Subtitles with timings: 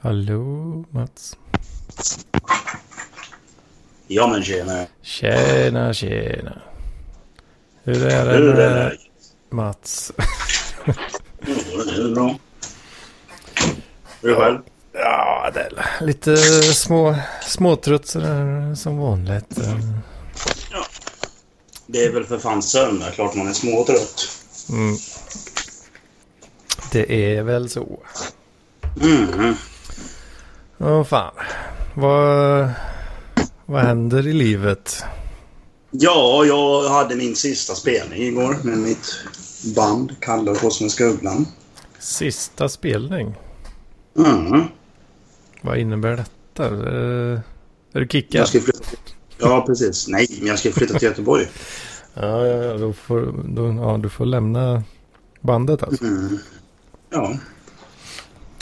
[0.00, 1.36] Hallå Mats.
[4.06, 4.86] Ja men tjena.
[5.02, 6.60] Tjena tjena.
[7.82, 9.00] Hur är det Hur är läget?
[9.50, 10.12] Mats?
[11.46, 12.38] Det är bra.
[14.20, 14.58] Du själv?
[14.92, 19.60] Ja, det är lite små, småtrött sådär som vanligt.
[21.86, 23.10] Det är väl för fan söndag.
[23.10, 24.28] Klart man är småtrött.
[24.70, 24.96] Mm.
[26.92, 28.00] Det är väl så.
[29.00, 29.54] Mm.
[30.78, 31.34] Åh fan.
[31.94, 32.70] Vad,
[33.66, 35.04] vad händer i livet?
[35.90, 39.24] Ja, jag hade min sista spelning igår med mitt
[39.76, 41.46] band Kalle och Kosmiska Ugglan.
[41.98, 43.34] Sista spelning.
[44.18, 44.62] Mm.
[45.60, 46.64] Vad innebär detta?
[46.64, 47.42] Är,
[47.92, 48.40] du kickad?
[48.40, 48.98] Jag ska flytta till...
[49.38, 50.08] Ja, precis.
[50.08, 51.48] Nej, men jag ska flytta till Göteborg.
[52.14, 54.82] Ja, ja, ja, då får, då, ja, du får lämna
[55.40, 56.04] bandet alltså.
[56.04, 56.38] Mm.
[57.10, 57.36] Ja,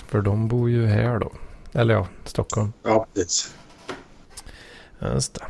[0.09, 1.33] För de bor ju här då.
[1.73, 2.73] Eller ja, Stockholm.
[2.83, 3.55] ja precis.
[5.01, 5.45] Just det.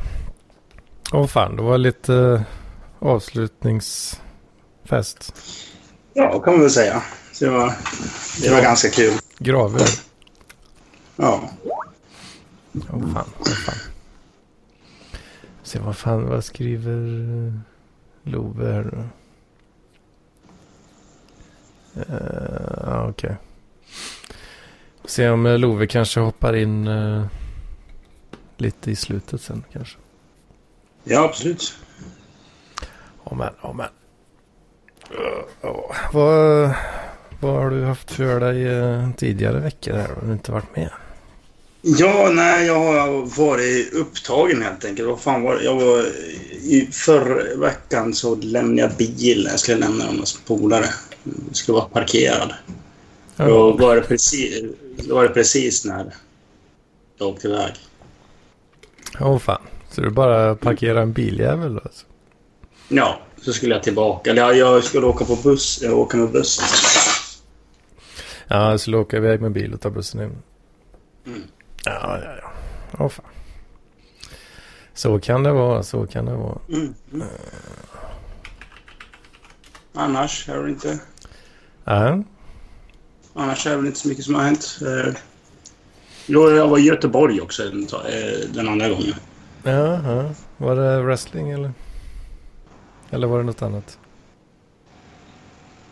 [1.13, 2.41] Åh fan, det var lite eh,
[2.99, 5.33] avslutningsfest.
[6.13, 7.03] Ja, kan man väl säga.
[7.33, 7.73] Så det var,
[8.43, 9.13] det var ganska kul.
[9.37, 9.87] Graver.
[11.15, 11.49] Ja.
[12.73, 13.75] Åh fan, åh fan.
[15.63, 16.99] Se vad fan, vad skriver
[18.23, 19.03] Love här då?
[21.97, 22.03] Uh,
[22.85, 23.35] ja, okej.
[25.05, 27.25] Se om eh, Love kanske hoppar in eh,
[28.57, 29.97] lite i slutet sen kanske.
[31.03, 31.73] Ja, absolut.
[33.25, 33.87] Ja men, ja men.
[35.19, 35.95] Uh, ja.
[36.13, 36.71] Vad,
[37.39, 40.09] vad har du haft för dig eh, tidigare veckor här?
[40.21, 40.89] Du inte varit med?
[41.81, 45.09] Ja, nej, jag har varit upptagen helt enkelt.
[45.09, 45.63] Vad fan var det?
[45.63, 46.05] Jag var...
[46.61, 49.51] I förra veckan så lämnade jag bilen.
[49.51, 50.85] Jag skulle lämna den hos polare.
[51.51, 52.53] Skulle vara parkerad.
[53.35, 54.63] Då var det precis,
[55.07, 56.13] då var det precis när
[57.17, 57.73] jag åkte iväg.
[59.19, 59.61] Åh fan.
[59.89, 61.79] Så du bara parkerar en biljävel då?
[61.79, 62.05] Alltså.
[62.87, 64.29] Ja, så skulle jag tillbaka.
[64.29, 65.79] Eller ja, jag skulle åka på buss.
[65.81, 66.65] Jag åker med bussen.
[68.47, 70.35] Ja, jag skulle åka iväg med bil och ta bussen hem.
[71.25, 71.41] Mm.
[71.85, 72.51] Ja, ja, ja.
[72.99, 73.25] Åh fan.
[74.93, 76.59] Så kan det vara, så kan det vara.
[76.69, 76.93] Mm.
[77.13, 77.27] Mm.
[79.93, 80.99] Annars är det inte...
[81.83, 82.23] Ja,
[83.33, 84.79] Annars är det väl inte så mycket som har hänt.
[84.81, 85.13] Eh,
[86.31, 89.13] Jo, jag var i Göteborg också den, eh, den andra gången.
[89.63, 90.29] ja, ja.
[90.57, 91.71] Var det wrestling eller?
[93.09, 93.97] Eller var det något annat?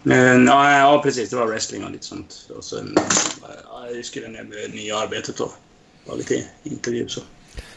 [0.04, 1.30] Men, ja, ja, precis.
[1.30, 2.50] Det var wrestling och lite sånt.
[2.58, 2.96] Och sen
[3.70, 5.52] ja, jag skulle ner med nya arbetet då.
[6.04, 7.22] Det var lite intervju så.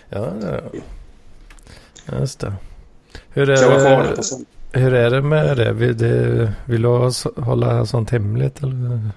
[0.09, 0.61] Ja, ja.
[2.07, 2.19] ja.
[2.19, 2.53] Just det.
[3.29, 3.57] Hur är
[4.73, 5.73] Hur är det med det?
[5.73, 9.11] Vill, det, vill du hålla sånt hemligt eller?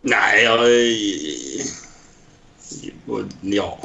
[0.00, 0.60] Nej, jag...
[3.40, 3.78] Ja.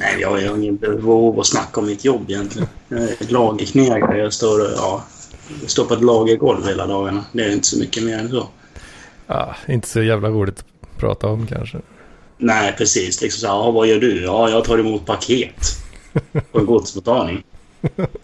[0.00, 2.68] Nej, jag har ingen behov att snacka om mitt jobb egentligen.
[2.88, 4.18] Jag är lagerknegare.
[4.18, 5.04] Jag står, ja,
[5.60, 7.24] jag står på ett lagergolv hela dagarna.
[7.32, 8.48] Det är inte så mycket mer än så.
[9.26, 11.78] Ja, inte så jävla roligt att prata om kanske.
[12.38, 13.22] Nej, precis.
[13.22, 14.22] Liksom så här, ja, vad gör du?
[14.22, 15.66] Ja, jag tar emot paket
[16.52, 17.42] på en godsmottagning.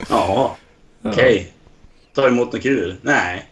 [0.08, 0.56] Ja,
[1.02, 1.52] okej.
[2.14, 2.96] Tar emot något kul?
[3.02, 3.50] Nej.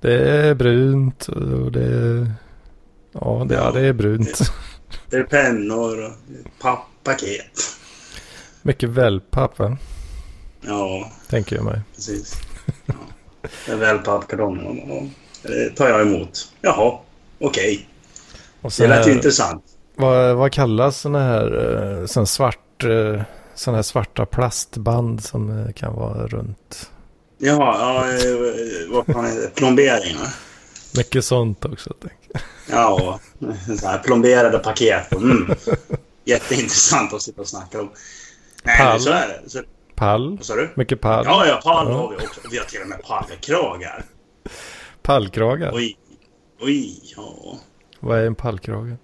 [0.00, 2.32] Det är brunt och det är...
[3.12, 4.40] Ja, det, ja, det är brunt.
[5.10, 6.12] Det är pennor och
[6.60, 7.60] papppaket.
[8.62, 9.76] Mycket wellpapp va?
[10.60, 11.80] Ja, Tänker jag mig.
[11.94, 12.34] precis.
[12.86, 12.94] Ja.
[13.66, 14.64] Det är wellpappkartonger.
[14.90, 15.02] och- och
[15.42, 16.52] Det tar jag emot.
[16.60, 16.98] Jaha,
[17.40, 17.88] okej.
[18.60, 19.64] Och Det lät ju intressant.
[19.96, 23.22] Vad, vad kallas sådana här, eh, sån svart, eh,
[23.54, 26.90] såna här svarta plastband som eh, kan vara runt?
[27.44, 29.54] Jaha, ja, eh, vad fan är det?
[29.54, 30.16] Plombering?
[30.96, 31.94] Mycket sånt också.
[32.02, 32.44] Tänk.
[32.70, 33.20] Ja,
[33.80, 35.12] så här plomberade paket.
[35.12, 35.54] Mm.
[36.24, 37.90] Jätteintressant att sitta och snacka om.
[38.62, 39.00] Nej, Pall.
[39.00, 39.50] så är det.
[39.50, 39.62] Så,
[39.94, 40.36] Pall.
[40.36, 40.70] vad sa du?
[40.74, 41.24] Mycket pall.
[41.26, 41.94] Ja, ja, pall Ja.
[41.96, 42.40] har vi också.
[42.50, 44.04] Vi har till och med pallkragar.
[45.02, 45.70] Pallkragar.
[45.74, 45.96] Oj,
[46.60, 47.58] oj, ja.
[48.00, 48.94] Vad är en pallkrage?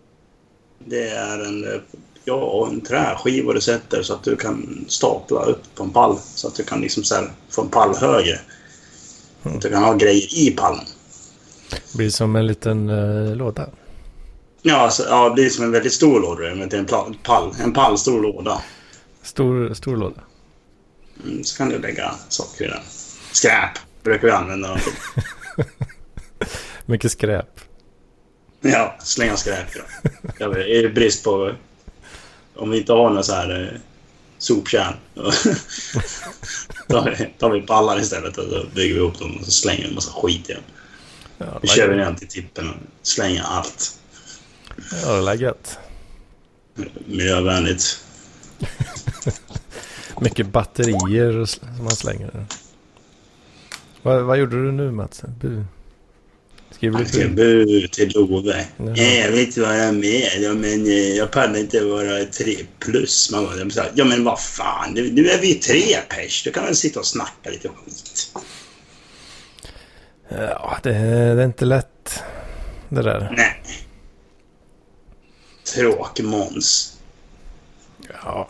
[0.78, 1.82] Det är en,
[2.28, 6.18] ja, en träskiva du sätter så att du kan stapla upp på en pall.
[6.34, 8.40] Så att du kan liksom så här få en pall högre.
[9.42, 10.84] Att du kan ha grejer i pallen.
[11.94, 13.70] Blir som en liten eh, låda.
[14.62, 16.54] Ja, alltså, ja, det blir som en väldigt stor låda.
[16.54, 17.54] Men det är en pall.
[17.60, 18.62] En pallstor låda.
[19.22, 20.20] Stor, stor låda.
[21.24, 22.82] Mm, så kan du lägga saker i den.
[23.32, 23.70] Skräp
[24.02, 25.64] brukar vi använda dem till.
[26.86, 27.60] Mycket skräp.
[28.60, 29.66] Ja, slänga skräp.
[30.38, 30.48] Ja.
[30.48, 31.52] Det brist på...
[32.58, 33.80] Om vi inte har några så här eh,
[34.38, 34.94] sopkärn.
[35.14, 35.22] då
[36.88, 39.82] tar vi, tar vi pallar istället och så bygger vi upp dem och så slänger
[39.82, 40.62] vi en massa skit igen.
[41.38, 43.98] Ja, vi kör ner till tippen och slänger allt.
[45.04, 45.78] Ja, det är gött.
[47.06, 48.04] Miljövänligt.
[50.20, 52.46] Mycket batterier som man slänger.
[54.02, 55.22] Vad, vad gjorde du nu Mats?
[55.40, 55.64] Bu.
[56.78, 57.66] Skriver du bu?
[57.66, 58.66] bu till Love.
[58.76, 58.96] Ja.
[58.96, 63.30] Jag vet inte vad jag menar men eh, jag pallar inte vara tre plus.
[63.32, 66.44] Man bara, så ja men vad fan, nu, är vi tre pers.
[66.44, 68.32] Då kan man sitta och snacka lite skit.
[70.28, 70.90] Ja, det,
[71.34, 72.22] det är inte lätt
[72.88, 73.32] det där.
[73.36, 73.62] Nej.
[75.74, 76.98] Tråk-Måns.
[78.24, 78.48] Ja.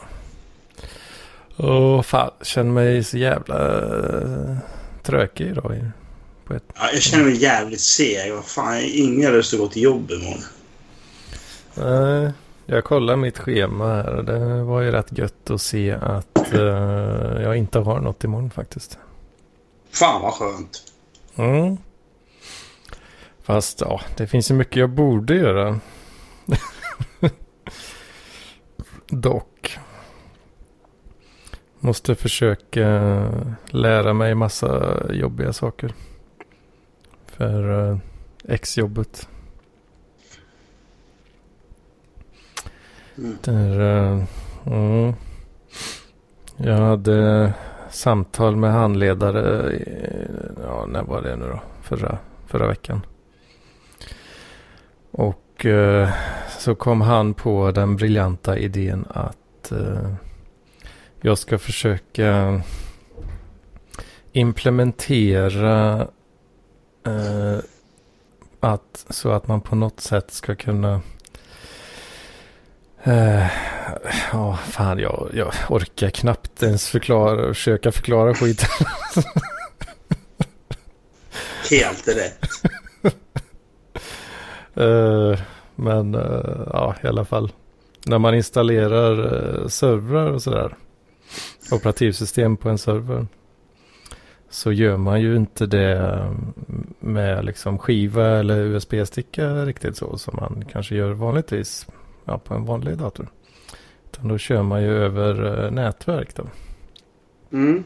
[1.56, 4.56] Åh fan, känner mig så jävla uh,
[5.02, 5.90] trökig idag.
[6.48, 6.64] På ett...
[6.74, 8.32] ja, jag känner mig jävligt seg.
[8.32, 10.42] Vad fan, ingen lust att gå till jobb imorgon.
[11.74, 12.32] Nej,
[12.66, 14.22] jag kollar mitt schema här.
[14.22, 16.60] Det var ju rätt gött att se att uh,
[17.42, 18.98] jag inte har något imorgon faktiskt.
[19.90, 20.82] Fan vad skönt.
[21.36, 21.76] Mm.
[23.42, 25.80] Fast ja, det finns ju mycket jag borde göra.
[29.06, 29.78] Dock.
[31.80, 32.86] Måste försöka
[33.66, 35.94] lära mig massa jobbiga saker.
[37.38, 37.98] För uh,
[38.48, 39.28] exjobbet.
[43.18, 43.36] Mm.
[43.42, 43.80] Där,
[44.66, 45.14] uh.
[46.56, 47.52] Jag hade
[47.90, 49.72] samtal med handledare.
[50.62, 51.60] Ja, när var det nu då?
[51.82, 53.00] Förra, förra veckan.
[55.10, 56.08] Och uh,
[56.58, 60.14] så kom han på den briljanta idén att uh,
[61.20, 62.60] jag ska försöka
[64.32, 66.08] implementera
[67.08, 67.60] uh,
[68.60, 71.00] att, så att man på något sätt ska kunna
[73.02, 78.68] Ja, uh, oh, fan jag, jag orkar knappt ens förklara, försöka förklara skiten.
[81.70, 82.48] Helt rätt.
[84.80, 85.38] uh,
[85.74, 87.52] Men uh, ja, i alla fall.
[88.06, 90.76] När man installerar servrar och sådär.
[91.70, 93.26] Operativsystem på en server.
[94.50, 96.24] Så gör man ju inte det
[97.00, 101.86] med liksom skiva eller USB-sticka riktigt så som man kanske gör vanligtvis
[102.24, 103.28] ja, på en vanlig dator.
[104.12, 106.46] Utan då kör man ju över uh, nätverk då.
[107.52, 107.84] Mm.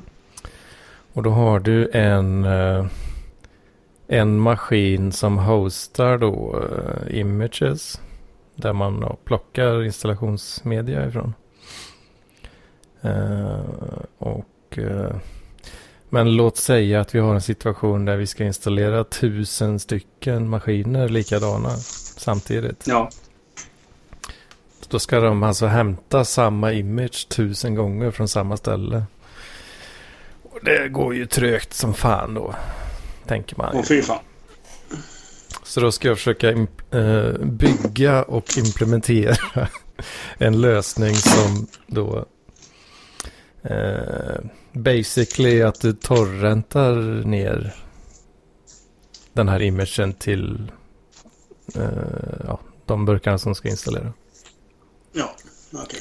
[1.12, 2.86] Och då har du en, uh,
[4.06, 8.00] en maskin som hostar då uh, images.
[8.54, 11.34] Där man uh, plockar installationsmedia ifrån.
[14.18, 14.78] och,
[16.12, 21.08] men låt säga att vi har en situation där vi ska installera tusen stycken maskiner
[21.08, 21.70] likadana
[22.16, 22.86] samtidigt.
[22.86, 23.10] Ja.
[24.88, 29.04] Då ska de alltså hämta samma image tusen gånger från samma ställe.
[30.42, 32.54] Och det går ju trögt som fan då.
[33.26, 33.70] Tänker man.
[33.74, 34.22] Åh fy fan.
[35.62, 39.36] Så då ska jag försöka äh, bygga och implementera
[40.38, 42.26] en lösning som då
[43.62, 44.36] äh,
[44.72, 47.74] basically att du torrentar ner
[49.32, 50.72] den här imagen till
[51.74, 51.82] äh,
[52.44, 54.12] ja, de burkarna som ska installera.
[55.12, 55.36] Ja,
[55.72, 55.82] okej.
[55.82, 56.00] Okay.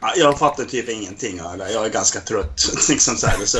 [0.00, 2.72] Ja, jag fattar typ ingenting av det Jag är ganska trött.
[2.88, 3.58] liksom så, här, så...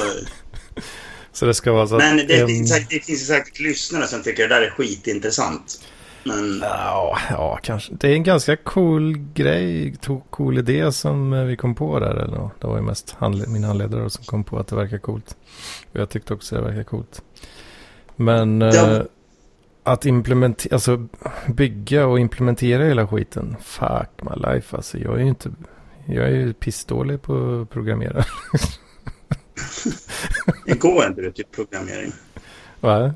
[1.32, 2.46] så det ska vara så Men det, en...
[2.46, 5.80] det, det finns säkert lyssnare som tycker det där är skitintressant.
[6.28, 6.58] Men...
[6.62, 7.94] Ja, ja, kanske.
[7.94, 9.94] Det är en ganska cool grej,
[10.30, 12.14] cool idé som eh, vi kom på där.
[12.14, 12.50] Eller?
[12.60, 15.36] Det var ju mest handled min handledare som kom på att det verkar coolt.
[15.92, 17.22] Och jag tyckte också det verkar coolt.
[18.16, 18.60] Men...
[18.60, 18.96] Ja.
[18.96, 19.02] Eh,
[19.82, 21.06] att implementera, alltså
[21.46, 23.56] bygga och implementera hela skiten.
[23.60, 24.98] Fuck my life alltså.
[24.98, 25.50] Jag är ju inte,
[26.06, 28.14] jag är ju pissdålig på att programmera.
[30.66, 32.12] det går inte du till programmering?
[32.80, 33.14] Va?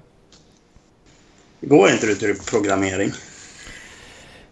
[1.62, 3.12] Går inte du till programmering?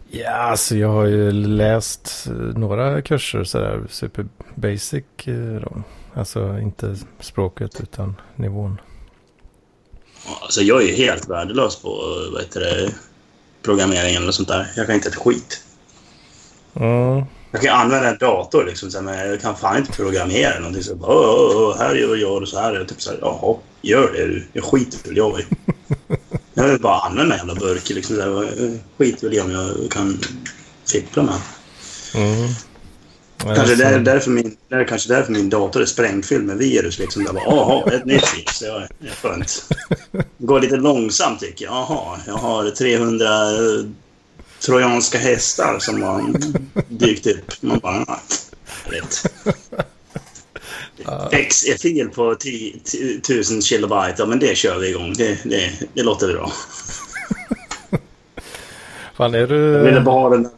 [0.09, 4.25] Ja, alltså jag har ju läst några kurser sådär, super
[4.55, 5.83] basic eh, då.
[6.13, 8.81] Alltså inte språket utan nivån.
[10.41, 11.89] Alltså jag är ju helt värdelös på
[12.33, 12.91] vad heter det,
[13.61, 14.71] programmering eller sånt där.
[14.75, 15.63] Jag kan inte ett skit.
[16.73, 17.25] Mm.
[17.51, 20.83] Jag kan använda en dator liksom, men jag kan fan inte programmera någonting.
[20.83, 22.73] Så bara, åh, åh, här gör jag och så här.
[22.73, 24.47] Jag typ så här, jaha, gör det du.
[24.53, 25.45] Jag skiter väl jag i.
[26.53, 27.89] Jag vill bara använda en jävla burk.
[27.89, 28.49] Liksom, så
[28.97, 30.19] skiter väl i om jag kan
[30.91, 31.39] fippla med.
[32.15, 32.49] Mm.
[33.37, 36.99] Kanske det är därför min, det är kanske därför min dator är sprängfylld med virus.
[36.99, 37.23] Liksom.
[37.23, 38.59] Där bara, Jaha, ett nytt virus.
[38.59, 39.73] Det är skönt.
[40.11, 41.73] Det går lite långsamt tycker jag.
[41.73, 43.85] Jaha, jag har 300 uh,
[44.65, 46.33] trojanska hästar som har
[46.87, 47.51] dykt upp.
[47.61, 48.19] Man bara, ja,
[48.85, 49.25] rätt.
[51.31, 54.15] X är fel på 1000 kilobyte.
[54.17, 55.13] Ja, men det kör vi igång.
[55.13, 56.51] Det, det, det låter bra.
[59.15, 59.55] Fan, är du...
[59.55, 60.51] Jag ville bara ha den där.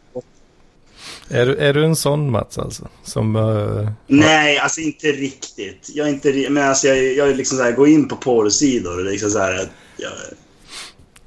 [1.28, 2.88] Är du, är du en sån Mats alltså?
[3.02, 3.36] Som...
[3.36, 5.90] Uh, Nej, alltså inte riktigt.
[5.94, 9.04] Jag är inte Men alltså jag, jag liksom så här, går in på porrsidor och
[9.04, 9.54] liksom så här...
[9.54, 10.12] att Jag,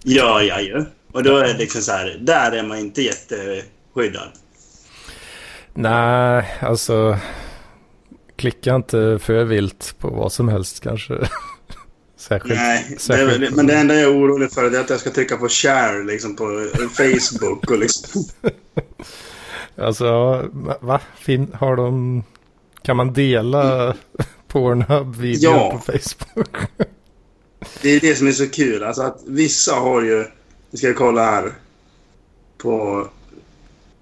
[0.03, 0.85] gör jag ju.
[1.11, 4.29] Och då är det liksom så här, där är man inte jätteskyddad.
[5.73, 7.17] nej, alltså...
[8.37, 11.13] Klicka inte för vilt på vad som helst kanske.
[12.17, 12.55] särskilt.
[12.55, 14.99] Nej, det är, särskilt väl- men det enda jag är orolig för är att jag
[14.99, 16.67] ska trycka på share liksom på
[16.97, 18.23] Facebook och liksom...
[19.81, 20.05] Alltså,
[20.81, 20.99] va?
[21.19, 22.23] Fin, har de...
[22.81, 23.93] Kan man dela
[24.47, 25.71] Pornhub-videor Ja.
[25.71, 26.55] på Facebook?
[27.81, 28.83] Det är det som är så kul.
[28.83, 30.25] Alltså att vissa har ju...
[30.71, 31.51] Vi ska kolla här.
[32.57, 33.07] På...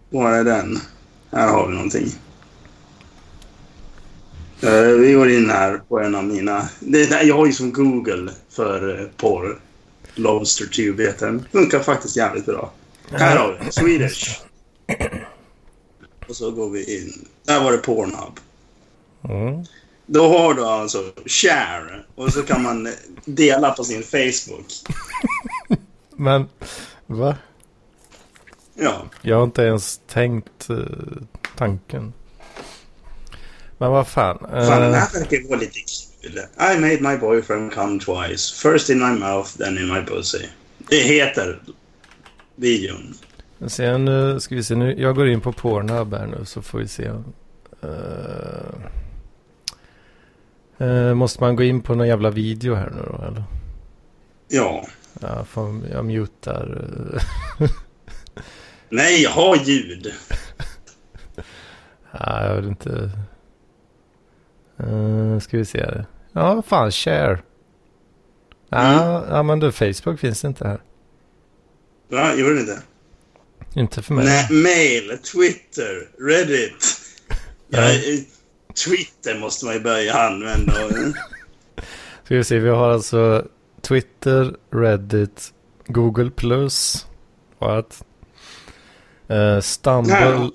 [0.10, 0.77] Var är den?
[1.32, 2.08] Här har vi någonting.
[4.65, 6.69] Eh, vi går in här på en av mina...
[7.24, 9.60] Jag har ju som Google för uh, porr.
[10.15, 11.45] Lobster Tube heter den.
[11.51, 12.72] Funkar faktiskt jävligt bra.
[13.12, 14.41] Här har vi Swedish.
[16.27, 17.27] Och så går vi in.
[17.43, 18.39] Där var det Pornhub.
[19.24, 19.65] Mm.
[20.05, 22.89] Då har du alltså share och så kan man
[23.25, 24.65] dela på sin Facebook.
[26.15, 26.48] Men,
[27.05, 27.36] va?
[28.74, 29.05] Ja.
[29.22, 30.77] Jag har inte ens tänkt eh,
[31.57, 32.13] tanken.
[33.77, 34.38] Men vad fan.
[34.39, 35.79] Fan, den eh, här verkar vara lite
[36.22, 36.38] kul.
[36.74, 38.62] I made my boyfriend come twice.
[38.62, 40.46] First in my mouth, then in my pussy.
[40.89, 41.60] Det heter
[42.55, 43.13] videon.
[43.67, 46.79] Sen nu ska vi se, nu, jag går in på Pornhub här nu så får
[46.79, 47.12] vi se.
[47.82, 48.75] Eh,
[50.88, 53.44] eh, måste man gå in på någon jävla video här nu då eller?
[54.48, 54.86] Ja.
[55.22, 56.88] Ja, får, jag mutar.
[57.60, 57.70] eh.
[58.89, 60.13] Nej, har ljud.
[62.12, 63.12] Ja, jag vet inte.
[64.84, 66.05] Uh, ska vi se.
[66.34, 67.39] Ja, fan, share.
[68.70, 70.82] Ja, ja, men du, Facebook finns inte här.
[72.10, 72.82] Va, gjorde det inte?
[73.74, 74.25] Inte för mig.
[74.25, 77.00] Nej, mail, Twitter, Reddit.
[77.67, 78.20] Ja, eh,
[78.86, 80.74] Twitter måste man ju börja använda.
[82.24, 83.48] Ska vi se, vi har alltså
[83.82, 85.53] Twitter, Reddit,
[85.88, 87.08] Google Plus.
[87.60, 88.03] What?
[89.32, 90.51] Uh, Stumble,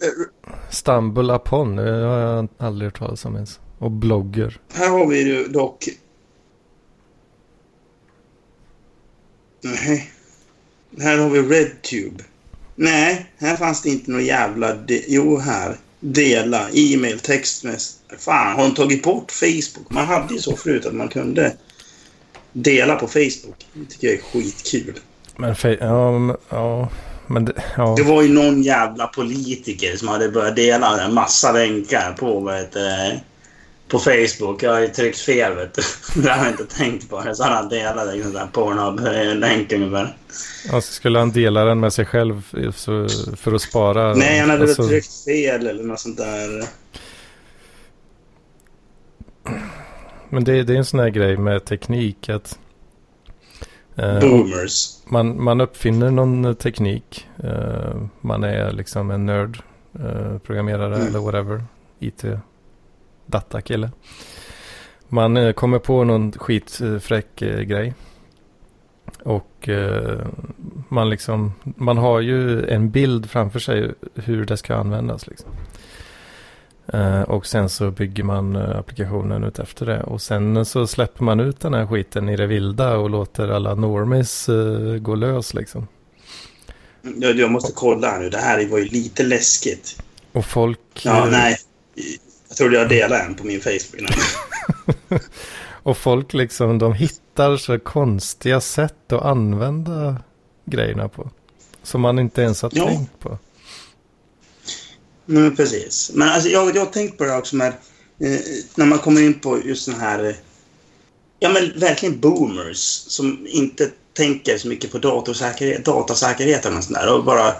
[0.70, 3.60] Stumble upon, det har jag aldrig hört talas om ens.
[3.80, 4.58] Och blogger.
[4.72, 5.88] här har vi ju dock...
[9.60, 10.10] Nej.
[10.98, 12.24] Här har vi RedTube.
[12.74, 14.74] Nej, här fanns det inte någon jävla...
[14.74, 15.04] De...
[15.08, 15.76] Jo, här.
[16.00, 17.98] Dela, e-mail, textmess.
[18.18, 19.90] Fan, har de tagit bort Facebook?
[19.90, 21.56] Man hade ju så förut att man kunde
[22.52, 23.66] dela på Facebook.
[23.72, 25.00] Det tycker jag är skitkul.
[25.36, 26.88] Men, ja, men, ja,
[27.26, 27.94] men det, ja.
[27.96, 32.56] Det var ju någon jävla politiker som hade börjat dela en massa länkar på, vad
[32.56, 33.20] heter det,
[33.90, 34.62] på Facebook.
[34.62, 35.82] Jag har ju tryckt fel, vet du.
[36.22, 37.24] Det har jag inte tänkt på.
[37.34, 40.16] Så han delade liksom en Pornhub-länk ungefär.
[40.72, 42.42] Alltså, skulle han dela den med sig själv
[43.36, 44.14] för att spara?
[44.14, 46.64] Nej, han hade alltså, tryckt fel eller något sånt där.
[50.28, 52.58] Men det, det är en sån här grej med teknik att
[53.96, 54.88] eh, Boomers.
[55.08, 57.26] man, man uppfinner någon teknik.
[57.44, 59.62] Eh, man är liksom en nörd,
[59.94, 61.06] eh, programmerare Mm.
[61.08, 61.64] eller whatever.
[61.98, 62.24] IT,
[63.30, 63.90] datakille.
[65.08, 67.94] Man eh, kommer på någon skitfräck eh, grej.
[69.22, 70.26] Och eh,
[70.88, 75.50] man liksom, man har ju en bild framför sig hur det ska användas liksom.
[77.26, 80.02] Och sen så bygger man applikationen ut efter det.
[80.02, 83.74] Och sen så släpper man ut den här skiten i det vilda och låter alla
[83.74, 85.88] normies eh, gå lös liksom.
[87.02, 88.30] Jag, jag måste kolla här nu.
[88.30, 90.02] Det här var ju lite läskigt.
[90.32, 90.80] Och folk...
[91.02, 91.56] Ja, nej.
[92.50, 94.00] Jag trodde jag delade en på min Facebook.
[95.08, 95.20] Nej.
[95.82, 100.16] Och folk liksom, de hittar så konstiga sätt att använda
[100.64, 101.30] grejerna på.
[101.82, 102.86] Som man inte ens har Ja.
[102.86, 103.38] tänkt på.
[105.26, 106.10] Men precis.
[106.14, 107.68] Men alltså, jag, jag har tänkt på det också med...
[108.20, 108.40] Eh,
[108.74, 110.36] när man kommer in på just den här...
[111.38, 112.78] Ja, men verkligen boomers
[113.08, 117.14] som inte tänker så mycket på datorsäkerhet, datasäkerheten och sånt där.
[117.14, 117.54] Och bara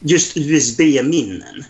[0.00, 1.64] just USB-minnen.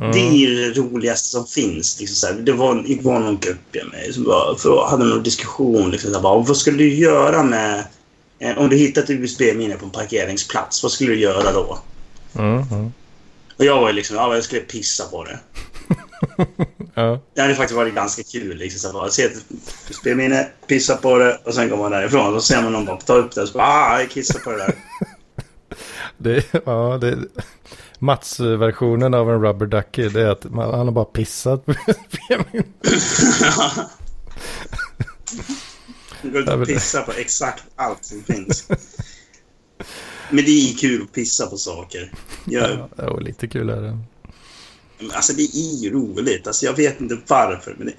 [0.00, 0.12] Mm.
[0.12, 2.00] Det är det roligaste som finns.
[2.00, 2.34] Liksom, så här.
[2.34, 5.90] Det var, var någon grupp jag med som bara, för hade någon diskussion.
[5.90, 7.84] Liksom, så bara, vad skulle du göra med...
[8.38, 11.78] Eh, om du hittat USB-minne på en parkeringsplats, vad skulle du göra då?
[12.34, 12.92] Mm, mm.
[13.56, 15.38] Och jag var ju liksom, ja, jag skulle pissa på det.
[16.94, 17.20] Ja.
[17.34, 18.56] Det hade faktiskt varit ganska kul.
[18.56, 19.44] Liksom, så bara, se ett
[19.90, 22.34] spelminne, pissa på det och sen går man därifrån.
[22.34, 24.38] Och så ser man någon bara ta upp det och så bara, ah, jag kissar
[24.38, 24.74] på det där.
[26.20, 27.18] Det, ja, det,
[27.98, 31.74] Mats-versionen av en rubber ducky det är att man, han har bara pissat på
[36.22, 38.68] Det går och pissa på exakt allt som finns.
[40.30, 42.12] Men det är kul att pissa på saker.
[42.44, 42.88] Jag...
[42.96, 43.98] Ja, lite kul är det.
[45.12, 46.46] Alltså det är ju roligt.
[46.46, 47.94] Alltså jag vet inte varför, men det,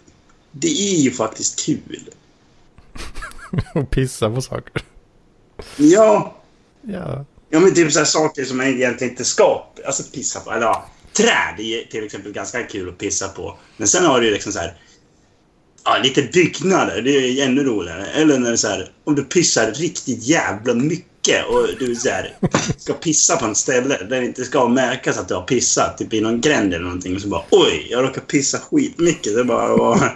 [0.51, 2.09] det är ju faktiskt kul.
[3.73, 4.83] Att pissa på saker?
[5.77, 6.35] Ja.
[6.81, 7.25] Ja.
[7.49, 10.51] Ja, men typ så saker som man egentligen inte ska alltså pissa på.
[10.51, 13.57] Eller ja, träd är till exempel ganska kul att pissa på.
[13.77, 14.77] Men sen har du ju liksom så här...
[15.83, 17.01] Ja, lite byggnader.
[17.01, 18.05] Det är ännu roligare.
[18.05, 22.09] Eller när det är så här, om du pissar riktigt jävla mycket och du så
[22.09, 22.37] här,
[22.77, 25.97] ska pissa på ett ställe där det inte ska märkas att du har pissat.
[25.97, 27.15] Typ i någon gränd eller någonting.
[27.15, 29.35] Och så bara oj, jag råkar pissa skitmycket.
[29.35, 30.13] Det är bara att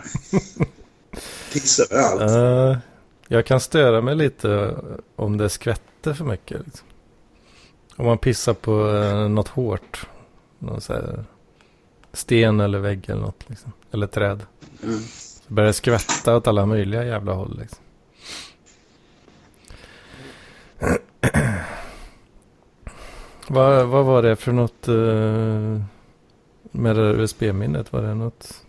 [1.54, 2.32] pissa överallt.
[2.32, 2.78] Uh,
[3.28, 4.76] jag kan störa mig lite
[5.16, 6.62] om det skvätter för mycket.
[6.66, 6.88] Liksom.
[7.96, 10.08] Om man pissar på uh, något hårt.
[10.60, 11.24] Någon så här
[12.14, 13.50] sten eller vägg eller något.
[13.50, 13.72] Liksom.
[13.92, 14.46] Eller träd.
[14.84, 15.00] Mm.
[15.00, 17.60] Så börjar det skvätta åt alla möjliga jävla håll.
[17.60, 17.84] Liksom.
[23.48, 25.82] vad, vad var det för något uh,
[26.72, 27.94] med USB-minnet?
[27.94, 28.63] Var det något?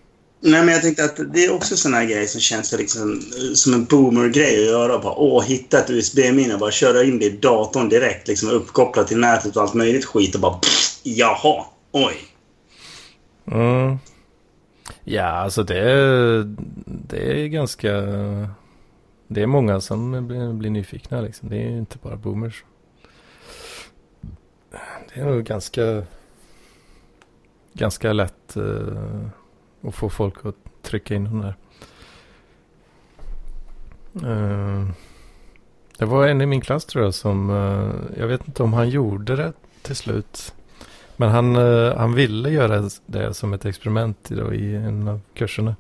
[0.47, 3.55] Nej, men jag tänkte att det är också sådana här grejer som känns liksom, eh,
[3.55, 4.99] som en boomer-grej att göra.
[4.99, 8.29] Bara, åh, hitta ett USB-minne och bara köra in det i datorn direkt.
[8.29, 12.15] Liksom uppkopplat till nätet och allt möjligt skit och bara pff, jaha, oj.
[13.47, 13.99] Mm.
[15.05, 16.55] Ja, alltså det är,
[16.87, 17.91] det är ganska...
[19.29, 21.49] Det är många som blir, blir nyfikna liksom.
[21.49, 22.65] Det är inte bara boomers.
[25.15, 26.03] Det är nog ganska...
[27.73, 29.29] Ganska lätt uh,
[29.89, 31.55] att få folk att trycka in de där.
[34.23, 34.89] Uh,
[35.99, 37.51] det var en i min klass tror jag som...
[37.51, 40.55] Uh, jag vet inte om han gjorde det till slut.
[41.17, 45.77] Men han, uh, han ville göra det som ett experiment då, i en av kurserna.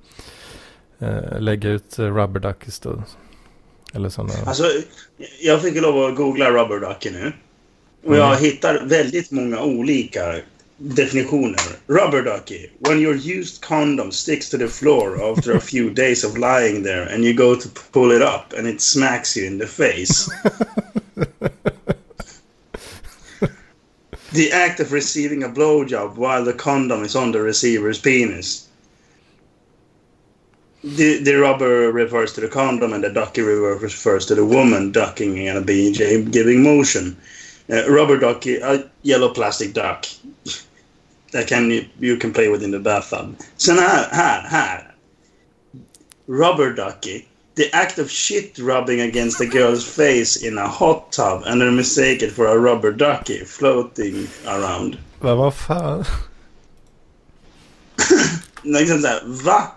[1.39, 3.03] Lägga ut rubber duckies då.
[3.93, 4.33] Eller sådana.
[4.47, 4.65] Alltså,
[5.41, 7.33] jag fick lov att googla rubber ducky nu.
[8.05, 8.45] Och jag mm.
[8.45, 10.41] hittar väldigt många olika
[10.83, 11.79] definitioner.
[11.87, 12.71] Rubber ducky.
[12.81, 17.05] When your used condom sticks to the floor after a few days of lying there
[17.05, 20.29] and you go to pull it up and it smacks you in the face.
[24.33, 28.69] the act of receiving a blowjob while the condom is on the receiver's penis.
[30.83, 35.49] The, the rubber refers to the condom and the ducky refers to the woman ducking
[35.49, 37.17] and a BJ giving motion.
[37.71, 40.05] Uh, rubber ducky, a yellow plastic duck.
[41.35, 43.37] That can you, you can play with in the bathtub.
[43.57, 44.95] Sen här, här, här.
[46.27, 51.43] Rubber ducky the act of shit rubbing against a girl's face in a hot tub
[51.47, 54.99] and then mistake it for a rubber ducky floating around.
[55.21, 56.05] Men vad fan?
[58.63, 59.73] liksom såhär, va?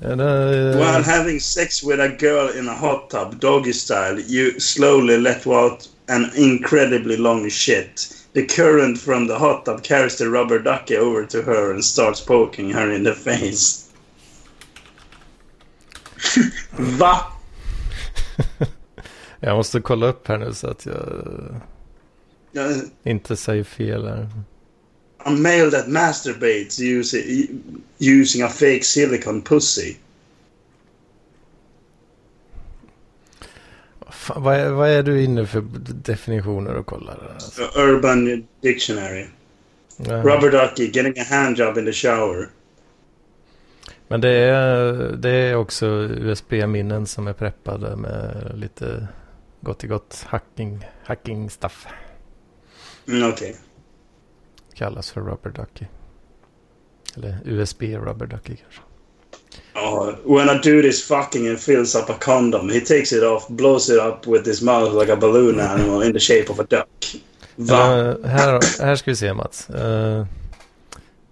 [0.00, 0.76] Det...
[0.76, 5.46] While having sex with a girl in a hot tub, doggy style, you slowly let
[5.46, 8.12] out an incredibly long shit.
[8.32, 12.20] The current from the hot tub carries the rubber ducky over to her and starts
[12.20, 13.88] poking her in the face.
[16.72, 17.26] Va?
[19.40, 21.60] jag måste kolla upp här nu så att jag
[22.52, 22.70] ja.
[23.04, 24.28] inte säger fel här.
[25.18, 27.62] A male that masturbates using,
[27.98, 29.96] using a fake silicon pussy.
[34.20, 37.30] Fan, vad, är, vad är du inne för definitioner och kollar?
[37.34, 37.62] Alltså?
[37.80, 39.26] Urban Dictionary.
[39.96, 40.22] Ja.
[40.22, 42.48] Rubber ducky, getting a handjob in the shower.
[44.08, 49.08] Men det är, det är också USB-minnen som är preppade med lite
[49.60, 51.86] gott i gott hacking, hacking stuff.
[53.08, 53.50] Mm, Okej.
[53.50, 53.62] Okay.
[54.74, 55.86] Kallas för rubber ducky.
[57.16, 58.82] Eller USB rubber ducky kanske.
[59.74, 63.48] Oh, when a dude is fucking and fills up a condom, he takes it off,
[63.48, 66.64] blows it up with his mouth like a balloon animal in the shape of a
[66.64, 66.88] duck.
[67.56, 67.74] Va?
[67.74, 69.70] Uh, här, här ska vi se Mats.
[69.70, 70.24] Uh,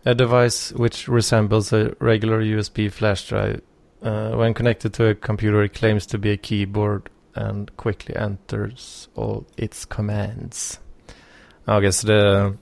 [0.05, 3.61] A device which resembles a regular USB flash drive.
[4.03, 9.09] Uh, when connected to a computer it claims to be a keyboard and quickly enters
[9.15, 10.81] all its commands.
[11.65, 12.53] Okej, okay, så det,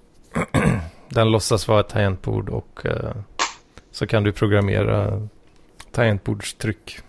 [1.10, 3.12] den låtsas vara ett tangentbord och uh,
[3.90, 5.28] så kan du programmera
[5.96, 7.00] tangentbordstryck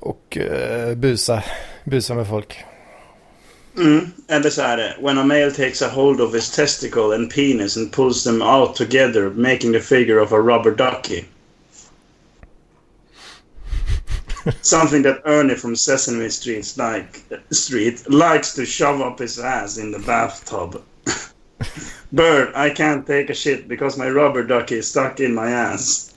[0.00, 1.42] och uh, busa,
[1.84, 2.64] busa med folk.
[3.76, 4.10] Mm.
[4.28, 4.96] Eller så är det.
[5.00, 8.76] When a male takes a hold of his testicle and penis and pulls them out
[8.76, 11.24] together making the figure of a rubber ducky.
[14.62, 19.92] Something that Ernie from Sesame Street, like, Street likes to shove up his ass in
[19.92, 20.82] the bathtub.
[22.12, 26.15] Bird, I can't take a shit because my rubber ducky is stuck in my ass.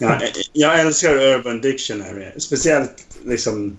[0.00, 2.40] Jag, jag älskar Urban Dictionary.
[2.40, 3.78] Speciellt liksom...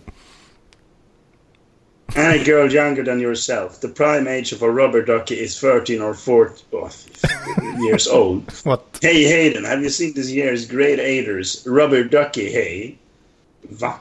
[2.16, 3.80] Any girl younger than yourself.
[3.82, 6.90] The prime age of a rubber ducky is 13 or 14 oh,
[7.86, 8.52] years old.
[8.64, 9.00] What?
[9.02, 12.98] Hey Hayden, have you seen this year's Great Aiders Rubber Ducky Hey?
[13.62, 13.94] Va?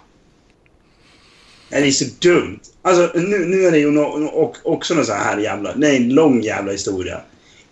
[1.71, 2.61] Det är så dumt.
[2.83, 5.75] Alltså, nu, nu är det ju no, no, också någon sån här jävla...
[5.75, 7.21] Det är en lång jävla historia.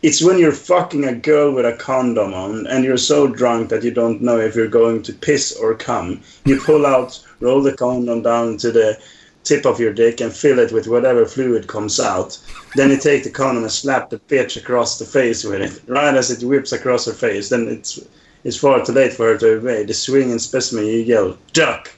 [0.07, 3.83] It's when you're fucking a girl with a condom on and you're so drunk that
[3.83, 6.21] you don't know if you're going to piss or come.
[6.45, 9.01] You pull out, roll the condom down to the
[9.43, 12.39] tip of your dick and fill it with whatever fluid comes out.
[12.77, 15.83] Then you take the condom and slap the bitch across the face with it.
[15.89, 17.99] Right as it whips across her face, then it's
[18.45, 19.83] it's far too late for her to obey.
[19.83, 21.91] The swinging specimen you yell, duck!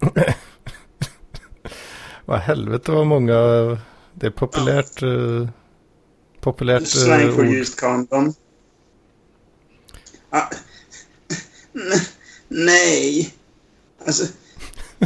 [2.24, 3.34] Vad helvete vad många...
[4.14, 5.02] Det är populärt...
[5.02, 5.48] Uh,
[6.46, 7.48] populärt uh, Slang for ord.
[7.48, 8.34] used condom.
[10.30, 10.50] Ah,
[12.48, 13.34] nej.
[14.06, 14.24] Alltså,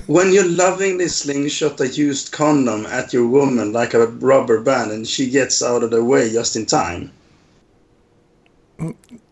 [0.06, 5.06] when you lovingly slingshot a used condom at your woman like a rubber band and
[5.06, 7.10] she gets out of the way just in time.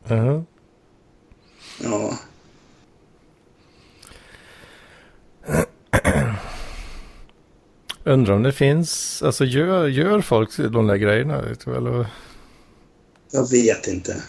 [0.08, 0.46] Jaha.
[1.80, 2.18] Ja.
[8.08, 9.22] Undrar om det finns...
[9.22, 11.44] Alltså gör, gör folk de där grejerna?
[11.66, 12.06] Eller?
[13.30, 14.22] Jag vet inte.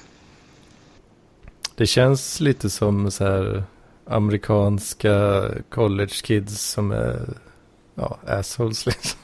[1.75, 3.63] Det känns lite som så här
[4.05, 7.19] amerikanska college kids som är
[7.95, 9.19] ja, assholes liksom.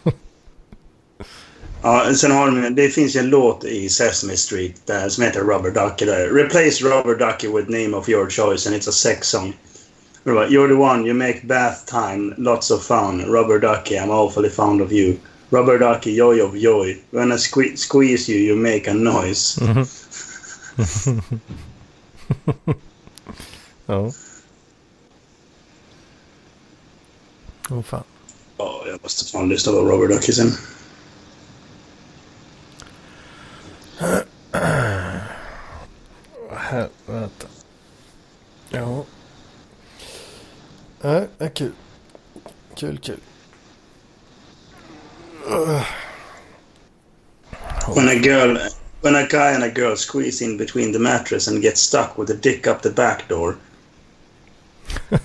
[1.82, 5.40] Ja, sen har de, det finns ju en låt i Sesame Street där, som heter
[5.40, 6.06] Rubber Ducky.
[6.06, 6.30] Där.
[6.30, 9.54] Replace Rubber Ducky with name of your choice and it's a sex song.
[10.26, 13.30] You're the one, you make bath time lots of fun.
[13.30, 15.20] Rubber Ducky, I'm awfully fond of you.
[15.52, 16.98] Rubber Ducky, joy of joy.
[17.12, 19.60] When I sque squeeze you, you make a noise.
[23.86, 24.12] ja.
[27.70, 28.04] Åh fan.
[28.58, 30.52] Ja, jag måste fan lyssna på Rubber Ducky sen.
[37.06, 37.48] Vänta.
[41.06, 41.28] Ja.
[41.38, 41.72] Det kul.
[42.76, 43.20] Kul, kul.
[47.96, 48.58] When a girl,
[49.02, 52.32] when a guy and a girl squeeze in between the mattress and get stuck with
[52.32, 53.56] a dick up the back door.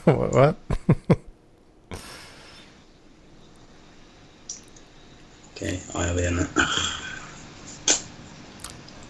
[0.05, 0.55] Vad?
[5.55, 6.47] Okej, ja jag vet inte.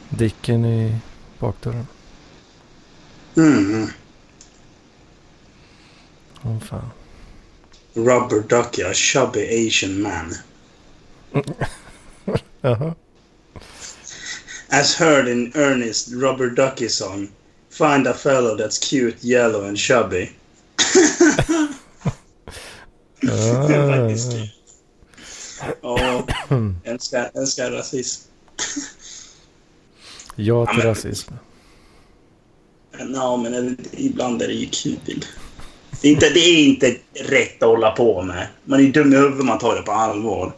[0.08, 0.98] Dicken i
[1.38, 1.86] bakdörren.
[3.36, 3.90] Mm.
[6.44, 6.90] Åh fan.
[7.94, 10.34] Rubber Ducky, a chubby Asian man.
[12.62, 12.94] Jaha.
[14.68, 17.28] As heard in Ernest Rubber Ducky song,
[17.70, 20.30] find a fellow that's cute, yellow and chubby.
[23.28, 24.32] Ah, Faktiskt.
[25.82, 26.26] Ja,
[26.84, 28.22] älskar, älskar rasism.
[30.36, 31.34] ja till Ja, men- rasism.
[33.14, 35.24] Ja, men det- ibland är det ju kul.
[36.00, 38.46] Det är, inte, det är inte rätt att hålla på med.
[38.64, 40.52] Man är dum i huvudet man tar det på allvar.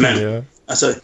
[0.00, 0.44] Men Ja.
[0.66, 0.94] alltså,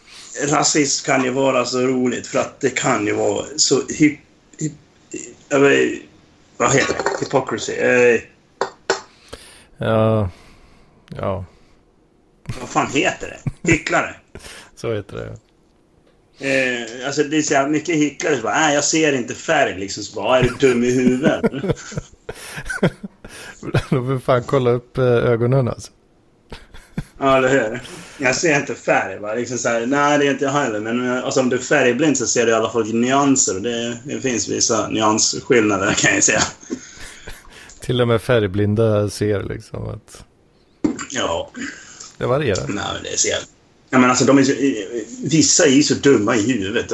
[0.47, 4.19] rasism kan ju vara så roligt för att det kan ju vara så hyp...
[4.59, 4.71] hyp
[5.49, 6.01] vet,
[6.57, 7.25] vad heter det?
[7.25, 7.73] Hypocrisy.
[7.73, 8.21] Eh,
[9.77, 10.29] ja.
[11.15, 11.45] Ja,
[12.59, 13.71] vad fan heter det?
[13.71, 14.15] Hycklare.
[14.75, 15.37] så heter det.
[16.39, 19.79] Eh, alltså det är så här mycket hycklare som bara, nej jag ser inte färg
[19.79, 20.03] liksom.
[20.03, 21.41] Så bara, är du dum i huvudet?
[23.89, 25.91] Då får fan kolla upp eh, ögonen alltså.
[27.19, 27.81] ja, eller hur?
[28.17, 29.33] Jag ser inte färg bara.
[29.33, 30.79] Liksom så här, nej det är inte jag heller.
[30.79, 33.59] Men eh, alltså, om du är färgblind så ser du i alla fall nyanser.
[33.59, 36.41] Det, det finns vissa nyansskillnader kan jag säga.
[37.79, 40.23] Till och med färgblinda ser liksom att
[41.11, 41.51] Ja,
[42.17, 42.67] det varierar.
[42.67, 43.39] nej men det ser jag.
[43.89, 44.53] Ja, men alltså, de är så,
[45.29, 46.91] vissa är ju så dumma i huvudet.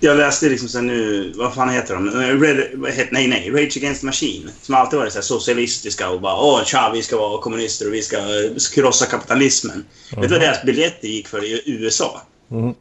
[0.00, 2.10] Jag läste liksom så nu, vad fan heter de?
[2.10, 4.50] Red, vad heter, nej, nej, Rage Against the Machine.
[4.62, 7.94] Som alltid varit så här socialistiska och bara åh tja, vi ska vara kommunister och
[7.94, 9.84] vi ska eh, krossa kapitalismen.
[10.10, 12.22] Vet du vad deras biljetter gick för i USA?
[12.50, 12.74] Mm.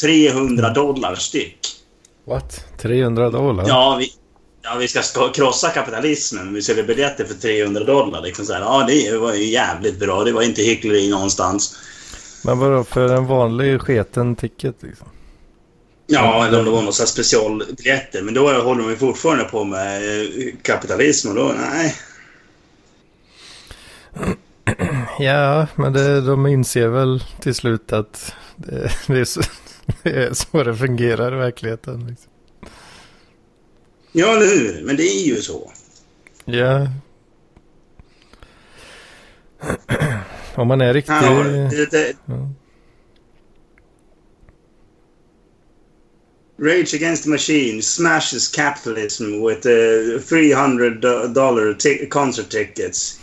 [0.00, 1.58] 300 dollar styck.
[2.24, 2.64] What?
[2.78, 3.64] 300 dollar?
[3.68, 4.12] Ja, vi,
[4.62, 6.54] ja, vi ska ska krossa kapitalismen.
[6.54, 8.22] Vi säljer biljetter för 300 dollar.
[8.22, 10.24] Liksom så här, ja, det var ju jävligt bra.
[10.24, 11.76] Det var inte hyckleri någonstans.
[12.44, 15.08] Men vadå, för en vanlig sketen ticket liksom?
[16.12, 18.22] Ja, eller om det var några specialbiljetter.
[18.22, 21.94] Men då håller de fortfarande på med eh, kapitalism och då, nej.
[25.18, 29.40] Ja, men det, de inser väl till slut att det, det, är, så,
[30.02, 32.06] det är så det fungerar i verkligheten.
[32.06, 32.30] Liksom.
[34.12, 34.82] Ja, eller hur?
[34.84, 35.72] Men det är ju så.
[36.44, 36.88] Ja.
[40.54, 41.14] Om man är riktig...
[41.14, 41.68] Du.
[41.68, 42.50] Det, det, Ja.
[46.58, 51.00] Rage Against the Machine smashes capitalism with uh, 300
[51.34, 53.18] dollar ti- concert tickets.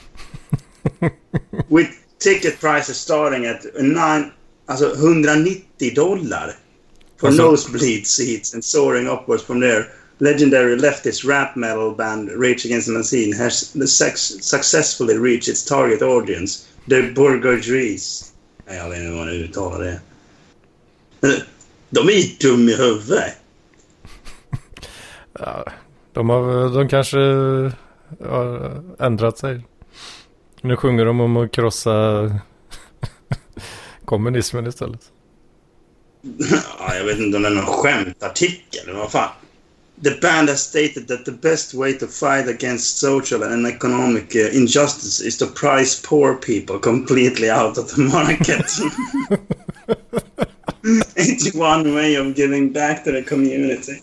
[1.69, 1.89] with
[2.19, 4.31] ticket prices starting at nine,
[4.67, 6.55] alltså 190 dollar
[7.17, 9.85] for Alltså- nosebleed seats and soaring upwards from there.
[10.21, 16.01] Legendary leftist rap metal band Rage Against the Machine has sex- successfully reached its target
[16.01, 18.25] audience, the bourgeoisie.
[18.67, 19.99] Jag vet inte hur man uttalar det.
[21.89, 23.33] De är ju dum i huvudet.
[25.39, 25.65] Ja,
[26.13, 27.17] de, har, de kanske
[28.29, 29.65] har ändrat sig.
[30.61, 31.91] Nu sjunger de om att krossa
[34.05, 35.01] kommunismen istället.
[36.79, 38.95] Ja, jag vet inte om det är någon skämtartikel.
[38.95, 39.29] Vad fan.
[40.03, 44.55] The band has stated that the best way to fight against social and economic uh,
[44.55, 48.65] injustice is to price poor people completely out of the market.
[51.15, 54.01] It's one way of giving back to the community.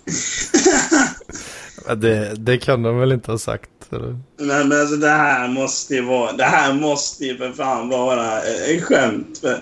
[1.96, 3.70] Det, det kan de väl inte ha sagt?
[3.92, 4.18] Eller?
[4.38, 6.32] Men, men alltså det här måste ju vara...
[6.32, 9.38] Det här måste ju för fan vara ett skämt.
[9.38, 9.52] För,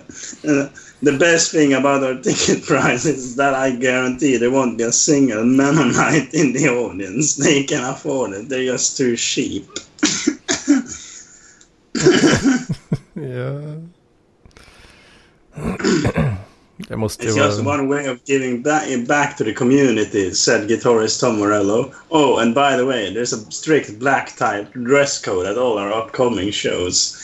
[0.42, 0.64] eh,
[1.04, 4.92] the best thing about our ticket price is that I guarantee there won't be a
[4.92, 7.42] single Mennonite in the audience.
[7.42, 8.48] They can afford it.
[8.48, 9.64] They're just too cheap.
[13.14, 13.60] Ja.
[16.88, 17.78] Det måste It's just vara...
[17.78, 21.92] one way of giving back, back to the community, said guitarist Tom Morello.
[22.08, 25.92] Oh, and by the way, there's a strict black tie dress code at all our
[25.92, 27.16] upcoming shows.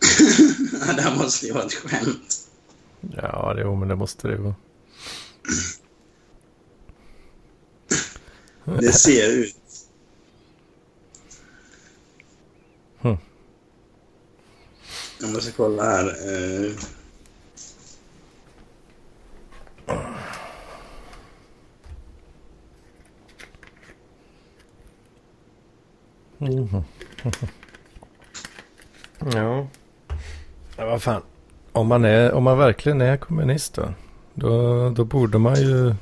[0.96, 2.48] det här måste ju vara ett skämt.
[3.16, 4.54] Ja, det, men det måste det vara.
[8.64, 9.56] Det ser ut.
[13.00, 13.16] Hmm.
[15.20, 16.16] Jag måste kolla här.
[26.38, 26.84] Mhm.
[29.34, 29.66] Ja.
[30.76, 31.22] ja, vad fan.
[31.72, 33.88] Om man, är, om man verkligen är kommunist då,
[34.34, 35.94] då, då borde man ju...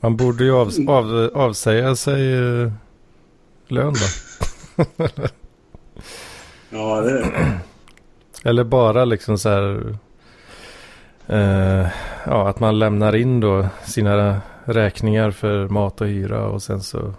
[0.00, 2.72] Man borde ju av, av, avsäga sig eh,
[3.68, 4.84] lön då.
[6.70, 7.32] Ja, det
[8.44, 9.98] Eller bara liksom så här...
[11.28, 11.86] Eh,
[12.26, 17.14] ja, att man lämnar in då sina räkningar för mat och hyra och sen så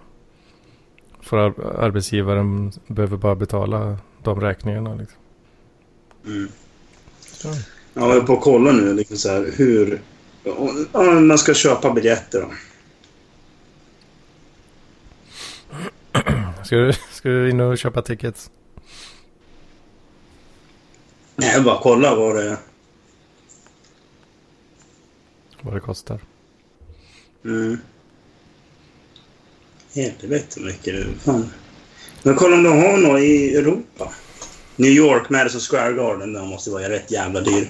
[1.22, 4.96] får ar- arbetsgivaren behöver bara betala de räkningarna.
[4.96, 5.18] Liksom.
[6.26, 6.48] mm.
[7.20, 7.48] Så.
[7.94, 10.02] Ja, jag är på att kolla nu liksom så här, hur...
[10.92, 12.48] Om man ska köpa biljetter då.
[16.64, 18.52] Ska, du, ska du in och köpa tickets?
[21.36, 22.58] Nej, jag bara kolla vad det är.
[25.68, 26.20] Vad det kostar?
[27.46, 27.78] Mm.
[29.96, 31.14] Helvete mycket du.
[31.20, 31.54] Fan.
[32.24, 34.12] Men kolla om de har något i Europa.
[34.76, 36.34] New York, Madison Square Garden.
[36.34, 37.70] Den måste vara rätt jävla dyr.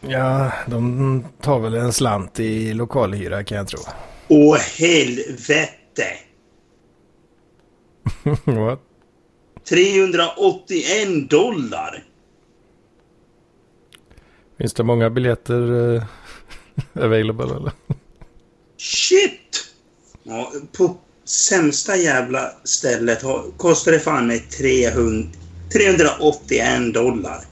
[0.00, 3.80] Ja, de tar väl en slant i lokalhyra kan jag tro.
[4.28, 6.06] Åh helvete!
[8.44, 8.80] What?
[9.68, 12.04] 381 dollar!
[14.58, 16.04] Finns det många biljetter eh,
[17.04, 17.72] available eller?
[18.78, 19.66] Shit!
[20.22, 25.28] Ja, på sämsta jävla stället har- kostar det fan mig 300,
[25.72, 27.44] 381 dollar.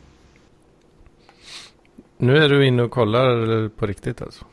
[2.18, 4.44] Nu är du inne och kollar på riktigt alltså?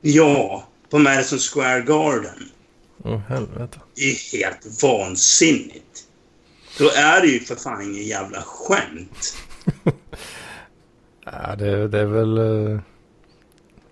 [0.00, 2.50] Ja, på Madison Square Garden.
[3.04, 3.80] Åh helvete.
[3.94, 6.04] Det är helt vansinnigt.
[6.78, 9.36] Då är det ju för fan ingen jävla skämt.
[11.32, 12.38] Ja, det, det är väl...
[12.38, 12.80] eh,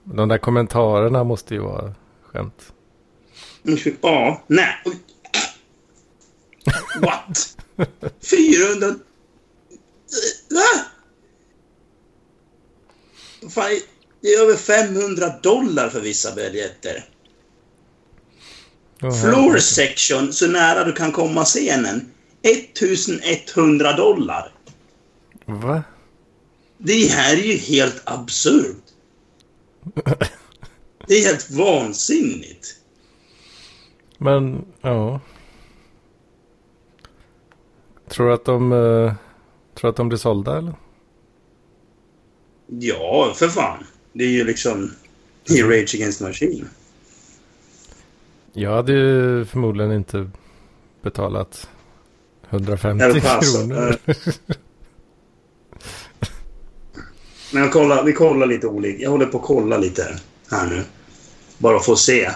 [0.05, 2.72] De där kommentarerna måste ju vara skämt.
[4.01, 4.74] Ja, nej.
[7.01, 7.57] What?
[8.31, 8.87] 400...
[10.51, 10.85] Va?
[13.51, 13.70] Fan,
[14.20, 17.05] det är över 500 dollar för vissa biljetter.
[19.01, 22.12] Floor section, så nära du kan komma scenen.
[22.42, 24.53] 1100 dollar.
[25.44, 25.83] Va?
[26.79, 28.83] Det här är ju helt absurt.
[31.07, 32.75] Det är helt vansinnigt.
[34.19, 35.21] Men, ja.
[38.09, 38.73] Tror du att de...
[38.73, 39.12] eh,
[39.75, 40.75] tror att de blir sålda eller?
[42.67, 43.85] Ja, för fan.
[44.12, 44.91] Det är ju liksom...
[45.45, 46.69] Det är Rage Against Machine.
[48.53, 50.31] Jag hade ju förmodligen inte
[51.03, 51.69] betalat
[52.51, 53.57] 150 Eller pass.
[53.57, 53.97] kronor.
[57.50, 59.02] Men jag kollar, vi kollar lite olika.
[59.02, 60.18] Jag håller på att kolla lite
[60.50, 60.82] här nu.
[61.58, 62.30] Bara för att se.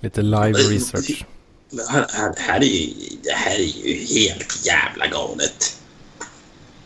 [0.00, 1.24] Lite live research.
[1.70, 5.76] Det här, här, är ju, det här är ju helt jävla galet.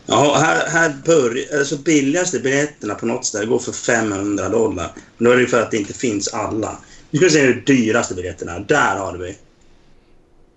[0.05, 1.59] Ja, här, här börjar...
[1.59, 4.91] Alltså billigaste biljetterna på något ställe går för 500 dollar.
[5.17, 6.77] Men då är det ju för att det inte finns alla.
[7.09, 8.59] Nu ska vi se de dyraste biljetterna.
[8.59, 9.37] Där har vi.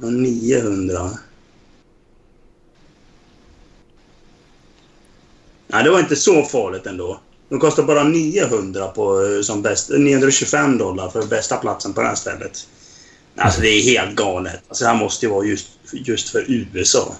[0.02, 1.10] Och 900.
[5.66, 7.20] Nej, det var inte så farligt ändå.
[7.48, 12.06] De kostar bara 900 på, eh, som bäst, 925 dollar för bästa platsen på det
[12.06, 12.68] här stället.
[13.36, 14.60] Alltså det är helt galet.
[14.68, 17.14] Alltså det här måste ju vara just, just för USA.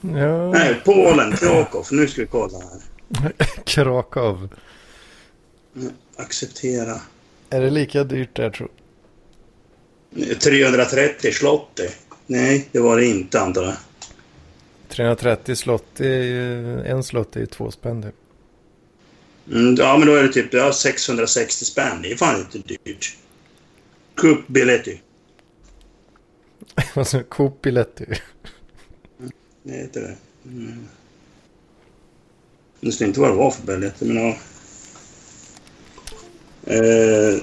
[0.00, 1.86] Ja, Nej, Polen, Krakow.
[1.90, 3.32] Nu ska vi kolla här.
[3.64, 4.48] Krakow.
[6.16, 7.00] Acceptera.
[7.50, 8.68] Är det lika dyrt där tror
[10.42, 11.88] 330 slotti.
[12.26, 13.74] Nej, det var det inte antar jag.
[14.88, 18.14] 330 slott är ju, en slott är ju två spänn typ.
[19.52, 22.02] Mm, ja, men då är det typ ja, 660 spänn.
[22.02, 23.16] Det är fan inte dyrt.
[24.14, 25.00] Cupbiljetti.
[26.94, 28.06] Alltså Coop-biljett ju.
[29.62, 30.16] Det heter det.
[30.50, 30.88] Mm.
[32.80, 34.36] Jag visste inte vad det var för biljetter, men ja.
[36.66, 37.42] Eh.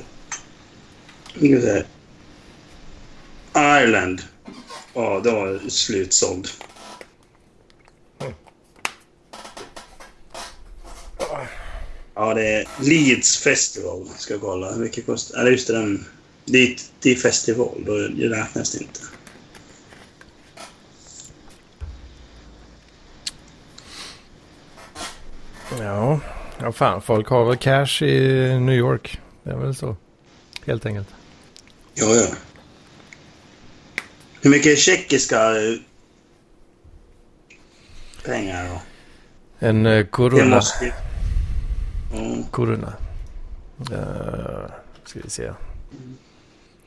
[3.56, 4.22] Ireland.
[4.94, 6.48] Ja, det var slutsåld.
[12.16, 14.10] Ja, det är Leeds Festival.
[14.18, 14.76] Ska jag kolla.
[14.76, 15.40] Mycket kostar...
[15.40, 16.06] Eller just det, den...
[16.46, 17.84] Det är festival.
[17.86, 19.00] Då det räknas inte.
[25.80, 26.20] Ja,
[26.60, 29.20] ja fan folk har väl cash i New York.
[29.44, 29.96] Det är väl så.
[30.66, 31.08] Helt enkelt.
[31.94, 32.28] Ja, ja.
[34.42, 35.76] Hur mycket tjeckiska eh,
[38.26, 38.82] pengar då?
[39.68, 40.94] En eh, Det måste
[42.12, 42.44] Ja.
[42.52, 42.94] corona.
[43.92, 44.72] Uh,
[45.04, 45.54] ska vi se.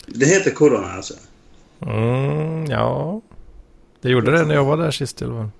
[0.06, 1.14] Det heter corona alltså?
[1.80, 3.20] Mm, ja.
[4.00, 5.50] Det gjorde det när jag var där sist i alla fall.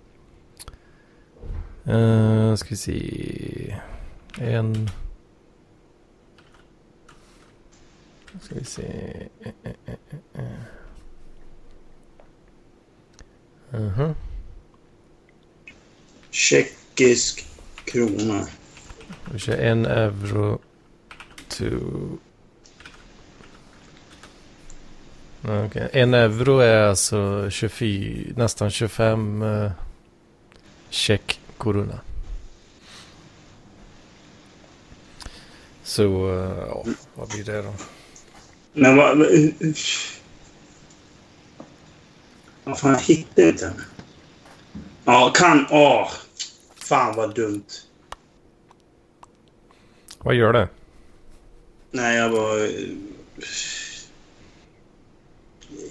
[1.95, 3.77] Uh, ska vi se.
[4.39, 4.91] En...
[8.43, 8.83] Ska vi se.
[9.41, 9.73] Eh,
[10.35, 10.43] eh.
[13.71, 14.15] Mhm.
[16.31, 17.47] Tjeckisk
[17.85, 18.47] krona.
[19.33, 20.59] Vi kör en euro
[21.49, 21.65] to...
[25.43, 25.89] Okay.
[25.93, 29.73] En euro är alltså 24, nästan 25 uh, eh,
[30.91, 32.01] check corona.
[35.83, 37.75] Så, eh, ja, vad blir det då?
[38.73, 39.23] Men vad...
[39.23, 39.51] Eh,
[42.65, 43.85] vad fan, jag hittar inte den.
[45.05, 45.67] Ja, kan...
[45.71, 46.11] Åh!
[46.77, 47.88] Fan vad dumt.
[50.29, 50.69] Vad gör det?
[51.91, 52.71] Nej, jag var...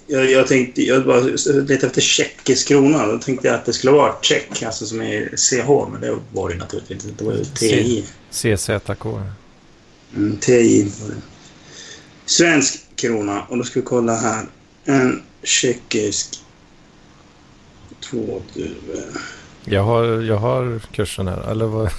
[0.06, 0.82] Jag, jag tänkte...
[0.82, 3.06] Jag bara letade efter tjeckisk krona.
[3.06, 5.90] Då tänkte jag att det skulle vara check, alltså som är CH.
[5.92, 7.24] Men det var det naturligtvis inte.
[7.24, 8.04] Det var ju TI.
[8.30, 9.04] CZK.
[10.16, 10.92] Mm, TI.
[12.26, 13.42] Svensk krona.
[13.42, 14.46] Och då ska vi kolla här.
[14.84, 16.40] En tjeckisk...
[18.00, 18.42] Två...
[19.64, 21.90] Jag har, jag har kursen här, eller vad?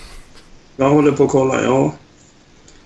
[0.76, 1.94] Jag håller på att kolla, ja.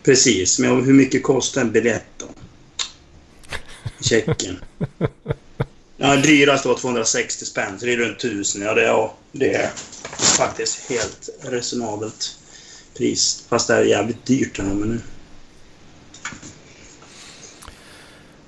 [0.04, 2.26] Precis, men hur mycket kostar en biljett då?
[4.02, 4.60] Tjeckien.
[5.98, 8.62] Ja, dyrast var 260 spänn, så det är runt 1000.
[8.62, 9.70] Ja, det, ja, det är
[10.38, 12.38] faktiskt helt resonabelt
[12.98, 13.46] pris.
[13.50, 15.02] Fast det är jävligt dyrt ändå, men nu.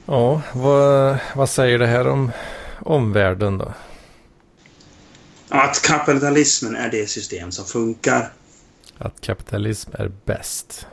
[0.05, 2.31] Ja, vad, vad säger det här om
[2.79, 3.73] omvärlden då?
[5.49, 8.33] Att kapitalismen är det system som funkar.
[8.97, 10.87] Att kapitalism är bäst.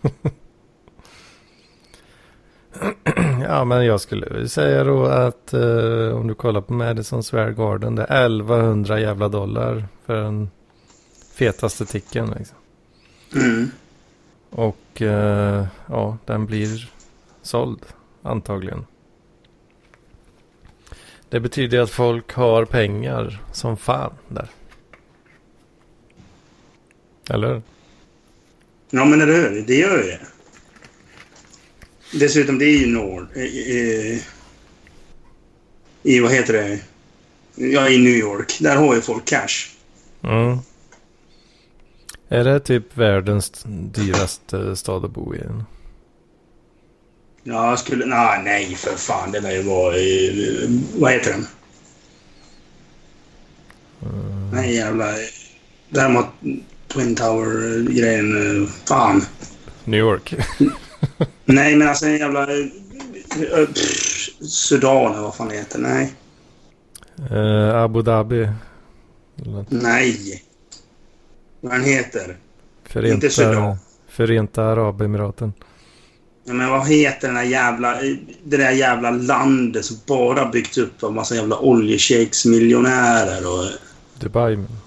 [3.42, 7.94] ja, men jag skulle säga då att eh, om du kollar på Madison Square Garden,
[7.94, 10.50] det är 1100 jävla dollar för den
[11.34, 12.34] fetaste ticken.
[12.38, 12.56] Liksom.
[13.34, 13.70] Mm.
[14.50, 16.90] Och eh, ja, den blir
[17.42, 17.86] såld
[18.22, 18.86] antagligen.
[21.28, 24.48] Det betyder att folk har pengar som fan där.
[27.30, 27.62] Eller?
[28.90, 29.62] Ja, men eller hur?
[29.66, 30.20] Det gör ju det.
[32.12, 33.36] Dessutom, det är ju Nord...
[33.36, 34.22] I, i,
[36.02, 36.78] I, vad heter det?
[37.54, 38.58] Ja, i New York.
[38.60, 39.68] Där har ju folk cash.
[40.22, 40.58] Mm.
[42.28, 45.40] Är det typ världens dyraste stad att bo i?
[47.42, 48.06] Ja, skulle...
[48.06, 49.32] Nej, nej för fan.
[49.32, 49.94] Det lär ju vara...
[50.94, 51.46] Vad heter den?
[54.02, 54.50] Mm.
[54.50, 55.14] Nej, jävla...
[55.88, 56.26] Däremot
[56.92, 58.62] Twin Tower-grejen.
[58.62, 59.22] eh, Fan.
[59.84, 60.34] New York.
[61.44, 62.42] Nej, men alltså en jävla...
[62.42, 62.58] eh,
[63.58, 65.78] eh, pff, Sudan, eller vad fan det heter.
[65.78, 66.12] Nej.
[67.30, 68.48] Eh, Abu Dhabi.
[69.42, 69.64] Eller.
[69.68, 70.42] Nej.
[71.60, 72.36] Vad den heter.
[72.88, 73.76] Förenta, Inte Sudan.
[74.08, 75.52] Förenta Arabemiraten.
[76.44, 77.96] Ja, men vad heter den där jävla...
[78.44, 83.64] Det där jävla landet som bara byggts upp av massa jävla oljeshejksmiljonärer och...
[84.20, 84.56] Dubai.
[84.56, 84.79] men-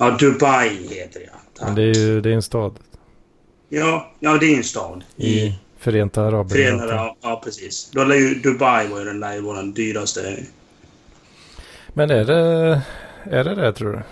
[0.00, 1.40] Ja, Dubai heter det, ja.
[1.58, 1.76] Men Tack.
[1.76, 2.78] det är ju det är en stad.
[3.68, 5.04] Ja, ja, det är en stad.
[5.16, 6.36] I Förenta Förenade...
[6.36, 6.96] Arabemiraten.
[6.96, 7.90] Ja, ja, precis.
[7.92, 10.36] Då lär ju Dubai var ju den där vår dyraste...
[11.88, 12.82] Men är det,
[13.24, 14.02] är det det tror du?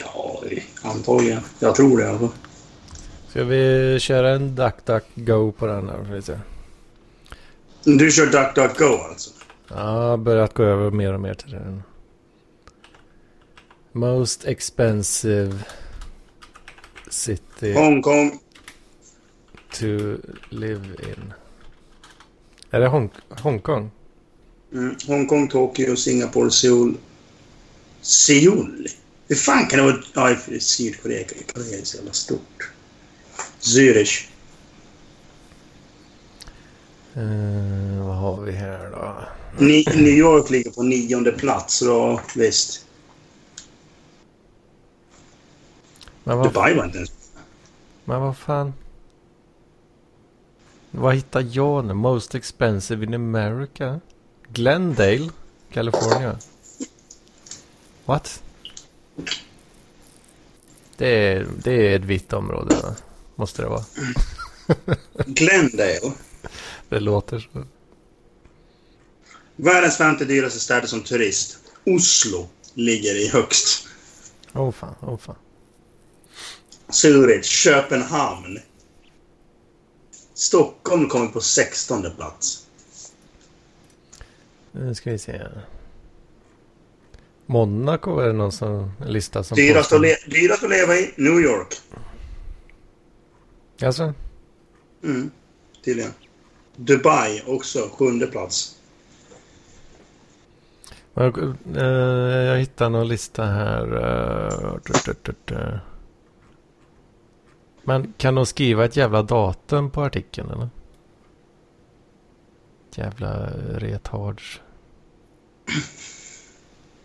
[0.00, 0.42] Ja,
[0.82, 1.40] antagligen.
[1.58, 2.28] Jag tror det i alla fall.
[3.28, 6.04] Ska vi köra en duck duck go på den här?
[6.04, 6.38] får vi se.
[7.84, 9.30] Du kör DuckDuckGo alltså?
[9.68, 11.82] Ja, jag har börjat gå över mer och mer till den.
[13.96, 15.64] Most expensive
[17.08, 18.38] city Hongkong.
[19.72, 20.20] to
[20.50, 21.32] live in.
[22.70, 23.90] Är det Hong Hongkong?
[24.72, 24.96] Mm.
[25.06, 26.94] Hongkong, Tokyo, Singapore, Seoul.
[28.00, 28.86] Seoul?
[29.28, 30.02] Hur fan kan det vara...
[30.14, 31.24] Ja, Sydkorea.
[31.54, 32.70] Korea är så jävla stort.
[33.60, 34.28] Zürich.
[37.14, 39.28] Eh, vad har vi här då?
[39.64, 42.85] Ni, New York ligger på nionde plats, då, visst.
[46.26, 47.10] Men vad, Dubai var inte ens...
[48.04, 48.72] men vad fan?
[50.90, 51.94] Vad hittar jag nu?
[51.94, 54.00] Most expensive in America?
[54.48, 55.30] Glendale,
[55.70, 56.38] California.
[58.04, 58.42] What?
[60.96, 62.94] Det är, det är ett vitt område va?
[63.34, 63.84] Måste det vara.
[65.26, 66.12] Glendale.
[66.88, 67.64] Det låter så.
[69.56, 71.58] Världens femte dyraste städer som turist.
[71.84, 73.88] Oslo ligger i högst.
[74.52, 75.36] Åh oh, fan, åh oh, fan.
[76.88, 78.58] Zürich, Köpenhamn.
[80.34, 82.66] Stockholm kommer på 16 plats.
[84.72, 85.42] Nu ska vi se.
[87.46, 91.14] Monaco är det någon som lista som Dyrast att, le- dyrast att leva i?
[91.16, 91.74] New York.
[93.82, 94.14] Alltså?
[95.04, 95.30] Mm,
[95.84, 96.12] tydligen.
[96.76, 98.76] Dubai också, sjunde plats.
[101.14, 101.38] Jag,
[101.76, 103.96] eh, jag hittar någon lista här.
[103.96, 105.76] eh, tut, tut, tut, eh.
[107.86, 110.68] Men kan de skriva ett jävla datum på artikeln eller?
[112.94, 114.60] Jävla retards.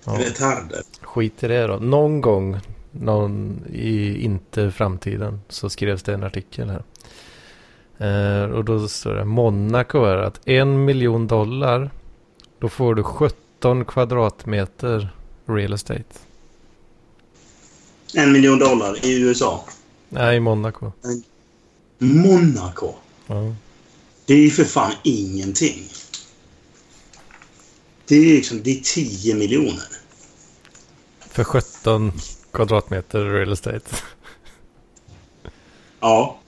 [0.05, 0.81] Ja, Retarder.
[1.01, 1.75] skit i det då.
[1.75, 2.59] Någon gång,
[2.91, 6.83] någon i inte framtiden, så skrevs det en artikel här.
[7.97, 11.89] Eh, och då står det Monaco är att en miljon dollar,
[12.59, 15.09] då får du 17 kvadratmeter
[15.45, 16.03] real estate.
[18.15, 19.65] En miljon dollar i USA.
[20.13, 20.91] Nej, Monaco.
[21.97, 22.93] Monaco.
[23.27, 23.55] Ja.
[24.25, 25.89] Det är ju för fan ingenting.
[28.05, 29.87] Det är liksom, det är 10 miljoner.
[31.19, 32.11] För 17
[32.51, 33.95] kvadratmeter real estate.
[35.99, 36.39] Ja.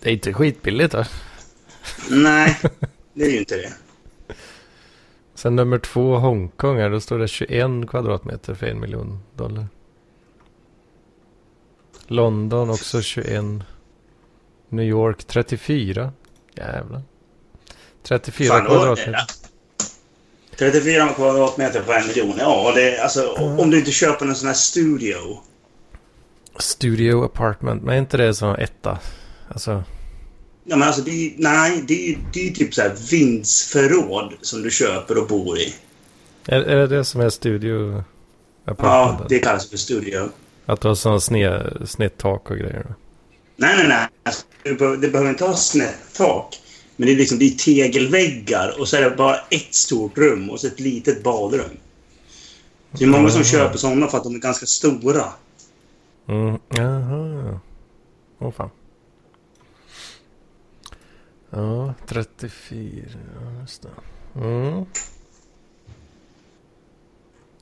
[0.00, 1.06] Det är inte skitbilligt va?
[2.10, 2.60] Nej,
[3.14, 3.72] det är ju inte det.
[5.34, 9.66] Sen nummer två Hongkong här, då står det 21 kvadratmeter för en miljon dollar.
[12.06, 13.44] London också 21.
[14.68, 16.12] New York 34.
[16.56, 17.02] Jävlar.
[18.02, 19.24] 34 Fan, kvadratmeter.
[20.58, 22.34] 34 kvadratmeter på en miljon.
[22.38, 25.40] Ja, det är alltså om du inte köper en sån här studio.
[26.58, 27.82] Studio apartment.
[27.82, 28.98] Men är inte det som etta?
[29.48, 29.84] Alltså,
[30.64, 35.18] Ja, men alltså det nej, det det är typ så här vindsförråd som du köper
[35.18, 35.74] och bor i.
[36.46, 38.04] är, är det det som är studio
[38.64, 39.28] Ja, apartment?
[39.28, 40.28] det kallas för studio.
[40.66, 42.94] Att du har sådana sned, snett tak och grejer?
[43.56, 44.08] Nej, nej, nej.
[44.22, 46.60] Alltså, det, behöver, det behöver inte ha snett tak.
[46.96, 50.50] Men det är liksom det är tegelväggar och så är det bara ett stort rum
[50.50, 51.76] och så ett litet badrum.
[52.90, 53.50] Det är många som Jaha.
[53.50, 55.24] köper sådana för att de är ganska stora.
[56.28, 57.60] Mm, jaha.
[58.38, 58.70] Åh fan.
[61.50, 63.04] Ja, 34.
[63.40, 63.88] Ja, just det.
[64.40, 64.84] Mm.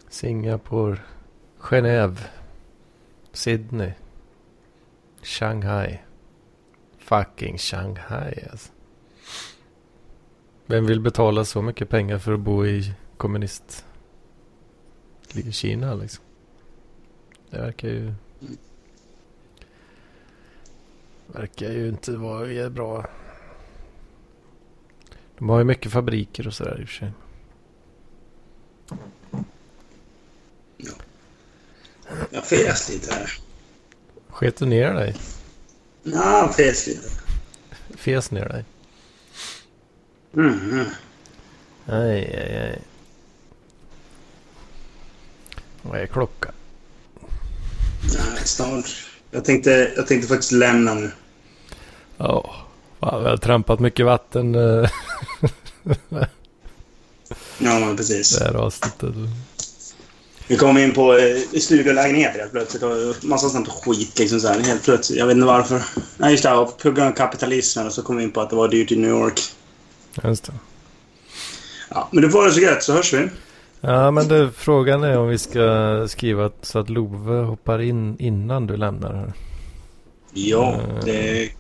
[0.09, 0.99] Singapore.
[1.61, 2.17] Genève.
[3.33, 3.93] Sydney.
[5.23, 6.01] Shanghai.
[6.99, 8.73] Fucking Shanghai alltså.
[10.67, 13.87] Vem vill betala så mycket pengar för att bo i kommunist...
[15.51, 16.25] Kina liksom?
[17.51, 18.15] Det verkar ju...
[21.27, 23.07] Verkar ju inte vara bra.
[25.39, 27.13] De har ju mycket fabriker och sådär i och för sig.
[32.31, 33.33] Jag fes lite här.
[34.29, 35.17] Sket du ner dig?
[36.03, 37.09] Ja, fes lite.
[37.97, 38.65] Fes ner dig?
[40.37, 40.85] Mm.
[41.87, 42.83] Aj, aj, aj.
[45.83, 46.53] Vad är klockan?
[48.45, 49.07] Snart.
[49.31, 51.11] Jag tänkte, jag tänkte faktiskt lämna nu.
[52.17, 52.55] Ja,
[53.01, 54.91] fan, vi har trampat mycket vatten eh,
[57.59, 58.39] Ja, men precis.
[58.39, 59.15] det här avsnittet.
[60.51, 64.61] Vi kom in på eh, studiolägenheter helt plötsligt och massa sånt skit liksom så här.
[64.61, 65.19] Helt plötsligt.
[65.19, 65.83] Jag vet inte varför.
[66.17, 66.55] Nej, just det.
[66.55, 68.93] Och på grund av kapitalismen och så kom vi in på att det var dyrt
[68.93, 69.41] i New York.
[70.25, 70.53] Just det.
[71.91, 73.29] Ja, men du får det så gött så hörs vi.
[73.81, 78.67] Ja, men det, frågan är om vi ska skriva så att Love hoppar in innan
[78.67, 79.33] du lämnar här.
[80.33, 81.05] Ja, Eh.
[81.05, 81.51] det...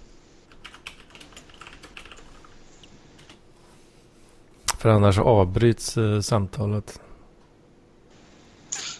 [4.79, 7.01] För annars avbryts eh, samtalet.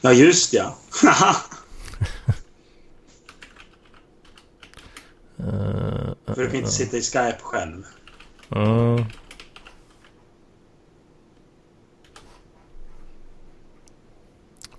[0.01, 0.77] Ja, just ja.
[6.27, 7.85] För du kan inte sitta i Skype själv.
[8.57, 9.07] uh.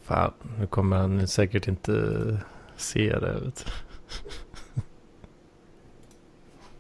[0.04, 1.92] Fan, nu kommer han säkert inte
[2.78, 3.40] se det.
[3.40, 3.66] Vet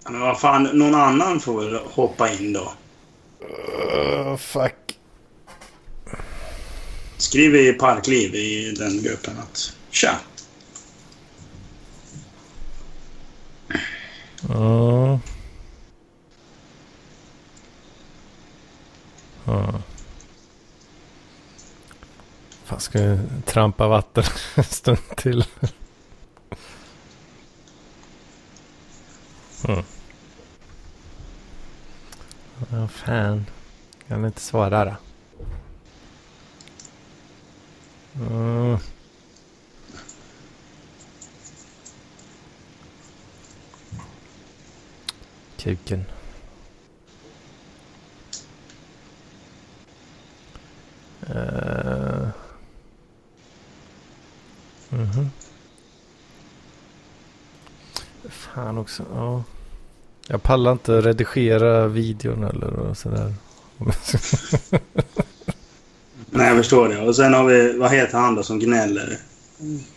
[0.09, 2.73] Men vad fan, någon annan får väl hoppa in då.
[3.41, 4.99] Uh, fuck.
[7.21, 10.19] Skriv i Parkliv i den gruppen att tja.
[14.49, 15.19] Ja.
[19.45, 19.81] Ja.
[22.65, 24.23] Fan, ska jag trampa vatten
[24.55, 25.45] en stund till?
[29.67, 29.83] Mm.
[32.71, 33.45] Ja, fan.
[34.07, 35.10] Kan inte svara då?
[38.19, 38.77] Mm.
[45.57, 46.05] Kuken.
[51.29, 52.27] Uh.
[54.89, 55.29] Mhm.
[58.29, 59.05] Fan också.
[59.13, 59.43] Ja.
[60.27, 63.33] Jag pallar inte redigera videon eller sådär.
[66.33, 66.97] Nej, jag förstår det.
[66.97, 69.17] Och sen har vi, vad heter han då som gnäller?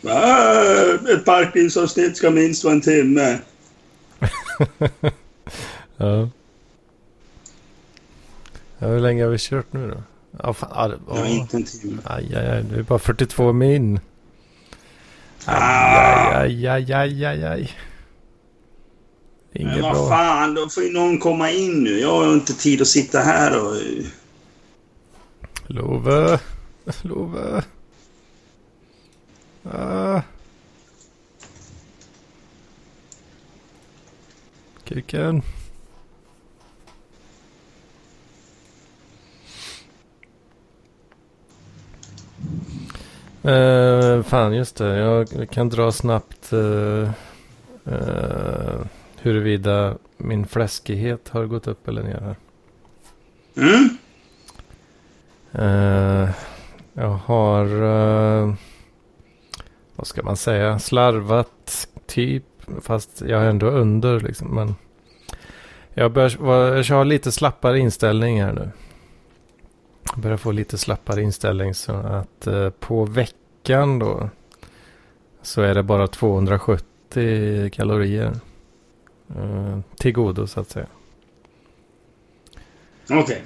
[0.09, 3.39] Ah, ett parklivsavsnitt ska minst vara en timme.
[5.97, 6.29] ja.
[8.79, 8.87] ja.
[8.87, 10.03] Hur länge har vi kört nu då?
[10.43, 10.71] Ja, fan.
[10.75, 11.99] Aj, Ja, inte en timme.
[12.05, 12.63] aj, aj, aj.
[12.63, 14.01] Det är bara 42 min.
[15.45, 16.41] Aj, Ah.
[16.41, 17.73] aj, aj, aj, aj, aj.
[19.53, 20.09] Inget Men vad bra.
[20.09, 22.01] fan, då får ju någon komma in nu.
[22.01, 23.77] Jag har inte tid att sitta här och...
[25.67, 26.39] Love.
[27.03, 27.63] Love.
[29.65, 30.23] Ah.
[34.85, 35.43] Kuken.
[43.45, 44.97] Uh, fan, just det.
[44.97, 47.11] Jag kan dra snabbt uh,
[47.85, 48.81] uh,
[49.17, 52.37] huruvida min fläskighet har gått upp eller ner här.
[53.57, 53.99] Mm?
[55.59, 56.31] Uh,
[56.93, 58.55] jag har, uh,
[59.97, 62.45] vad ska man säga, slarvat typ.
[62.81, 64.55] Fast jag är ändå under liksom.
[64.55, 64.75] Men
[65.95, 68.71] jag börjar jag har lite slappare inställning här nu.
[70.11, 74.29] Jag börjar få lite slappare inställning så att uh, på veckan då
[75.43, 78.33] så är det bara 270 kalorier
[79.31, 80.87] Uh, till godo så att säga.
[83.11, 83.43] Okej.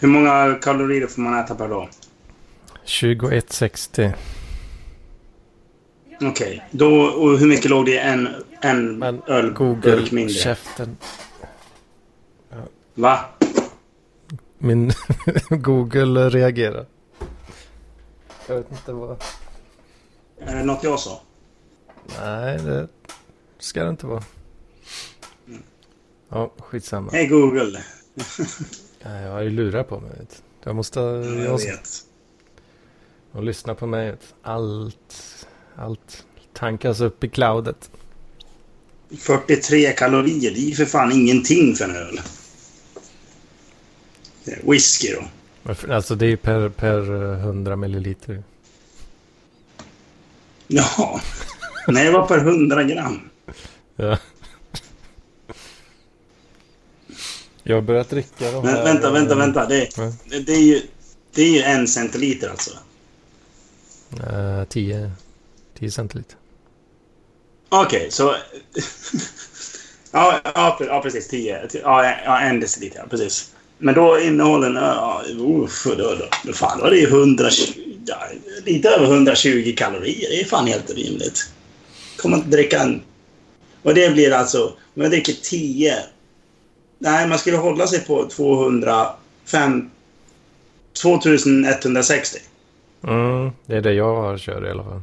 [0.00, 1.88] Hur många kalorier får man äta per dag?
[3.00, 4.12] 2160.
[6.20, 6.64] Okej.
[6.70, 8.28] Då, och hur mycket låg det i en,
[8.60, 10.34] en Men öl, Google, burk mindre?
[10.34, 10.96] käften.
[12.94, 13.18] Va?
[14.58, 14.92] Min
[15.50, 16.86] Google reagerar.
[18.46, 19.22] Jag vet inte vad.
[20.40, 21.20] Är det något jag sa?
[22.20, 22.88] Nej, det
[23.58, 24.22] ska det inte vara.
[26.28, 27.10] Ja, skitsamma.
[27.12, 27.82] Hej Google.
[29.04, 30.10] Nej, Jag har ju lurar på mig.
[30.18, 30.42] Vet.
[30.64, 31.00] Jag måste...
[31.00, 31.88] Ja, Jag vet.
[33.32, 34.10] och lyssna på mig.
[34.10, 34.34] Vet.
[34.42, 35.46] Allt,
[35.76, 37.90] allt tankas upp i cloudet.
[39.18, 42.20] 43 kalorier, det är ju för fan ingenting för en öl.
[44.62, 45.24] Whisky då.
[45.94, 48.42] Alltså det är per, per eh, 100 milliliter.
[50.66, 51.20] Ja.
[51.88, 53.20] Nej, det var per 100 gram.
[53.96, 54.18] Ja.
[57.62, 58.84] Jag har börjat dricka de Men här...
[58.84, 59.66] vänta, vänta, vänta.
[59.66, 59.88] Det,
[60.24, 60.82] det, det, är ju,
[61.34, 62.70] det är ju en centiliter alltså.
[64.16, 65.10] Eh, 10,
[65.78, 66.36] 10 centiliter.
[67.68, 68.24] Okej, så...
[70.12, 71.28] ja, ja, ja, precis.
[71.28, 71.68] 10.
[71.82, 72.98] Ja, ja, en deciliter.
[72.98, 73.52] Ja, precis.
[73.78, 74.82] Men då innehåller den...
[74.82, 77.80] Ja, uff, då, då, då, fan, då är det ju 120...
[78.06, 78.16] Ja,
[78.64, 80.30] lite över 120 kalorier.
[80.30, 81.50] Det är fan helt rimligt.
[82.16, 83.02] Kommer inte dricka en...
[83.82, 84.64] Och det blir alltså...
[84.94, 85.94] Om jag dricker 10...
[87.02, 89.90] Nej, man skulle hålla sig på 205...
[91.02, 92.38] 2160.
[93.08, 95.02] Mm, det är det jag har kört i alla fall.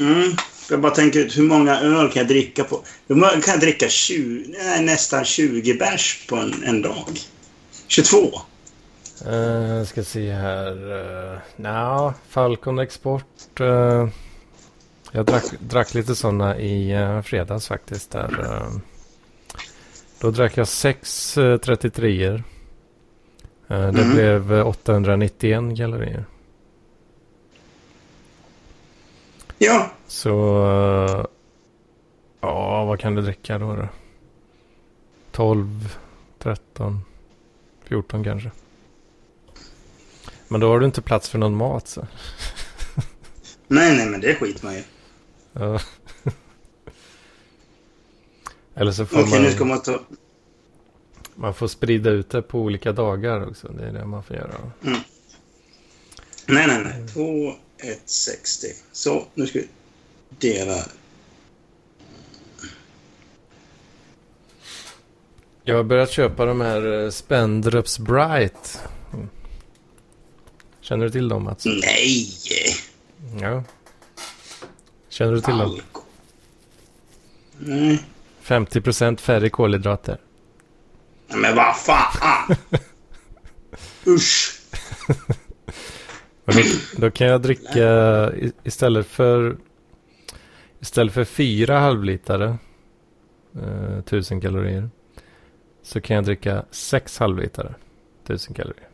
[0.00, 0.32] Mm.
[0.70, 2.80] Jag bara tänker ut hur många öl kan jag dricka på...
[3.08, 7.18] Hur många kan jag dricka 20, nej, nästan 20 bärs på en, en dag?
[7.86, 8.16] 22?
[9.26, 10.92] Uh, ska se här.
[10.92, 13.60] Uh, Nja, Falcon Export.
[13.60, 14.08] eh,
[15.12, 18.10] jag drack, drack lite sådana i uh, fredags faktiskt.
[18.10, 18.78] Där, eh.
[20.20, 22.42] Då drack jag sex uh, 33 er
[23.68, 24.10] Det Mm.
[24.14, 26.24] blev eh, 891 kalorier.
[29.58, 29.90] Ja.
[30.06, 30.30] Så...
[31.10, 31.24] eh,
[32.40, 33.76] ja, vad kan du dricka då?
[33.76, 33.88] då?
[35.32, 35.98] 12,
[36.38, 37.00] 13,
[37.84, 38.50] 14 kanske.
[40.48, 42.06] Men då har du inte plats för någon mat så.
[43.66, 44.82] Nej, nej, men det skiter man ju.
[45.52, 45.78] Ja.
[48.78, 50.00] Eller så får Okej, man, man ta...
[51.34, 53.68] man får sprida ut det på olika dagar också.
[53.68, 54.72] Det är det man får göra.
[54.80, 57.08] Nej, nej, nej.
[57.08, 58.66] 2, 1, 60.
[58.92, 59.68] Så, nu ska vi
[60.38, 60.84] dela.
[65.62, 68.80] Jag har börjat köpa de här eh, Spendrups Bright.
[69.12, 69.28] Mm.
[70.80, 71.64] Känner du till dem Mats?
[71.66, 72.28] Nej!
[73.40, 73.64] Ja.
[75.08, 75.60] Känner du till dem?
[75.60, 76.02] Alko.
[77.58, 78.04] Nej.
[78.48, 80.18] 50% färre kolhydrater.
[81.26, 82.56] Men vad fan!
[84.06, 84.60] Usch!
[86.44, 86.52] Då,
[86.96, 88.30] då kan jag dricka
[88.64, 89.56] istället för
[90.80, 92.58] istället för fyra halvlitare
[93.54, 94.90] eh, 1000 kalorier
[95.82, 97.74] så kan jag dricka sex halvlitare
[98.24, 98.88] 1000 kalorier.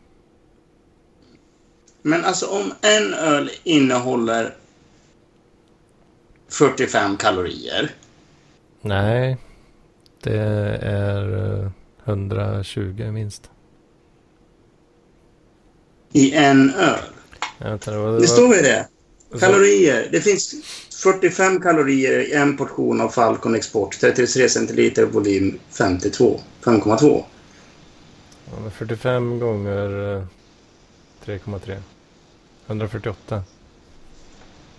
[2.01, 4.55] Men alltså om en öl innehåller
[6.49, 7.91] 45 kalorier.
[8.85, 9.37] Nej,
[10.23, 10.39] det
[10.81, 11.71] är eh,
[12.05, 13.49] 120 minst.
[16.13, 16.99] I en öl.
[17.65, 18.87] Inte, det var, Det står ju det.
[19.39, 20.09] Kalorier.
[20.11, 20.55] Det finns
[21.03, 23.99] 45 kalorier i en portion av Falcon Export.
[23.99, 26.39] 33 centiliter volym 52.
[26.63, 27.23] 5,2.
[28.51, 30.23] ja, men 45 gånger eh,
[31.25, 31.77] 3,3.
[32.67, 33.43] 148.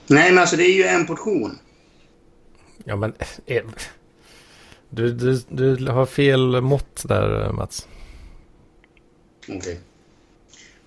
[0.06, 1.58] Nej, men alltså det är ju en portion.
[2.84, 3.12] Ja, men...
[4.90, 7.88] eh, Du, du, du har fel mått där, eh, Mats.
[9.48, 9.80] Okej.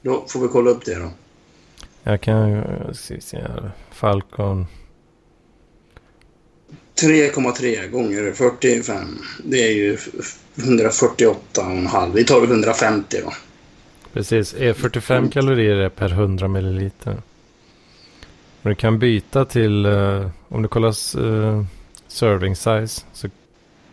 [0.02, 1.12] Då får vi kolla upp det då.
[2.04, 3.72] Jag kan ju se, här.
[3.92, 4.68] Falcon.
[7.02, 9.18] 3,3 gånger 45.
[9.44, 9.98] Det är ju
[10.56, 12.14] 148,5.
[12.14, 13.34] Vi tar väl 150 då.
[14.14, 14.54] Precis.
[14.54, 17.22] Är 45 kalorier per 100 milliliter.
[18.62, 19.86] Men du kan byta till...
[19.86, 21.64] eh, om du kollar uh,
[22.08, 23.30] serving size så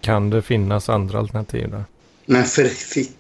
[0.06, 1.84] kan det finnas andra alternativ där.
[2.26, 3.16] Men för fitt.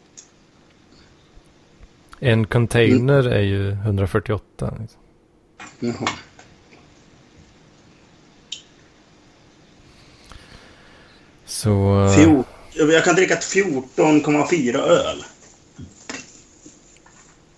[2.20, 4.74] En container är ju 148.
[4.80, 5.00] liksom.
[5.80, 6.08] Jaha.
[11.44, 12.08] Så...
[12.16, 15.24] Fjort, jag kan dricka 14,4 öl.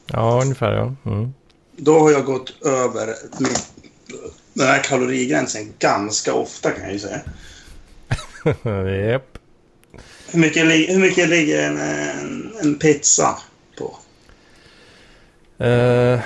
[0.06, 1.10] Ja, ungefär ja.
[1.10, 1.34] Mm.
[1.76, 3.14] Då har jag gått över
[4.52, 7.20] den här kalorigränsen ganska ofta kan jag ju säga.
[9.10, 9.38] Japp.
[10.30, 13.38] Hur mycket, hur mycket ligger en, en, en pizza
[13.78, 13.96] på?
[15.64, 16.20] Eh,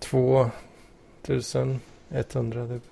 [0.00, 2.82] 2100 typ.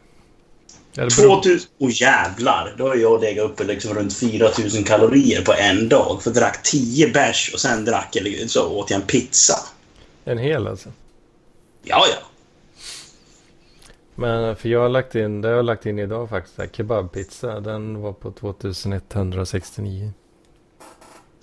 [0.96, 1.68] Ja, det beror- 2000...
[1.78, 2.74] Åh oh, jävlar!
[2.78, 6.22] Då har jag legat uppe liksom runt 4000 kalorier på en dag.
[6.22, 9.58] För drack 10 bärs och sen drack jag, så åt jag en pizza.
[10.24, 10.88] En hel alltså.
[11.82, 12.16] Ja, ja.
[14.14, 17.60] Men för jag har lagt in, det har jag lagt in idag faktiskt, där, kebabpizza.
[17.60, 20.12] Den var på 2169.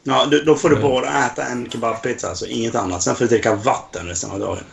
[0.04, 3.02] ja då, får du bara äta en kebabpizza, alltså inget annat.
[3.04, 4.64] Sen får du dricka vatten resten av dagen.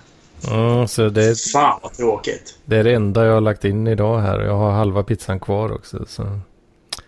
[0.50, 2.58] Mm, så det är, Fan vad tråkigt.
[2.64, 4.40] det är det enda jag har lagt in idag här.
[4.40, 6.04] Jag har halva pizzan kvar också.
[6.08, 6.38] Så,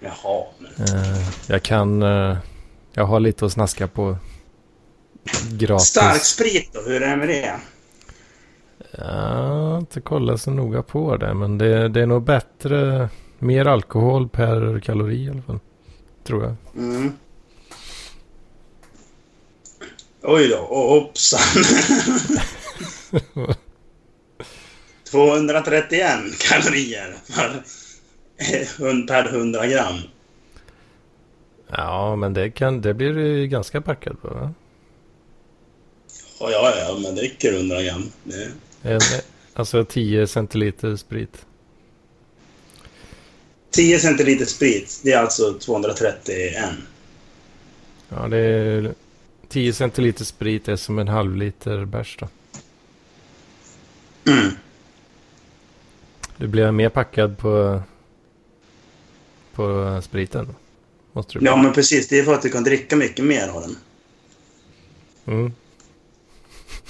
[0.00, 0.44] Jaha.
[0.58, 0.86] Men...
[0.96, 2.36] eh, jag kan, eh,
[2.92, 4.16] jag har lite att snaska på
[5.50, 5.86] gratis.
[5.86, 7.60] Stark sprit då, hur är det med det?
[8.90, 11.34] Jag har inte kollat så noga på det.
[11.34, 13.08] Men det, det är nog bättre,
[13.38, 15.58] mer alkohol per kalori i alla fall.
[16.24, 16.54] Tror jag.
[16.76, 17.12] Mm.
[20.22, 21.64] Oj då, och hoppsan.
[25.10, 27.62] 231 kalorier per,
[29.06, 29.98] per 100 gram.
[31.68, 34.54] Ja, men det, kan, det blir du ganska packad på va?
[36.40, 38.10] Ja, ja, ja, men det räcker 100 gram.
[38.24, 38.50] Det...
[38.82, 39.00] En,
[39.54, 41.46] alltså 10 centiliter sprit.
[43.70, 46.54] 10 centiliter sprit, det är alltså 231.
[48.08, 48.94] Ja, det är
[49.48, 52.28] 10 centiliter sprit är som en halv liter bärs då.
[54.32, 54.52] Mm.
[56.36, 57.82] Du blir mer packad på,
[59.54, 60.54] på spriten.
[61.12, 61.46] Måste du bli.
[61.46, 62.08] Ja, men precis.
[62.08, 63.76] Det är för att du kan dricka mycket mer av den.
[65.26, 65.52] Mm.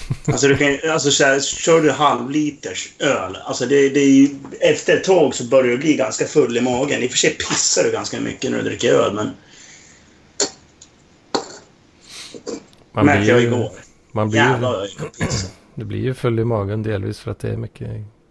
[0.27, 4.29] Alltså, du kan, alltså så här, kör du halvliters öl, alltså det, det är ju,
[4.61, 7.03] efter ett tag så börjar du bli ganska full i magen.
[7.03, 9.31] I och för sig pissar du ganska mycket när du dricker öl, men
[12.93, 13.71] Man märkte blir jag igår.
[14.13, 14.89] man blir Jävlar
[15.19, 15.29] jag
[15.75, 17.91] du blir ju full i magen delvis för att det är mycket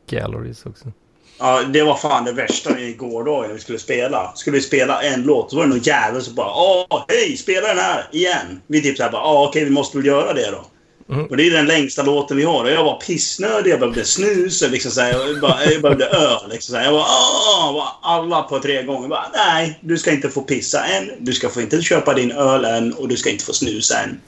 [0.09, 0.91] calories också.
[1.39, 4.31] Ja, det var fan det värsta i gårdagen när vi skulle spela.
[4.35, 7.67] Skulle vi spela en låt, så var det någon jävel som bara Åh, hej, spela
[7.67, 8.61] den här igen!
[8.67, 10.65] Vi typ såhär bara, ja okej, vi måste väl göra det då.
[11.09, 11.25] Mm.
[11.25, 12.63] Och det är den längsta låten vi har.
[12.63, 16.49] Och jag var pissnödig, jag behövde snus, liksom jag, bara, jag behövde öl.
[16.49, 16.75] Liksom.
[16.75, 21.11] Jag var åh, alla på tre gånger bara, nej, du ska inte få pissa än.
[21.19, 24.21] Du ska få inte köpa din öl än och du ska inte få snusa än.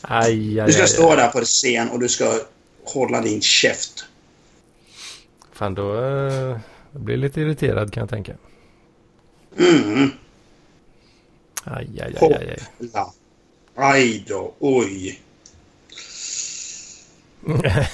[0.00, 1.16] Aj, aj, Du ska aj, stå aj.
[1.16, 2.38] där på scen och du ska
[2.84, 4.04] hålla din käft.
[5.52, 6.58] Fan, då eh,
[6.92, 8.32] jag blir lite irriterad kan jag tänka.
[9.58, 10.10] Mm.
[11.64, 12.90] Aj, aj, aj, aj, aj.
[12.92, 13.12] Ja.
[13.74, 15.20] Aj då, oj.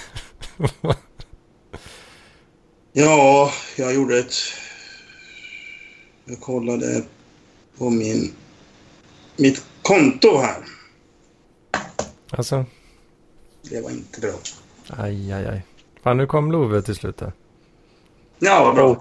[2.93, 4.35] Ja, jag gjorde ett...
[6.25, 7.05] Jag kollade
[7.79, 8.33] på min...
[9.37, 10.57] Mitt konto här.
[12.31, 12.65] Alltså,
[13.71, 14.33] Det var inte bra.
[14.89, 15.63] aj, aj, aj.
[16.03, 17.33] Fan, nu kom Love till slut där.
[18.39, 18.87] Ja, vad bra.
[18.95, 19.01] Då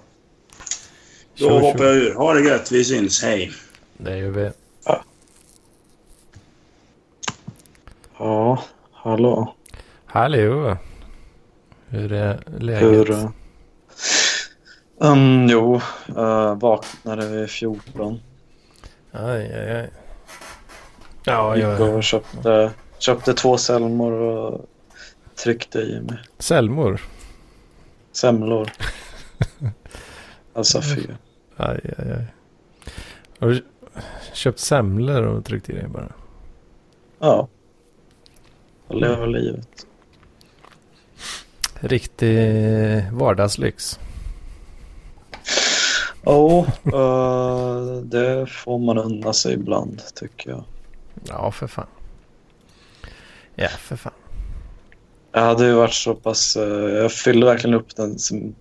[1.36, 1.84] Tjo, hoppar tjo.
[1.86, 2.14] jag ur.
[2.16, 2.72] Ha det gött.
[2.72, 3.22] Vi syns.
[3.24, 3.52] Hej.
[3.98, 4.52] Det gör vi.
[8.18, 9.56] Ja, hallå.
[10.08, 10.78] Hallå!
[11.88, 12.82] Hur är läget?
[12.82, 13.12] Hur...
[13.12, 13.30] uh,
[14.99, 18.20] Um, jo, uh, vaknade vid 14.
[19.12, 19.89] Aj, aj, aj.
[21.26, 21.82] Ja, Gick jag...
[21.95, 24.66] och köpte, köpte två selmor och
[25.43, 26.18] tryckte i mig.
[26.39, 27.01] Selmor?
[28.12, 28.72] Semlor.
[30.53, 31.08] Alltså fy.
[31.55, 32.26] Aj, aj, aj.
[33.39, 33.64] Har du
[34.34, 36.12] köpt semlor och tryckt i dig bara?
[37.20, 37.47] Ja.
[38.88, 39.86] Jag lever livet.
[41.80, 44.00] Riktig vardagslyx.
[46.24, 50.64] Ja, uh, det får man unna sig ibland tycker jag.
[51.28, 51.88] Ja, för fan.
[53.56, 54.14] Ja, för fan.
[55.32, 56.56] Jag hade ju varit så pass...
[56.56, 58.56] eh, jag fyllde verkligen upp den som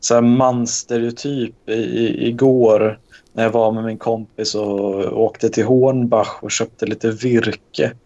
[0.00, 2.98] så här mansstereotyp i, i, igår
[3.32, 7.92] när jag var med min kompis och åkte till Hornbach och köpte lite virke.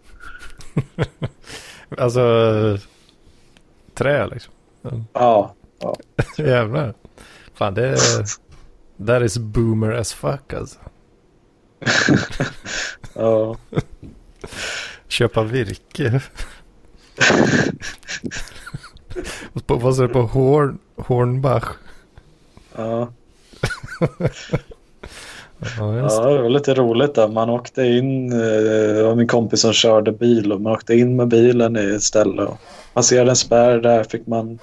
[1.99, 2.21] Alltså,
[3.99, 4.55] trä liksom.
[5.13, 5.55] Ja,
[6.39, 6.95] Jävlar.
[7.55, 7.99] Fan, det är...
[9.07, 10.79] That is boomer as fuck alltså.
[13.15, 13.57] ja.
[15.09, 16.21] Köpa virke.
[19.67, 21.69] På, vad sa du på Horn, Hornbach?
[22.77, 23.13] ja.
[25.79, 27.29] Ja, ja, det var lite roligt där.
[27.29, 28.39] Man åkte in, eh,
[28.95, 32.03] det var min kompis som körde bil och man åkte in med bilen i ett
[32.03, 32.61] ställe och
[32.95, 34.59] passerade en spärr där fick man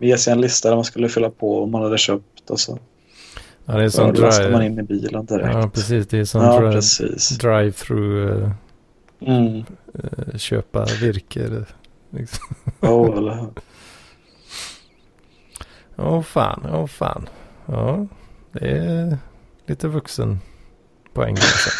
[0.00, 2.78] med sig en lista där man skulle fylla på om man hade köpt och så
[3.64, 4.72] Ja, det är som då lastade man drive.
[4.72, 5.48] in i bilen direkt.
[5.54, 6.06] Ja, precis.
[6.06, 6.80] Det är som Ja, drive,
[7.40, 8.50] drive-through eh,
[9.20, 9.64] Mm.
[9.94, 11.64] eh, köpa virke.
[12.10, 12.44] Liksom.
[12.80, 13.50] Oh, eller hur?
[15.96, 17.28] Åh fan, åh fan.
[17.66, 18.06] Ja,
[18.52, 19.18] det är
[19.66, 20.38] lite vuxen
[21.12, 21.36] poäng.
[21.36, 21.70] Alltså.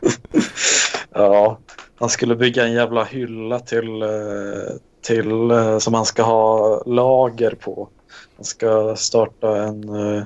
[1.14, 1.58] Ja,
[1.98, 4.08] han skulle bygga en jävla hylla till, eh,
[5.02, 7.88] till eh, som han ska ha lager på.
[8.36, 10.22] Han ska starta en, eh,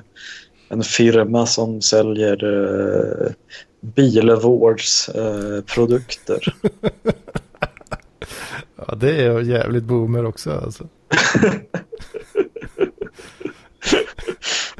[0.69, 3.31] en firma som säljer eh,
[3.81, 6.55] bilvårdsprodukter.
[8.87, 10.87] Ja, det är jävligt boomer också alltså.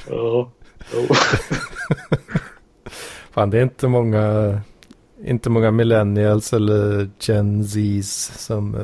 [0.09, 0.51] ja.
[0.93, 1.07] Jo.
[3.31, 4.61] Fan, det är inte många,
[5.25, 8.77] inte många millennials eller gen Zs som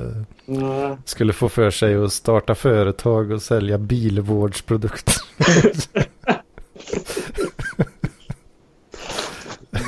[0.46, 0.98] Nej.
[1.06, 5.16] skulle få för sig att starta företag och sälja bilvårdsprodukter.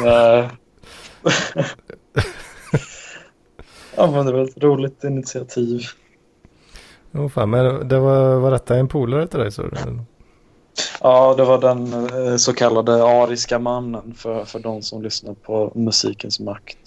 [0.03, 0.49] Nej.
[3.95, 5.81] Ja, men det var ett roligt initiativ.
[7.13, 9.51] Oh, fan, men det var, var detta en polare till dig?
[9.51, 9.63] Så?
[11.01, 15.71] Ja, det var den eh, så kallade ariska mannen för, för de som lyssnar på
[15.75, 16.77] musikens makt.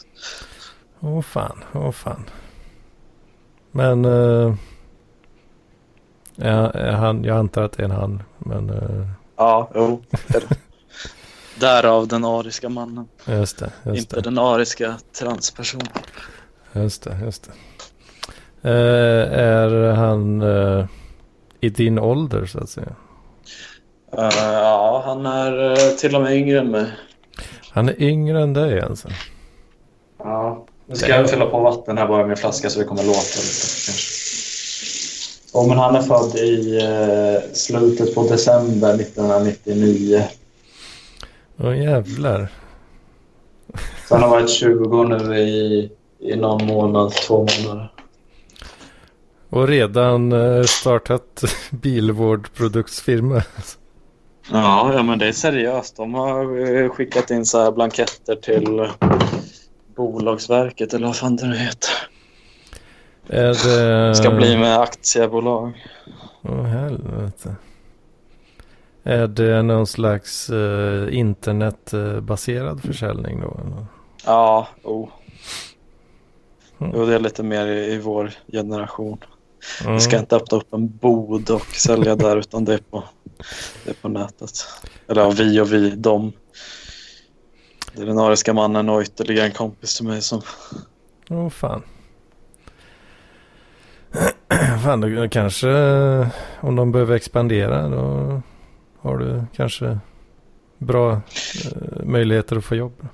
[1.00, 2.24] Åh oh, fan, åh oh, fan.
[3.70, 4.54] Men uh,
[6.36, 8.22] ja, han, jag antar att det är en han.
[8.38, 9.06] Men, uh...
[9.36, 10.02] Ja, jo.
[11.60, 13.08] Därav den ariska mannen.
[13.26, 13.72] Just det.
[13.84, 14.22] Just Inte det.
[14.22, 15.88] den ariska transpersonen.
[16.72, 17.52] Just det, just det.
[18.68, 20.86] Uh, är han uh,
[21.60, 22.94] i din ålder så att säga?
[24.18, 26.86] Uh, ja, han är till och med yngre än mig.
[27.70, 29.08] Han är yngre än dig alltså?
[30.18, 30.66] Ja.
[30.86, 33.18] Nu ska jag fylla på vatten här bara med en flaska så det kommer låta
[33.18, 34.14] lite kanske.
[35.52, 40.24] Oh, men han är född i eh, slutet på december 1999.
[41.58, 42.48] Åh oh, jävlar.
[44.08, 47.92] Så han har varit 20 nu i, i någon månad, två månader.
[49.50, 50.32] Och redan
[50.66, 53.42] startat bilvårdproduktsfirma.
[54.52, 55.96] Ja, ja, men det är seriöst.
[55.96, 58.88] De har eh, skickat in så här blanketter till
[59.96, 61.90] Bolagsverket eller vad fan det nu heter.
[63.28, 64.14] Är det...
[64.14, 65.86] Ska bli med aktiebolag.
[66.42, 67.56] Åh oh, helvete.
[69.02, 73.60] Är det någon slags uh, internetbaserad försäljning då?
[73.60, 73.86] Eller?
[74.26, 75.08] Ja, oh.
[76.78, 76.92] Mm.
[76.96, 79.18] Jo, det är lite mer i, i vår generation.
[79.80, 79.94] Mm.
[79.94, 83.04] Vi ska inte öppna upp en bod och sälja där utan det är på,
[83.84, 84.66] det är på nätet.
[85.08, 86.32] Eller ja, vi och vi, de.
[87.92, 90.42] Det är den ariska mannen och ytterligare en kompis till mig som...
[91.30, 91.82] Åh oh, fan.
[94.84, 95.68] fan, då kanske
[96.60, 98.42] om de behöver expandera då
[99.00, 99.98] har du kanske
[100.78, 103.08] bra eh, möjligheter att få jobb.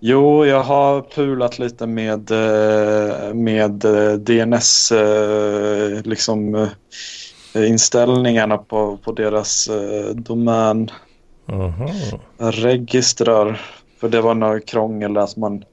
[0.00, 6.68] Jo, jag har pulat lite med, eh, med eh, DNS eh, liksom,
[7.56, 9.68] inställningarna på, på deras
[10.14, 10.90] domän.
[11.48, 11.90] Aha.
[12.38, 13.60] Registrar.
[14.00, 15.64] För det var något krångel att man,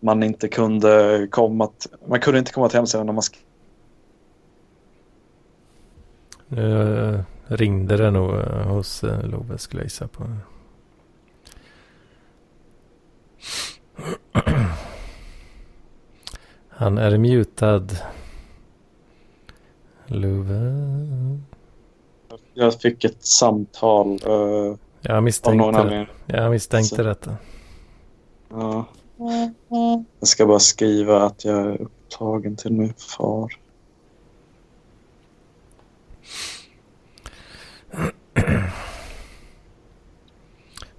[0.00, 3.42] man inte kunde komma till, man kunde inte komma till hemsidan när man skrev.
[6.48, 10.24] Nu ringde det nog hos Love skulle jag gissa på.
[16.68, 17.86] Han är mutad.
[20.12, 21.38] Love.
[22.54, 24.20] Jag fick ett samtal.
[24.26, 27.02] Uh, jag misstänkte, jag misstänkte Så.
[27.02, 27.36] detta.
[28.50, 28.84] Ja.
[30.18, 33.52] Jag ska bara skriva att jag är upptagen till min far.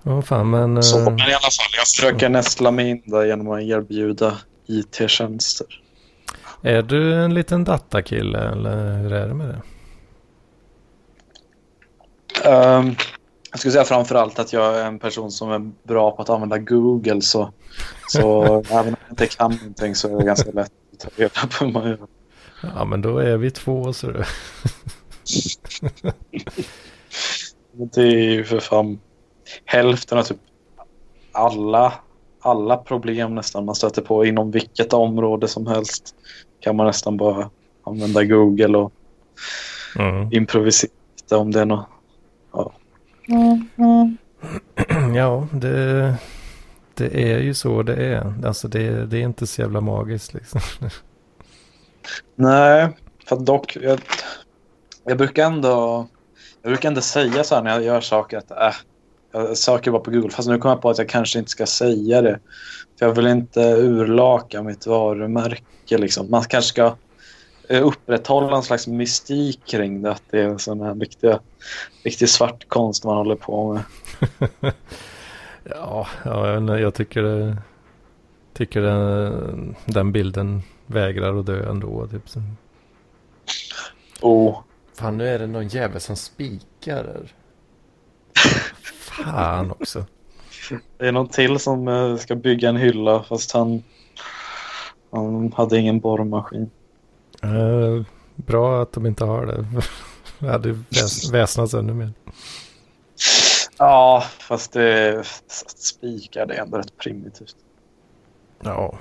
[0.04, 0.84] oh, fan, men...
[0.84, 5.81] Så, men i alla fall, jag försöker nästla mig in där genom att erbjuda IT-tjänster.
[6.62, 9.62] Är du en liten datakille eller hur är det med det?
[12.50, 12.96] Um,
[13.52, 16.30] jag skulle säga framför allt att jag är en person som är bra på att
[16.30, 17.22] använda Google.
[17.22, 17.54] Så,
[18.08, 21.48] så även om jag inte kan någonting så är det ganska lätt att ta reda
[21.58, 22.08] på hur man gör.
[22.76, 24.24] Ja, men då är vi två så du.
[27.72, 29.00] det är ju för fan
[29.66, 30.38] hälften av typ
[31.32, 31.94] alla,
[32.42, 36.16] alla problem nästan man stöter på inom vilket område som helst
[36.62, 37.50] kan man nästan bara
[37.84, 38.94] använda Google och
[40.00, 40.34] mm.
[40.34, 40.92] improvisera
[41.30, 41.88] om det är något.
[42.54, 42.72] Ja,
[43.28, 44.18] mm.
[45.16, 46.16] ja det,
[46.94, 48.34] det är ju så det är.
[48.46, 50.62] Alltså det, det är inte så jävla magiskt liksom.
[52.36, 52.90] Nej,
[53.28, 54.00] för dock, jag,
[55.04, 56.08] jag brukar ändå
[56.62, 58.74] jag brukar ändå säga så här när jag gör saker att äh,
[59.32, 60.30] jag söker bara på Google.
[60.30, 62.40] Fast nu kommer jag på att jag kanske inte ska säga det.
[63.00, 65.98] För jag vill inte urlaka mitt varumärke.
[65.98, 66.32] Liksom.
[66.32, 66.96] Man kanske ska
[67.70, 70.12] eh, upprätthålla en slags mystik kring det.
[70.12, 71.32] Att det är en sån här riktig,
[72.04, 73.84] riktig svart konst man håller på med.
[75.64, 77.58] ja, ja, jag tycker, det,
[78.54, 82.08] tycker den, den bilden vägrar att dö ändå.
[82.08, 82.24] Typ.
[84.22, 84.60] Oh.
[84.94, 87.34] Fan, nu är det någon jävel som spikar.
[89.12, 90.06] Fan också.
[90.98, 93.84] Det är någon till som eh, ska bygga en hylla fast han,
[95.12, 96.70] han hade ingen borrmaskin.
[97.44, 98.06] Uh,
[98.36, 99.66] bra att de inte har det.
[100.40, 102.14] Det hade väs väsnats ännu mer.
[103.78, 105.24] Ja, fast det
[105.76, 107.56] spikar det är ändå rätt primitivt.
[108.64, 108.98] Ja.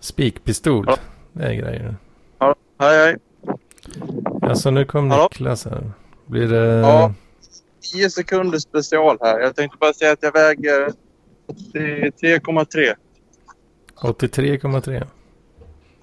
[0.00, 0.86] Spikpistol.
[1.32, 1.96] Det är grejer.
[2.38, 3.16] Ja, hej hej.
[4.42, 5.22] Alltså nu kom Hallå?
[5.22, 5.92] Niklas här.
[6.26, 6.64] Blir det...
[6.64, 7.14] Ja.
[7.92, 9.40] 10 sekunder special här.
[9.40, 10.92] Jag tänkte bara säga att jag väger
[11.72, 12.94] 83,3.
[13.96, 15.06] 83,3?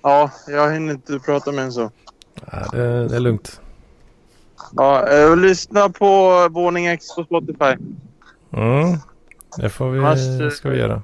[0.01, 1.91] Ja, jag hinner inte prata med en så.
[2.51, 3.61] Ja, det, det är lugnt.
[4.75, 7.83] Ja, eh, lyssna på Våning X på Spotify.
[8.53, 8.97] Mm.
[9.57, 11.01] Det får vi, Annars, eh, ska vi göra.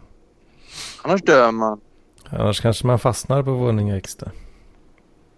[1.01, 1.81] Annars dör man.
[2.29, 4.31] Annars kanske man fastnar på våning X där.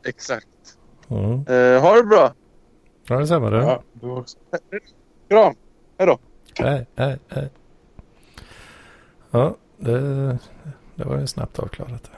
[0.05, 0.47] Exakt.
[1.09, 1.33] Mm.
[1.33, 2.33] Eh, ha det bra.
[3.07, 3.57] Ja, detsamma du.
[3.57, 4.37] Ja, du också.
[5.29, 5.55] Kram.
[6.59, 7.49] Nej, nej, nej.
[9.31, 9.99] Ja, det,
[10.95, 12.11] det var ju snabbt avklarat.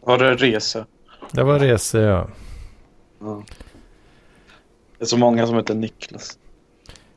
[0.00, 0.86] Var det resa?
[1.32, 2.28] Det var resor ja.
[3.20, 3.44] Ja.
[4.98, 6.38] Det är så många som heter Niklas.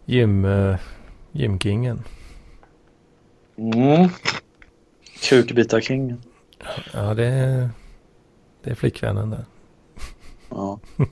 [0.06, 0.78] Jim, uh,
[1.32, 2.04] Jimkingen.
[3.58, 4.10] Mm.
[5.30, 6.22] Kukbitarkingen.
[6.94, 7.70] Ja, det är,
[8.64, 9.46] det är flickvännen där.
[10.50, 10.80] Ja.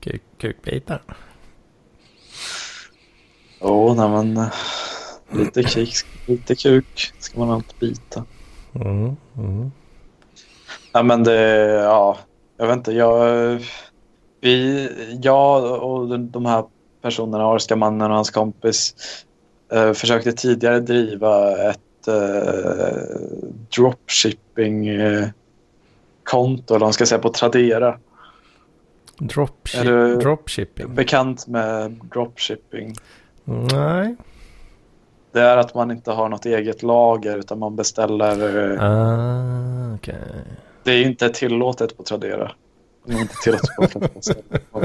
[0.00, 1.02] Kuk, kukbitar.
[3.62, 4.52] Jo, nej men eh,
[5.30, 5.94] lite kuk,
[6.26, 8.24] lite kuk ska man alltid bita.
[8.74, 9.70] Mm, mm.
[10.94, 12.18] Nej men det, ja,
[12.56, 13.58] jag vet inte, jag,
[14.40, 14.88] vi,
[15.22, 16.64] jag och de- här
[17.02, 18.94] personerna, Arska-mannen och hans kompis,
[19.72, 23.02] eh, försökte tidigare driva ett eh,
[23.76, 25.32] dropshipping-konto,
[26.74, 27.98] eller vad man ska säga, på Tradera.
[29.18, 30.94] Dropship, Är du- Dropshipping?
[30.94, 32.94] Bekant med dropshipping.
[33.44, 34.16] Nej.
[35.32, 38.72] Det är att man inte har något eget lager utan man beställer.
[38.74, 40.14] eh, Ah, okej.
[40.82, 42.52] Det är inte tillåtet på Tradera.
[43.04, 44.80] Det är inte tillåtet på.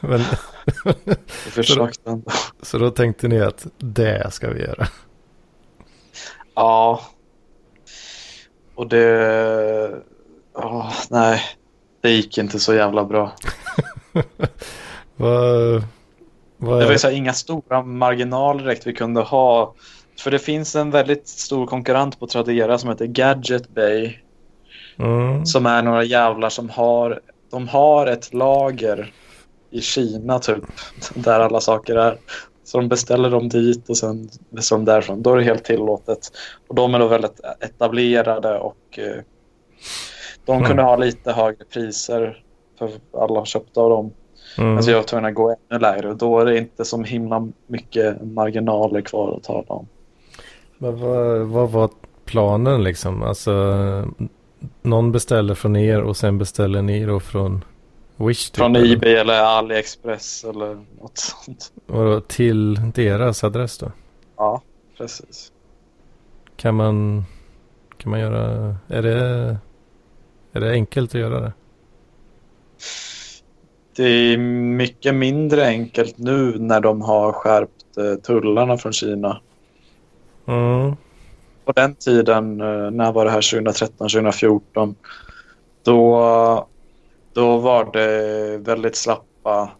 [0.06, 0.20] Men,
[1.04, 2.30] Jag försökte ändå.
[2.62, 4.86] så då tänkte ni att det ska vi göra?
[6.54, 7.00] Ja.
[8.74, 10.00] Och det...
[10.54, 11.40] ja, nej,
[12.00, 13.32] det gick inte så jävla bra.
[15.16, 15.84] Vad,
[16.58, 19.74] vad Det var ju så här, inga stora marginaler direkt vi kunde ha.
[20.18, 24.18] För det finns en väldigt stor konkurrent på Tradera som heter Gadget Bay.
[24.98, 25.46] Mm.
[25.46, 29.12] Som är några jävlar som har, de har ett lager
[29.70, 30.64] i Kina typ.
[31.14, 32.18] Där alla saker är.
[32.64, 35.22] Så de beställer dem dit och sen beställer de därifrån.
[35.22, 36.32] Då är det helt tillåtet.
[36.68, 39.22] Och de är då väldigt etablerade och eh,
[40.44, 40.68] de Mm.
[40.68, 42.42] kunde ha lite högre priser
[42.78, 44.12] för alla köpte av dem.
[44.58, 44.76] Mm.
[44.76, 47.48] Alltså jag var tvungen att gå ännu lägre och då är det inte så himla
[47.66, 49.86] mycket marginaler kvar att tala om.
[50.78, 51.90] Men vad, vad var
[52.24, 53.22] planen liksom?
[53.22, 53.52] Alltså,
[54.82, 57.64] någon beställer från er och sen beställer ni då från
[58.16, 58.50] Wish?
[58.50, 58.96] Typ, Från eller?
[58.96, 61.72] Ebay eller AliExpress eller något sånt.
[61.86, 63.92] Och då till deras adress då?
[64.36, 64.62] Ja,
[64.98, 65.52] precis.
[66.56, 67.24] Kan man,
[67.96, 69.56] kan man göra, är det,
[70.52, 71.52] är det enkelt att göra det?
[73.98, 74.36] Det är
[74.76, 79.40] mycket mindre enkelt nu när de har skärpt eh, tullarna från Kina.
[80.46, 80.96] Mm.
[81.64, 84.94] På den tiden, eh, när var det här 2013, 2014,
[85.82, 86.68] då,
[87.32, 89.70] då var det väldigt slappa.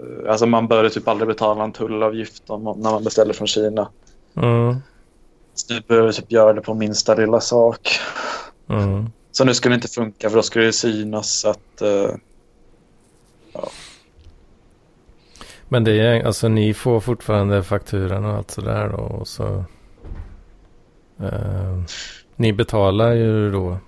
[0.00, 3.88] eh, Alltså man började typ aldrig betala en tullavgift när man beställer från Kina.
[4.36, 4.76] Mm.
[5.54, 7.88] Så nu började typ göra det på minsta lilla sak.
[8.70, 9.06] Mm.
[9.32, 11.82] Så nu skulle det inte funka för då skulle det synas att
[15.68, 19.64] Men det är, alltså ni får fortfarande fakturan och allt sådär då och så.
[21.20, 21.82] Eh,
[22.36, 23.78] ni betalar ju då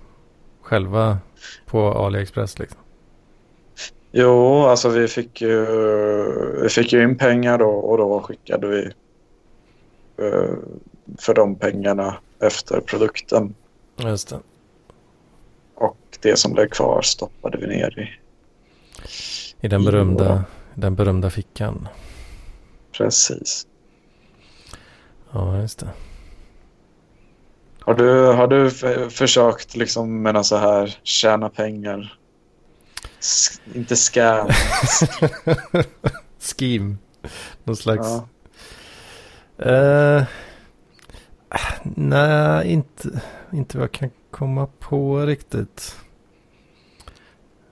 [0.61, 1.17] själva
[1.65, 2.79] på AliExpress liksom.
[4.11, 5.65] Jo, alltså vi fick ju,
[6.61, 8.91] vi fick ju in pengar då och då skickade vi
[10.25, 10.53] eh,
[11.19, 13.55] för de pengarna efter produkten.
[13.97, 14.39] Just det.
[15.75, 18.09] Och det som blev kvar stoppade vi ner i.
[19.61, 20.43] I den berömda,
[20.75, 21.87] den berömda fickan.
[22.97, 23.67] Precis.
[25.31, 25.89] Ja, just det.
[27.79, 28.69] Har du, har du
[29.09, 32.17] försökt liksom med någon så här tjäna pengar?
[33.19, 34.47] S- inte scam.
[36.39, 36.95] Scheme.
[37.63, 38.07] Någon slags.
[39.57, 39.65] ja.
[39.65, 40.23] Eh,
[41.83, 43.21] nej, inte,
[43.53, 45.95] inte vad jag kan komma på riktigt.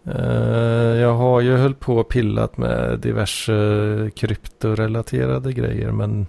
[0.07, 6.27] Eh, jag har ju höll på och pillat med diverse kryptorelaterade grejer men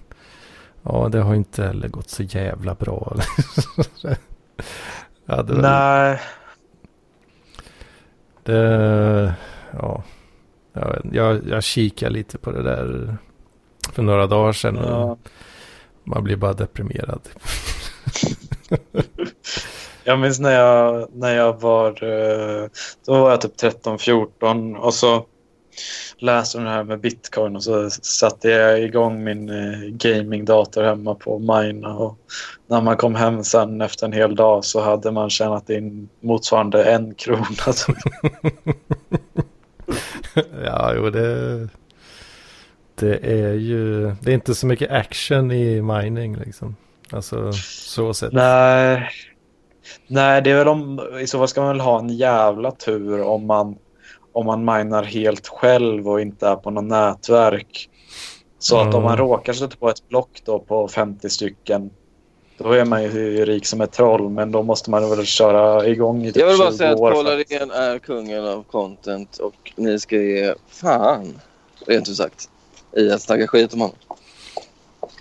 [0.82, 3.16] ja, det har inte heller gått så jävla bra.
[5.26, 6.20] ja, det, Nej,
[8.42, 9.34] det,
[9.72, 10.02] ja,
[11.12, 13.16] jag, jag, kikar lite på det där
[13.92, 14.76] för några dagar sedan.
[14.76, 15.18] ja.
[16.04, 17.28] Man blir bara deprimerad.
[20.06, 22.68] Jag minns när jag, när jag var, eh,
[23.06, 25.26] då var jag typ 13-14 och så
[26.18, 31.14] läste om det här med bitcoin och så satte jag igång min eh, gamingdator hemma
[31.14, 31.94] på Mina.
[31.94, 32.18] Och
[32.66, 36.84] när man kom hem sen efter en hel dag så hade man tjänat in motsvarande
[36.84, 37.46] en krona.
[40.64, 41.68] ja, jo det...
[42.94, 44.10] Det är ju...
[44.20, 46.76] Det är inte så mycket action i mining liksom.
[47.10, 48.32] Alltså så sett.
[48.32, 49.10] Nej.
[50.06, 51.00] Nej, det är väl om...
[51.20, 53.76] I så fall ska man väl ha en jävla tur om man
[54.32, 57.90] om man minar helt själv och inte är på något nätverk.
[58.58, 58.88] Så mm.
[58.88, 59.26] att om man mm.
[59.26, 61.90] råkar sätta på ett block då på 50 stycken
[62.58, 66.24] då är man ju rik som ett troll, men då måste man väl köra igång
[66.24, 69.98] i typ Jag vill bara säga att Paul Arén är kungen av content och ni
[69.98, 71.40] ska ge fan,
[71.86, 72.50] rent ut sagt,
[72.96, 73.96] i att snacka skit om honom.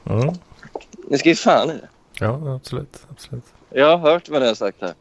[0.05, 0.35] Mm.
[1.07, 1.89] Ni ska ge fan i det.
[2.19, 3.05] Ja, absolut.
[3.11, 3.54] absolut.
[3.77, 4.93] Jag har hört vad ni har sagt här.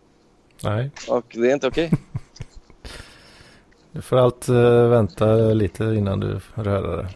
[0.62, 0.91] Nej.
[1.09, 1.87] Och det är inte okej.
[1.87, 1.99] Okay.
[3.93, 7.09] Du får allt uh, vänta lite innan du får höra det.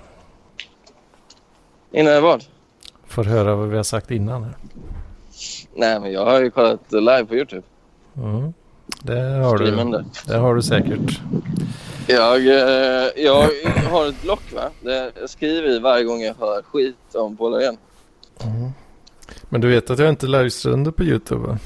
[1.93, 2.45] Innan vad?
[3.07, 4.45] Får höra vad vi har sagt innan.
[4.45, 4.57] Här.
[5.75, 7.63] Nej, men jag har ju kollat live på YouTube.
[8.17, 8.53] Mm.
[9.03, 10.05] Det har du.
[10.27, 11.21] Det har du säkert.
[12.07, 13.49] Jag, eh, jag
[13.91, 14.71] har ett block va?
[14.81, 17.77] Det jag skriver i varje gång jag hör skit om Paul igen.
[18.45, 18.73] Mm.
[19.49, 21.59] Men du vet att jag inte livesänder på YouTube va?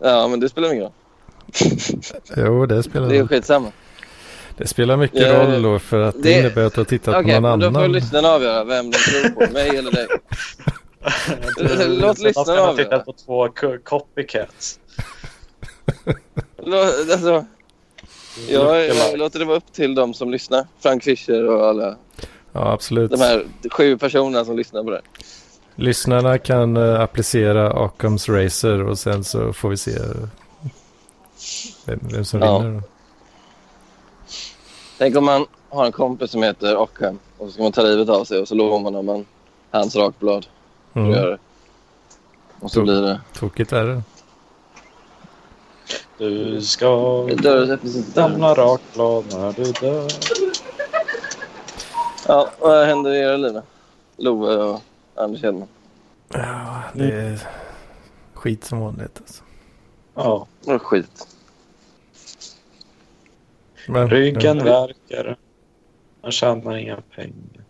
[0.00, 0.92] Ja, men det spelar ingen roll.
[2.36, 3.72] jo, det spelar Det är skitsamma.
[4.56, 7.16] Det spelar mycket ja, roll då för att det, det innebär att du har tittat
[7.16, 7.68] okay, på någon annan.
[7.68, 10.06] Okej, då får lyssnarna avgöra vem de tror på, mig eller dig.
[11.88, 12.84] Låt lyssnarna avgöra.
[12.84, 13.48] tittat på två
[13.84, 14.80] copycats.
[16.64, 17.44] Låt, alltså,
[18.48, 20.66] jag, jag låter det vara upp till de som lyssnar.
[20.80, 21.96] Frank Fischer och alla.
[22.56, 23.10] Ja, absolut.
[23.10, 25.00] De här sju personerna som lyssnar på det.
[25.74, 29.98] Lyssnarna kan uh, applicera Occams Racer och sen så får vi se
[31.84, 32.58] vem, vem som ja.
[32.58, 32.74] vinner.
[32.74, 32.82] Då.
[34.98, 38.08] Tänk om man har en kompis som heter Ockham och så ska man ta livet
[38.08, 39.26] av sig och så lovar man
[39.70, 40.46] hans rakblad.
[40.94, 41.10] Mm.
[41.10, 41.38] Gör det.
[42.60, 43.20] Och så Tok blir det...
[43.34, 44.02] Tokigt är det.
[46.18, 47.22] Du ska
[48.14, 50.10] lämna rakblad när du dör.
[52.28, 53.60] Ja, vad händer i era liv
[54.16, 54.80] Love och
[55.14, 55.68] Anders Hedman?
[56.28, 57.48] Ja, det är
[58.34, 59.42] skit som vanligt alltså.
[60.14, 60.46] Ja.
[60.64, 61.28] Det skit.
[63.88, 65.36] Men, Ryggen värker.
[66.22, 67.64] Man tjänar inga pengar.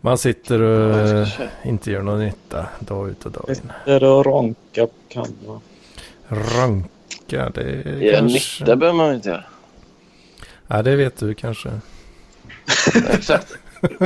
[0.00, 1.26] Man sitter och
[1.64, 3.54] inte gör någon nytta dag ut och dag in.
[3.54, 5.60] Sitter och ronkar på kammaren.
[6.28, 8.62] Ronka, det är ja, kanske...
[8.64, 9.44] nytta behöver man inte göra.
[10.66, 11.70] Ja, det vet du kanske.
[13.10, 13.56] Exakt.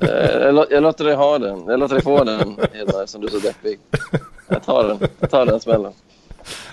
[0.00, 0.08] Eh,
[0.70, 1.64] jag, låter dig ha den.
[1.66, 3.78] Jag låter dig få den, Edvard, som du är så deppig.
[4.48, 5.08] Jag tar den.
[5.20, 5.92] Jag tar den smällen.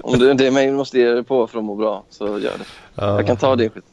[0.01, 2.39] Om du inte är mig måste ge dig på för att må bra, så gör
[2.39, 2.65] det.
[2.95, 3.15] Ja.
[3.15, 3.83] Jag kan ta din skit.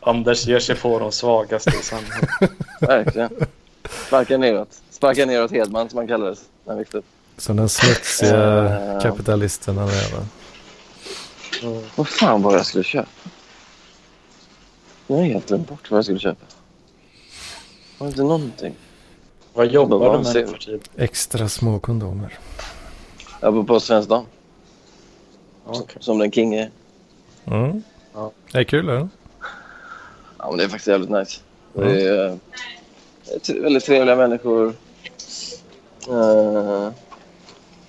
[0.00, 2.30] Anders ger sig på de svagaste i samhället.
[2.80, 3.30] Verkligen.
[4.06, 4.68] Sparka neråt.
[4.90, 6.40] Sparka neråt Hedman som han kallades
[6.92, 7.04] upp.
[7.36, 10.26] Som den smutsiga uh, kapitalisten han är va?
[11.62, 11.82] Mm.
[11.96, 13.21] Vad fan var jag skulle köpa?
[15.12, 16.46] Jag har helt glömt bort vad jag skulle köpa.
[17.98, 18.74] Var inte någonting?
[19.52, 20.88] Vad jobbar du med för tid?
[20.96, 22.38] Extra små kondomer.
[23.40, 24.24] Jag bor på Svensk Dam.
[25.66, 25.96] Okay.
[26.00, 26.70] Som den king är.
[27.44, 27.82] Mm.
[28.14, 28.32] Ja.
[28.52, 29.08] Det är kul eller?
[30.38, 31.40] Ja, men det är faktiskt jävligt nice.
[31.76, 31.88] Mm.
[31.88, 34.74] Det är, uh, väldigt trevliga människor.
[36.08, 36.90] Uh,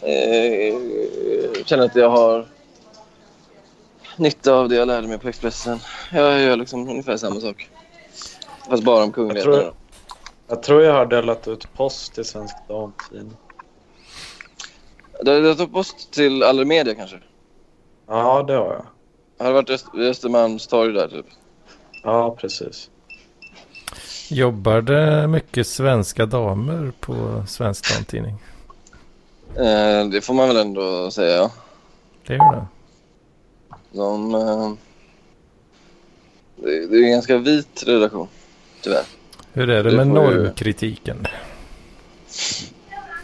[0.04, 2.46] uh, känner att jag har
[4.18, 5.80] nytta av det jag lärde mig på Expressen.
[6.12, 7.70] Jag gör liksom ungefär samma sak.
[8.70, 9.56] Fast bara om kungligheterna.
[9.56, 9.74] Jag,
[10.48, 13.38] jag tror jag har delat ut post till Svensk Damtidning.
[15.22, 17.20] Du har delat upp post till Allermedia kanske?
[18.08, 18.86] Ja, det har jag.
[19.46, 21.26] Har du varit vid Östermalmstorg där typ?
[22.04, 22.90] Ja, precis.
[24.30, 28.36] Jobbar det mycket svenska damer på Svensk Damtidning?
[29.56, 31.52] Eh, det får man väl ändå säga, ja.
[32.28, 32.68] Det gör det.
[33.94, 34.36] De...
[34.36, 34.74] Eh,
[36.56, 38.28] det, det är en ganska vit redaktion,
[38.82, 39.04] tyvärr.
[39.54, 41.28] Hur är det, det med normkritiken?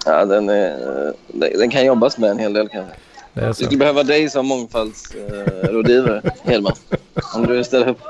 [0.05, 2.95] Ja, den, är, den kan jobbas med en hel del kanske.
[3.33, 6.73] Vi skulle behöva dig som mångfaldsrådgivare, eh, Hedman.
[7.35, 8.01] Om du ställer upp.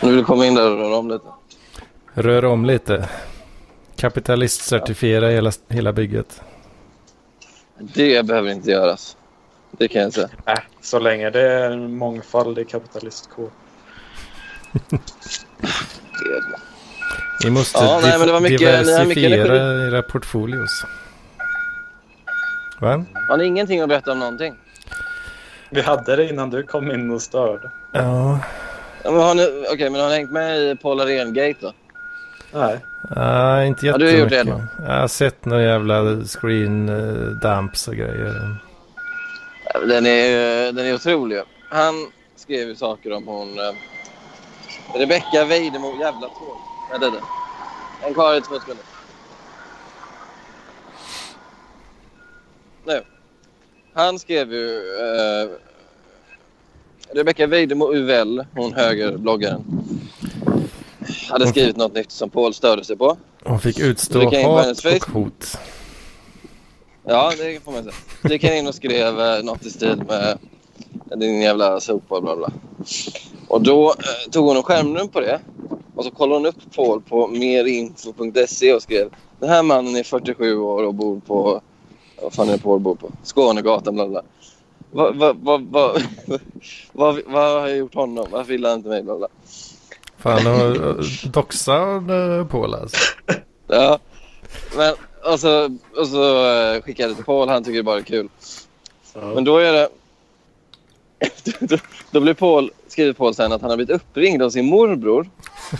[0.00, 1.26] Om du vill komma in där och röra om lite.
[2.14, 3.08] Rör om lite.
[3.96, 5.34] Kapitalistcertifiera ja.
[5.34, 6.42] hela, hela bygget.
[7.78, 9.16] Det behöver inte göras.
[9.78, 10.28] Det kan jag säga.
[10.46, 13.50] Äh, så länge det är en mångfaldig kapitalistkår.
[17.44, 20.84] Ni måste ja, nej, men det var mycket, diversifiera era portfolios.
[22.80, 23.04] Va?
[23.28, 24.54] Har ni ingenting att berätta om någonting?
[25.70, 27.70] Vi hade det innan du kom in och störde.
[27.92, 28.40] Ja.
[29.02, 31.72] Ja, men har ni, okej, men har ni hängt med i Paul Arén-gate då?
[32.52, 32.78] Nej.
[33.10, 34.68] Nej, inte Ja, du har gjort det jättemycket.
[34.86, 38.56] Jag har sett några jävla screen eh, dumps och grejer.
[39.80, 41.42] Den är, den är otrolig.
[41.70, 41.94] Han
[42.36, 43.58] skrev ju saker om hon...
[43.58, 43.74] Eh,
[44.94, 46.00] Rebecka Weidemo...
[46.00, 46.56] Jävla tåg.
[46.90, 47.22] Nej, det är det.
[48.06, 48.84] En kvar i två sekunder.
[52.84, 53.04] Nu.
[53.94, 54.76] Han skrev ju...
[54.76, 55.50] Eh,
[57.14, 59.64] Rebecka Weidemo Uvell, hon högerbloggaren,
[61.28, 63.16] hade skrivit något nytt som Paul störde sig på.
[63.44, 65.58] Hon fick utstå hat och hot.
[67.06, 67.94] Ja, det får man säga.
[68.22, 70.38] Gick han in och skrev eh, något i stil med
[71.16, 72.52] din jävla sopa bla bla.
[73.48, 75.40] Och då eh, tog hon en skärmdump på det.
[75.94, 79.08] Och så kollade hon upp Paul på merinfo.se och skrev
[79.40, 81.60] Den här mannen är 47 år och bor på...
[82.22, 83.10] Vad fan är det Paul bor på?
[83.24, 84.22] Skånegatan bla bla.
[84.90, 85.96] Vad va, va, va,
[86.92, 88.26] vad vad har jag gjort honom?
[88.30, 89.02] Varför gillar han inte mig?
[89.02, 89.28] Bla bla.
[90.18, 90.40] Fan,
[91.32, 92.96] doxar uh, Paul alltså.
[93.66, 93.98] Ja,
[94.76, 94.94] men
[95.24, 97.48] och så, och så eh, skickade jag det till Paul.
[97.48, 98.28] Han tycker det bara är kul.
[99.14, 99.88] Men då är det...
[101.60, 101.76] då,
[102.10, 105.28] då blir Paul, skriver Paul sen att han har blivit uppringd av sin morbror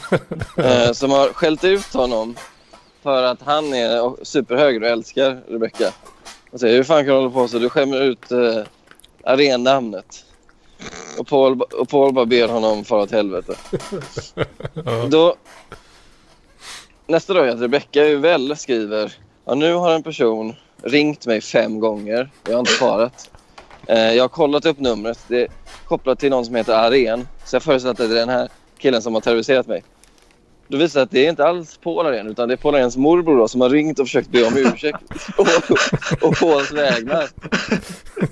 [0.57, 2.37] eh, som har skällt ut honom
[3.03, 5.93] för att han är superhöger och älskar Rebecca.
[6.51, 7.59] Och säger hur fan kan du hålla på så?
[7.59, 8.63] Du skämmer ut eh,
[9.25, 10.25] arennamnet.
[11.19, 13.55] Och Paul, och Paul bara ber honom fara åt helvete.
[15.11, 15.37] Då,
[17.07, 19.13] nästa dag är att Rebecca väl skriver
[19.45, 22.31] ja, nu har en person ringt mig fem gånger.
[22.47, 23.31] Jag har inte svarat.
[23.87, 25.19] Eh, jag har kollat upp numret.
[25.29, 25.49] Det är
[25.87, 27.29] kopplat till någon som heter Aren.
[27.45, 28.49] Så jag föreställer att det är den här
[28.79, 29.83] killen som har terroriserat mig.
[30.69, 32.97] Då visar det att det är inte alls Paul Aren utan det är Paul Arens
[32.97, 34.99] morbror då, som har ringt och försökt be om ursäkt.
[35.39, 35.47] och,
[36.29, 37.25] och Pauls vägnar.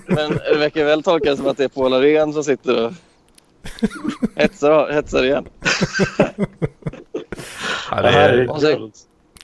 [0.07, 2.93] Men Rebecca väl tolkar det som att det är Paul Aren som sitter och
[4.37, 5.45] hetsar, hetsar igen.
[7.91, 8.91] Ja, det, Det är, är Och sen- kul.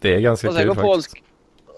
[0.00, 1.16] det är ganska Och sen, kul går faktiskt.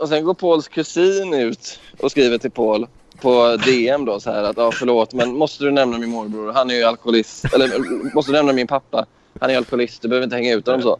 [0.01, 2.86] Och sen går Pauls kusin ut och skriver till Paul
[3.20, 6.52] på DM då så här att ja, förlåt men måste du nämna min morbror?
[6.52, 7.55] Han är ju alkoholist.
[7.55, 7.68] Eller
[8.14, 9.06] måste du nämna min pappa?
[9.40, 10.02] Han är alkoholist.
[10.02, 10.98] Du behöver inte hänga ut honom så.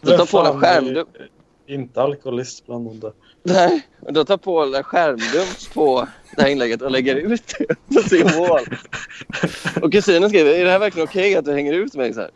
[0.00, 1.08] Då tar Paul en skärmdump.
[1.66, 3.12] är Inte alkoholist bland de där.
[3.42, 8.08] Nej, då tar Paul en skärmdump på det här inlägget och lägger ut det på
[8.08, 8.66] sin wall.
[9.82, 12.30] Och kusinen skriver, är det här verkligen okej att du hänger ut mig så här?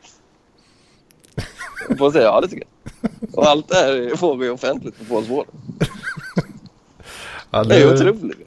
[1.89, 3.11] Och Paul säger, ja det tycker jag.
[3.33, 5.47] Och allt det här får vi offentligt på Pauls wall.
[7.51, 8.39] Ja, Det är du, otroligt.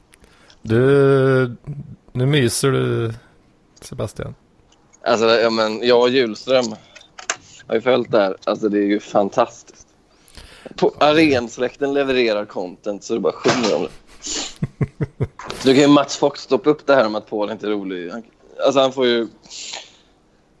[0.62, 1.56] du,
[2.12, 3.12] nu myser du
[3.80, 4.34] Sebastian.
[5.06, 6.64] Alltså, ja, men jag och Hjulström
[7.66, 8.36] har ju följt det här.
[8.44, 9.86] Alltså, det är ju fantastiskt.
[10.76, 13.90] På Arensläkten levererar content så det bara sjunger om det.
[15.62, 18.10] Du kan ju Mats Fox stoppa upp det här om att Paul inte är rolig.
[18.10, 18.22] Han,
[18.66, 19.28] alltså, han får ju...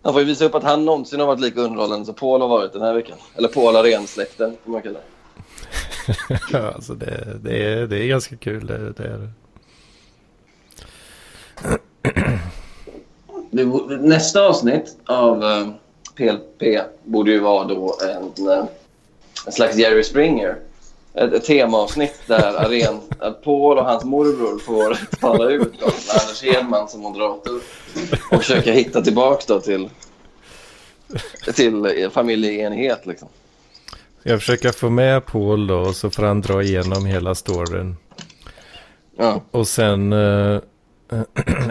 [0.02, 2.48] Han får ju visa upp att han någonsin har varit lika underhållande som Paul har
[2.48, 3.16] varit den här veckan.
[3.34, 5.04] Eller Paul Arensläkten, får man kalla det.
[6.74, 8.66] Alltså det, det, är, det är ganska kul.
[8.66, 9.28] Det, det är det.
[13.50, 15.68] Det borde- Nästa avsnitt av eh,
[16.16, 16.62] PLP
[17.04, 18.64] borde ju vara då en, eh,
[19.46, 20.56] en slags Jerry Springer.
[21.14, 25.90] Ett, ett temaavsnitt där aren, att Paul och hans morbror får tala ut med
[26.22, 27.60] Anders Hedman som moderator
[28.30, 29.90] och försöka hitta tillbaka då till,
[31.54, 33.06] till eh, familjeenighet.
[33.06, 33.28] Liksom.
[34.26, 37.96] Jag försöker få med Paul då och så får han dra igenom hela storyn.
[39.18, 39.42] Ja.
[39.50, 40.60] Och sen eh,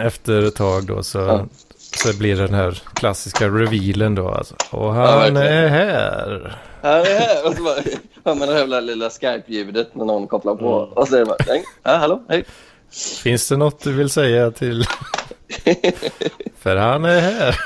[0.00, 1.46] efter ett tag då så, Ja.
[1.78, 4.28] så blir den här klassiska revealen då.
[4.28, 4.54] Alltså.
[4.70, 5.36] Och Ja, han verkligen.
[5.64, 6.58] är här.
[6.82, 7.46] Här är här!
[7.48, 7.74] Och så bara
[8.24, 10.70] hör man det här lilla Skype-ljudet när någon kopplar på.
[10.72, 12.44] Och så är det bara, "Nej, ja, hallå, hej.
[13.22, 14.84] Finns det något du vill säga till?
[16.58, 17.56] För han är här.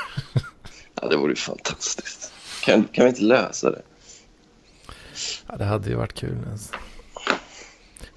[1.01, 2.31] Ja, det vore ju fantastiskt.
[2.63, 3.81] Kan, kan vi inte lösa det?
[5.47, 6.37] Ja, det hade ju varit kul.
[6.51, 6.73] Alltså.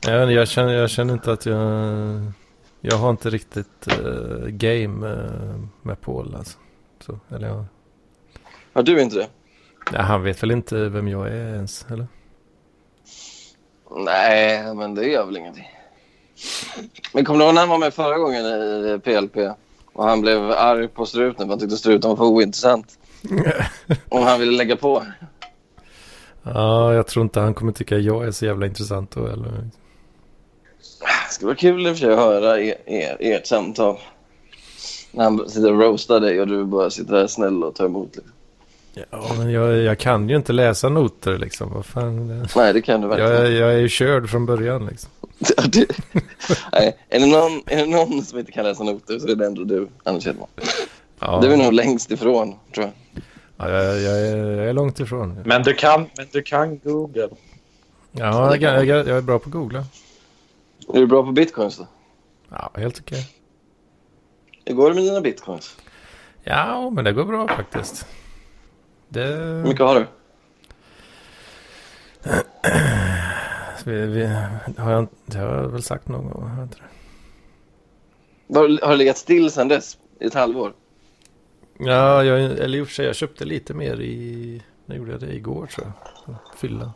[0.00, 2.32] Jag, jag, känner, jag känner inte att jag...
[2.84, 6.58] Jag har inte riktigt eh, game eh, med Paul alltså.
[7.06, 7.64] Så, eller jag,
[8.72, 9.26] Har du inte det?
[9.92, 12.06] ja, han vet väl inte vem jag är ens, eller?
[13.96, 15.68] Nej, men det gör väl ingenting.
[17.12, 19.36] Men kommer du ihåg när han var med förra gången i PLP?
[19.92, 22.98] Och han blev arg på struten för han tyckte struten var för ointressant.
[24.08, 25.02] Om han ville lägga på.
[26.42, 29.50] Ja, jag tror inte han kommer tycka jag är så jävla intressant då, eller?
[31.28, 33.98] Det skulle vara kul i och för sig att höra er, er, ert samtal.
[35.12, 38.16] När han sitter och roastar dig och du bara sitter där snäll och tar emot.
[38.16, 38.32] Liksom.
[39.10, 41.72] Ja, men jag, jag kan ju inte läsa noter liksom.
[41.72, 42.28] Vad fan.
[42.28, 42.48] Det...
[42.56, 43.32] Nej, det kan du verkligen.
[43.32, 45.10] Jag, jag är ju körd från början liksom.
[45.56, 45.86] Ja, det,
[46.72, 49.46] nej, är, det någon, är det någon som inte kan läsa noter så är det
[49.46, 50.48] ändå du, Anders Hedman.
[51.18, 53.22] Ja, Du är nog längst ifrån, tror jag.
[53.56, 55.42] Ja, jag, jag, är, jag är långt ifrån.
[55.44, 57.28] Men du kan, men du kan Google.
[58.12, 59.84] Ja, jag, jag, jag är bra på att googla.
[60.88, 61.86] Är du bra på bitcoins då?
[62.50, 63.28] Ja, helt okej.
[64.64, 65.76] Hur går det med dina bitcoins?
[66.44, 68.06] Ja, men det går bra faktiskt.
[69.08, 69.26] Det...
[69.26, 70.06] Hur mycket har du?
[73.84, 74.24] Vi, vi,
[74.78, 76.42] har jag, det har jag väl sagt någon gång.
[76.42, 76.76] har jag inte
[78.48, 78.58] det?
[78.58, 79.98] Har, har det legat still sedan dess?
[80.20, 80.72] I ett halvår?
[81.78, 84.62] Ja, jag, eller i och för sig, jag köpte lite mer i...
[84.86, 85.34] När gjorde jag det?
[85.34, 85.92] Igår tror
[86.26, 86.36] jag.
[86.56, 86.92] Fylla.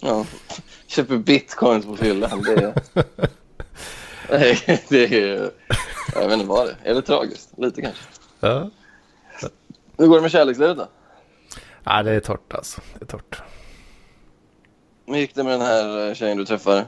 [0.00, 0.26] Ja.
[0.86, 2.42] Köper bitcoins på fyllan.
[2.42, 2.74] Det.
[4.30, 5.50] Nej, det är...
[6.14, 6.90] Jag vet inte vad det är.
[6.90, 7.50] Är det tragiskt?
[7.58, 8.02] Lite kanske.
[8.40, 8.70] Ja.
[9.96, 10.88] Hur går det med kärlekslivet då?
[11.84, 12.80] ja, det är torrt alltså.
[12.98, 13.42] Det är torrt.
[15.06, 16.86] Hur gick det med den här tjejen du träffade?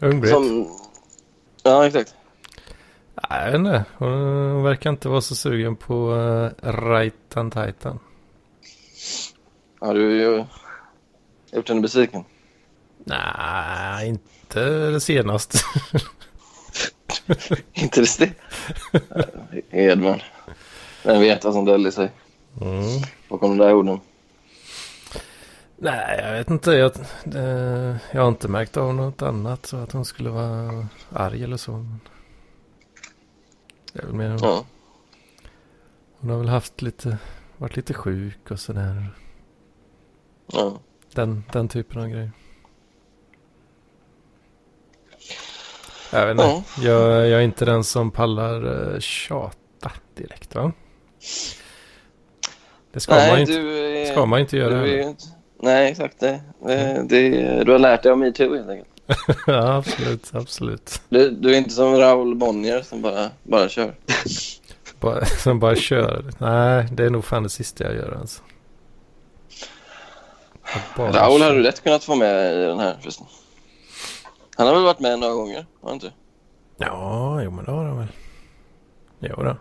[0.00, 0.30] Ung-Britt?
[0.30, 0.78] Som...
[1.62, 2.14] Ja, exakt.
[3.30, 3.84] Nej, jag vet inte.
[3.96, 7.98] Hon, verkar inte vara så sugen på uh, Rajtan Tajtan.
[9.80, 10.44] Har du ju
[11.52, 12.24] gjort henne besviken?
[13.04, 15.58] Nej, inte det senaste.
[17.72, 18.32] Inte det det?
[19.70, 20.20] Hedman.
[21.04, 22.10] Vem vet vad som döljer sig
[22.60, 23.02] Mm.
[23.28, 24.00] bakom de där orden?
[25.76, 26.72] Nej, jag vet inte.
[26.72, 26.92] Jag,
[27.24, 29.66] det, jag har inte märkt av något annat.
[29.66, 31.86] Så att hon skulle vara arg eller så.
[33.94, 34.64] Det är väl mer, Ja.
[36.20, 37.18] Hon har väl haft lite,
[37.56, 39.14] varit lite sjuk och sådär.
[40.52, 40.78] ja.
[41.14, 42.30] Den, den typen av grejer.
[46.12, 46.44] Jag vet inte.
[46.44, 46.62] Ja.
[46.82, 50.72] Jag, jag är inte den som pallar uh, tjata direkt va?
[52.92, 54.12] Det ska, man, ju inte, är...
[54.12, 54.86] ska man inte göra.
[54.88, 55.14] är.
[55.60, 56.40] Nej, exakt det.
[56.66, 57.64] Det, det.
[57.64, 58.93] Du har lärt dig av metoo helt enkelt.
[59.46, 61.02] ja, absolut, absolut.
[61.08, 63.94] Du, du är inte som Raoul Bonnier som bara, bara kör.
[65.00, 66.24] Bara, som bara kör.
[66.38, 68.42] Nej, det är nog fan det sista jag gör alltså.
[70.96, 73.26] Raoul hade du lätt kunnat få med i den här förresten.
[74.56, 75.66] Han har väl varit med några gånger?
[75.80, 76.12] Har han inte?
[76.76, 78.06] Ja, jo men det har han väl.
[79.20, 79.56] Jo då.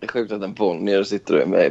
[0.00, 1.70] Det är sjukt att en Bonnier sitter och är med i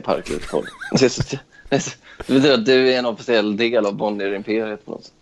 [1.81, 5.13] så- det betyder att du är en officiell del av Bonnier-imperiet på något sätt.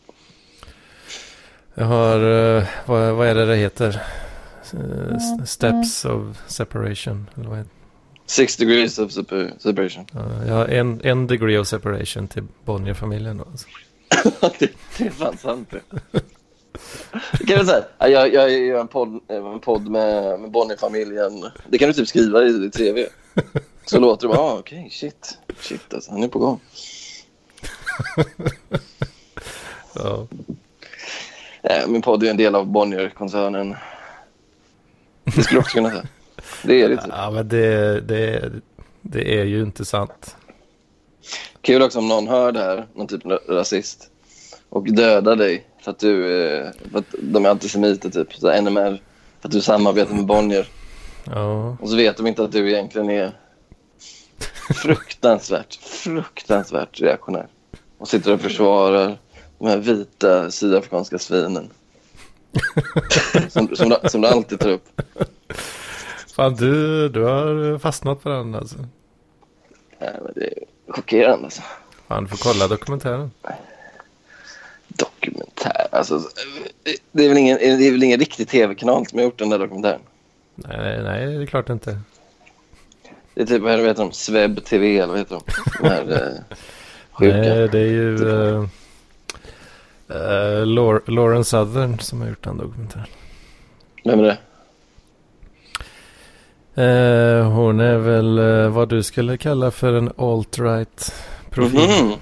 [1.77, 2.19] Jag har,
[2.57, 4.01] eh, vad, vad är det det heter?
[5.45, 7.29] Steps of separation.
[7.35, 7.71] Eller vad heter?
[8.25, 9.11] Six degrees of
[9.57, 10.05] separation.
[10.13, 13.41] Ja, jag har en, en degree of separation till Bonnier-familjen.
[13.51, 13.67] Alltså.
[14.59, 15.81] det, det är fan sant det.
[17.39, 17.83] Det kan du säga.
[17.97, 21.45] Ja, Jag, jag gör en podd, eh, en podd med, med Bonnier-familjen.
[21.69, 23.05] Det kan du typ skriva i ditt CV.
[23.85, 25.37] Så låter det bara, ah, okej, shit.
[25.59, 26.59] Shit alltså, han är på gång.
[29.97, 30.27] Ja.
[31.69, 33.75] Eh, Min podd är en del av Bonnier-koncernen.
[35.23, 36.03] Det skulle du också kunna säga.
[36.63, 37.05] Det är det typ.
[37.09, 38.51] ja, men det, det,
[39.01, 40.35] det är ju inte sant.
[41.61, 44.09] Kul också om någon hör det här, någon typ av rasist,
[44.69, 48.33] och dödar dig för att du eh, för att de är antisemiter, typ.
[48.33, 49.01] Så NMR,
[49.41, 50.67] för att du samarbetar med Bonnier.
[51.25, 53.31] Ja, Och så vet de inte att du egentligen är
[54.75, 57.47] fruktansvärt, fruktansvärt reaktionär.
[57.97, 59.17] Och sitter och försvarar
[59.59, 61.69] de här vita sydafrikanska svinen.
[63.49, 65.01] Som, som, du- som du alltid tar upp.
[66.35, 68.77] fan du, du har fastnat på den alltså.
[69.99, 70.53] Nej, men det är
[70.93, 71.61] chockerande alltså.
[72.07, 73.31] Fan, du får kolla dokumentären.
[74.87, 76.21] Dokumentär, alltså.
[77.11, 79.59] Det är väl ingen, det är väl ingen riktig tv-kanal som har gjort den där
[79.59, 80.01] dokumentären.
[80.55, 81.99] Nej, nej, det är klart inte.
[83.33, 84.11] Det är typ, vad heter de?
[84.11, 85.43] Sveb TV eller vad heter de?
[85.81, 86.57] De här eh,
[87.11, 87.37] sjuka.
[87.37, 88.67] Nej, det är ju uh,
[90.09, 90.65] uh,
[91.07, 93.05] Lauren Southern som har gjort den dokumentären.
[94.03, 94.37] Vem är det?
[96.77, 101.13] Eh, hon är väl eh, vad du skulle kalla för en alt-right
[101.49, 101.79] profil.
[101.79, 102.13] Mhm.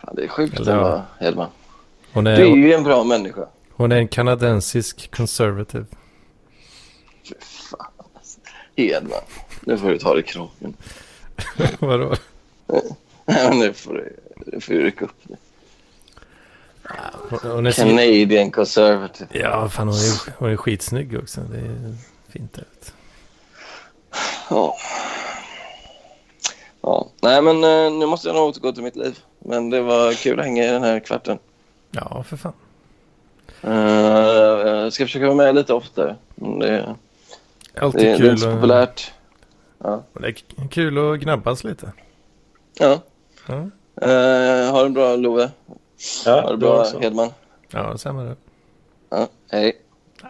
[0.00, 1.02] Fan, det är sjukt Eller ja.
[1.20, 1.48] Hedman.
[2.12, 3.46] Hon, Du är är, ju en bra människa.
[3.72, 5.84] hon är en kanadensisk conservative.
[7.28, 7.34] Fy
[7.70, 7.86] fan.
[8.14, 8.40] Alltså.
[8.76, 9.20] Hedman.
[9.64, 10.74] Nu får du ta dig i kragen.
[11.78, 12.14] Vadå?
[13.26, 14.16] Nej, nu får du,
[14.46, 15.36] nu får du rycka upp dig.
[17.30, 19.28] Så, Canadian conservative.
[19.40, 21.40] ja, fan hon är, hon är skitsnygg också.
[21.40, 21.94] Det är
[22.28, 22.52] fint.
[22.54, 22.64] du.
[24.50, 24.76] Ja.
[26.80, 29.18] Ja, nej men eh, nu måste jag nog återgå till mitt liv.
[29.38, 31.38] Men det var kul att hänga i den här kvarten.
[31.90, 32.52] Ja, för fan.
[33.62, 36.16] Eh, jag ska försöka vara med lite oftare.
[36.34, 36.96] Men Det,
[37.80, 38.26] Alltid det, det är kul.
[38.30, 39.12] inte så populärt.
[40.12, 41.92] Det är kul att gnabbas lite.
[42.78, 43.00] Ja.
[43.46, 43.54] Ja.
[44.02, 45.50] Uh, ha det bra Love.
[46.24, 46.98] Ja, Ha det du bra, också.
[46.98, 47.30] Hedman.
[47.68, 48.36] Ja, samma det.
[49.10, 49.82] Ja, hej.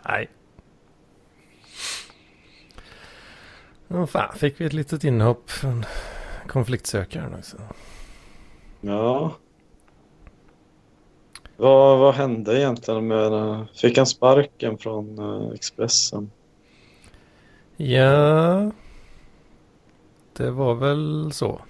[0.05, 0.28] Nej.
[3.88, 5.84] Oh, fan, fick vi ett litet inhopp från
[6.48, 7.56] konfliktsökaren också.
[8.80, 9.34] Ja.
[11.56, 13.66] Vad, vad hände egentligen med...
[13.74, 16.30] Fick han sparken från eh, Expressen?
[17.76, 18.70] Ja,
[20.32, 21.60] det var väl så.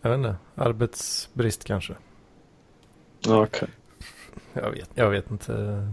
[0.00, 1.94] Jag vet inte, arbetsbrist kanske.
[3.28, 3.68] Okej.
[4.52, 5.88] Jag vet, jag vet inte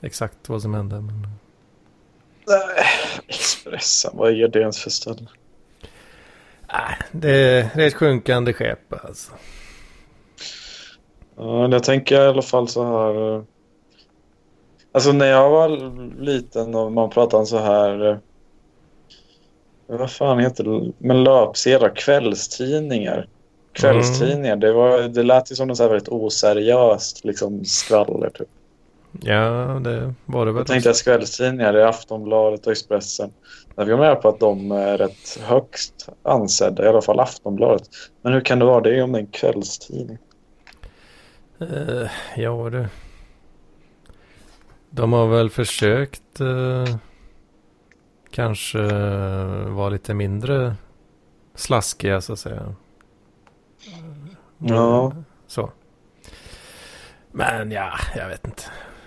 [0.00, 0.94] exakt vad som hände.
[1.00, 1.26] Men...
[2.46, 2.84] Nej,
[3.28, 5.26] Expressen, vad är det ens för ställe?
[6.72, 7.30] Nej, det,
[7.74, 9.32] det är ett sjunkande skepp alltså.
[11.36, 13.36] Ja, jag tänker i alla fall så här.
[13.36, 13.42] eh,
[14.92, 15.68] Alltså när jag var
[16.22, 18.10] liten och man pratade om så här.
[18.10, 18.16] eh,
[19.86, 20.92] Vad fan heter det?
[20.98, 23.28] Men löpsedlar, kvällstidningar.
[23.74, 28.30] Kvällstidningar, det, var, det lät ju som något så här väldigt oseriöst liksom skvaller.
[28.30, 28.48] Typ.
[29.20, 30.60] Ja, det var det väl.
[30.60, 33.32] Jag tänkte att kvällstidningar, det är Aftonbladet och Expressen.
[33.76, 37.88] Jag fick med på att de är rätt högst ansedda, i alla fall Aftonbladet.
[38.22, 40.18] Men hur kan det vara det om det är en kvällstidning?
[41.62, 42.86] Uh, ja du.
[44.90, 46.96] De har väl försökt eh,
[48.30, 50.74] kanske uh, vara lite mindre
[51.54, 52.74] slaskiga så att säga.
[54.68, 55.12] Ja.
[55.46, 55.70] Så.
[57.32, 58.62] Men ja, jag vet inte.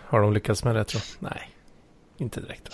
[0.05, 1.31] Har de lyckats med det tror jag?
[1.31, 1.49] Nej,
[2.17, 2.69] inte direkt.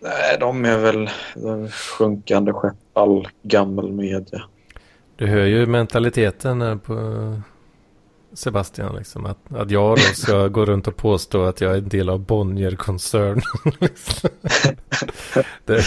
[0.00, 4.42] Nej, de är väl de sjunkande skepp, all gammal media.
[5.16, 6.94] Du hör ju mentaliteten på
[8.32, 8.96] Sebastian.
[8.96, 12.08] Liksom, att, att jag då ska gå runt och påstå att jag är en del
[12.08, 13.42] av Bonnier-koncernen.
[15.64, 15.84] det,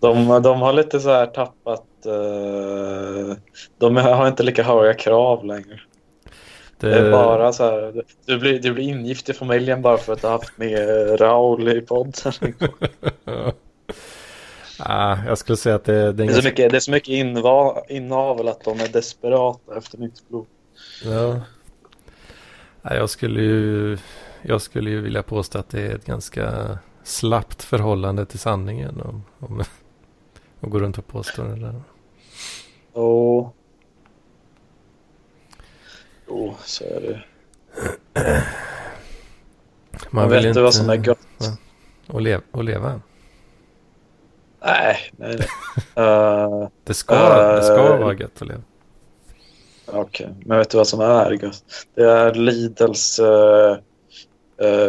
[0.00, 1.84] De, de har lite så här tappat...
[2.06, 3.36] eh,
[3.78, 5.80] de har inte lika höga krav längre.
[6.78, 8.04] det, Det är bara så här...
[8.26, 11.68] Du blir, du blir ingift i familjen bara för att du har haft med Raul
[11.68, 12.12] i podden.
[14.78, 16.48] ah, jag skulle säga att det, det är Det är så ganska...
[16.48, 20.46] mycket, det är så mycket inva, inavel att de är desperata efter nytt blod.
[21.04, 21.40] Ja.
[22.82, 23.98] Ja, jag, skulle ju,
[24.42, 29.00] jag skulle ju vilja påstå att det är ett ganska slappt förhållande till sanningen.
[29.00, 29.62] Om, om,
[30.60, 31.82] och gå runt och påstå det där.
[32.94, 33.56] Och...
[36.28, 37.22] Jo, så är det.
[40.10, 41.18] Man vill vet du vad som är gött?
[42.06, 43.00] Och, lev, och leva.
[44.64, 45.48] Nej, nej, nej.
[46.06, 47.14] Eh, Det ska,
[47.56, 48.62] det ska Eh, vara gött att leva.
[49.86, 51.64] Okej, men vet du vad som är gött?
[51.94, 53.76] Det är Lidls uh,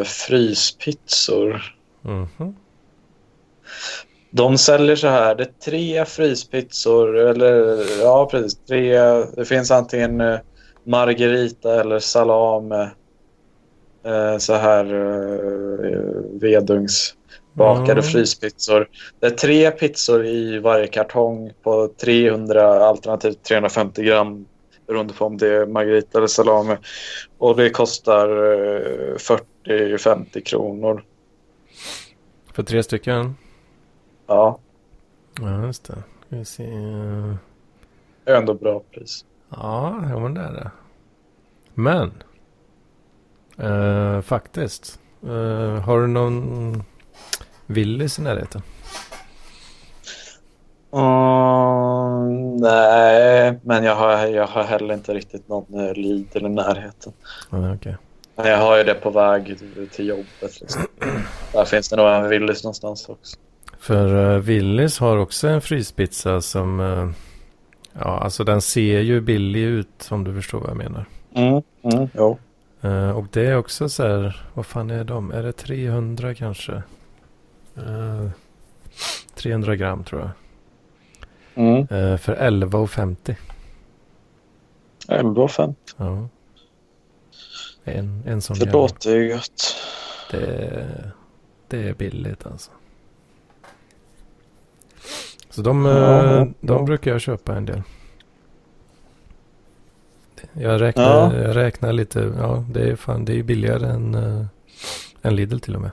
[0.03, 1.75] fryspizzor.
[2.01, 2.55] Mhm.
[4.35, 8.97] De säljer så här, det är tre fryspizzor, eller ja precis, tre.
[9.35, 10.39] Det finns antingen eh,
[10.83, 12.87] margarita eller salami.
[14.05, 18.03] Eh, så här uh, vedugnsbakade Mm.
[18.03, 18.87] fryspizzor.
[19.19, 24.45] Det är tre pizzor i varje kartong på 300 alternativt 350 gram
[24.87, 26.75] beroende på om det är margarita eller salami.
[27.37, 29.15] Och det kostar eh,
[29.67, 31.03] 40-50 kronor.
[32.53, 33.35] För tre stycken.
[34.27, 34.59] Ja,
[35.41, 36.03] Ja, just det.
[36.27, 36.63] Ska vi se.
[38.25, 39.25] ändå bra pris.
[39.49, 40.71] Ja, jo, men det är det.
[41.73, 42.11] Men.
[43.57, 44.99] eh, faktiskt.
[45.23, 46.83] eh, har du någon
[47.65, 48.61] Willys i närheten?
[50.93, 57.13] Mm, nej, men jag har, jag har heller inte riktigt någon eh, Lidl i närheten.
[57.51, 57.97] Ja, okej.
[58.35, 60.61] Men jag har ju det på väg till, till jobbet.
[60.61, 60.81] Liksom.
[61.53, 63.37] Där finns det nog en Willys någonstans också.
[63.85, 66.79] För uh, Willys har också en fryspizza som...
[66.79, 67.09] eh,
[67.93, 71.05] ja, alltså den ser ju billig ut om du förstår vad jag menar.
[71.33, 72.37] Mm, mm, jo.
[72.81, 75.31] Eh, och det är också så här, vad fan är de?
[75.31, 76.83] Är det 300 kanske?
[77.75, 78.29] Eh,
[79.35, 80.31] 300 gram tror jag.
[81.65, 81.79] Mm.
[81.81, 83.35] Eh, för 11,50.
[85.07, 85.75] 11,50.
[85.97, 86.27] Ja.
[87.83, 89.75] En, en sån Det låter ju gött.
[90.31, 91.11] Det,
[91.67, 92.71] det är billigt alltså.
[95.55, 96.47] Så de, Ja, eh, ja.
[96.61, 97.81] de brukar jag köpa en del.
[100.53, 101.35] Jag räknar, Ja.
[101.43, 104.45] jag räknar lite, ja det är fan, det är billigare än, uh,
[105.21, 105.91] än Lidl till och med.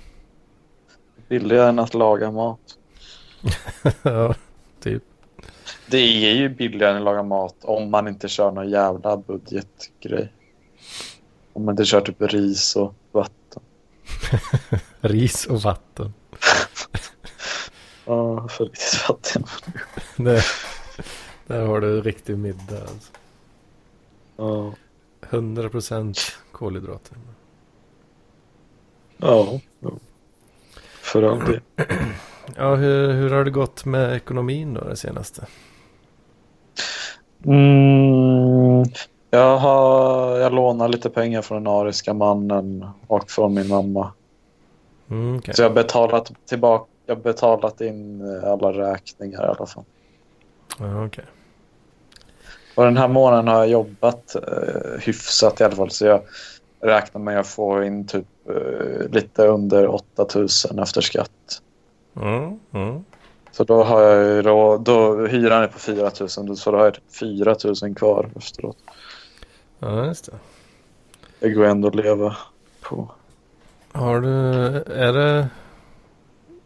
[1.28, 2.58] Billigare än att laga mat.
[4.02, 4.34] ja,
[4.80, 5.02] typ.
[5.90, 10.32] Det är ju billigare än att laga mat om man inte kör någon jävla budgetgrej.
[11.52, 13.62] Om man inte kör typ ris och vatten.
[15.00, 16.12] Ris och vatten.
[18.04, 19.44] Ja, för riktigt vatten.
[20.16, 20.42] Det,
[21.46, 23.12] där har du riktig middag alltså.
[24.36, 24.72] Ja.
[25.20, 26.18] 100%
[26.52, 27.16] kolhydrater.
[29.16, 29.60] Ja.
[31.00, 31.60] För all del.
[32.56, 35.46] Ja, hur, hur har det gått med ekonomin då det senaste?
[37.44, 38.84] Mm,
[39.30, 44.12] jag, har, jag lånar lite pengar från den ariska mannen och från min mamma.
[45.10, 45.54] Mm, okej.
[45.54, 46.91] Så jag har betalat tillbaka.
[47.06, 49.84] Jag har betalat in eh, alla räkningar i alla fall.
[50.78, 51.24] Ja, okej.
[52.74, 55.90] Och den här månaden har jag jobbat eh, hyfsat i alla fall.
[55.90, 56.22] Så jag
[56.80, 61.62] räknar med att få in typ eh, lite under 8000 efter skatt.
[62.16, 63.04] Mm, mm.
[63.50, 67.14] Så då har jag då, då hyran är på 4000 så då har jag typ
[67.14, 68.76] 4000 kvar efteråt.
[69.78, 70.32] Ja, just det.
[71.40, 72.36] Det går ändå att leva
[72.80, 73.10] på.
[73.92, 75.48] Har du, är det,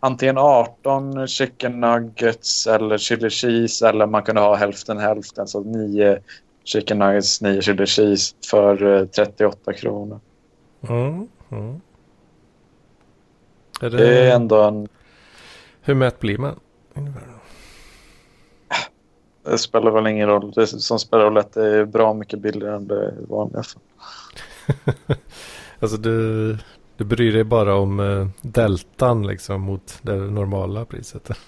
[0.00, 5.46] Antingen 18 chicken nuggets eller chili cheese eller man kunde ha hälften hälften.
[5.46, 6.18] Så 9
[6.64, 10.20] chicken nuggets, 9 chili cheese för eh, 38 kronor.
[10.88, 11.28] Mm.
[11.50, 11.80] Mm.
[13.80, 14.88] Är det, Det är ändå en...
[15.82, 16.60] Hur mätt blir man?
[19.44, 20.52] Det spelar väl ingen roll.
[20.52, 23.62] Det som spelar roll är att det är bra mycket billigare än det vanliga.
[25.80, 26.58] Alltså du,
[26.96, 31.30] du bryr dig bara om eh, deltan liksom mot det normala priset.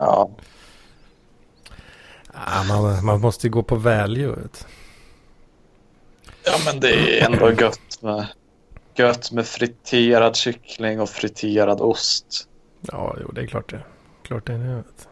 [0.00, 0.30] Ja,
[2.46, 4.26] Ah, man, man måste ju gå på value.
[4.26, 4.66] Vet.
[6.44, 8.26] Ja, men det är ändå gött med,
[8.94, 12.48] gött med friterad kyckling och friterad ost.
[12.80, 13.80] Ja, jo, det är klart det.
[14.22, 14.74] Klart det är det.
[14.74, 15.08] Vet.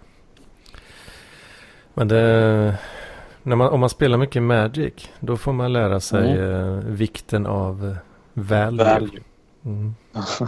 [1.95, 2.79] Men det,
[3.43, 7.97] man, om man spelar mycket Magic, då får man lära sig eh, vikten av eh,
[8.37, 8.85] value.
[8.85, 9.21] Value.
[9.65, 9.95] Mm.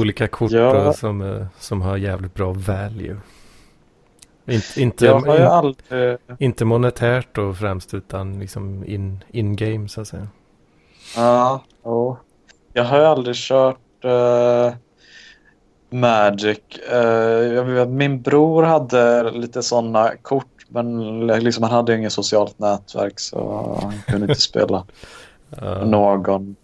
[0.00, 0.92] Olika kort Ja.
[0.92, 3.16] som, eh, som har jävligt bra value.
[4.46, 6.16] Inte, inte, Jag har in, aldrig...
[6.38, 10.28] inte monetärt då främst utan liksom in, in game så att säga.
[11.16, 12.16] Ja, jo.
[12.72, 14.72] Jag har ju aldrig kört eh,
[15.90, 16.58] Magic.
[16.90, 16.98] Eh,
[17.54, 22.58] jag vet, min bror hade lite sådana kort men liksom, han hade ju inget socialt
[22.58, 24.84] nätverk så han kunde inte spela
[25.50, 25.84] Ja.
[25.84, 26.56] någon.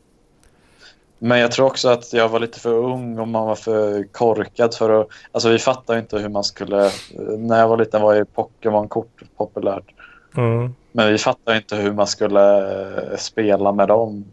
[1.18, 4.74] Men jag tror också att jag var lite för ung och man var för korkad
[4.74, 5.08] för att...
[5.32, 6.90] Alltså vi fattade inte hur man skulle...
[7.38, 9.94] När jag var liten var ju Pokémon-kort populärt.
[10.36, 10.74] Mm.
[10.92, 12.58] Men vi fattade inte hur man skulle
[13.12, 14.24] eh, spela med dem.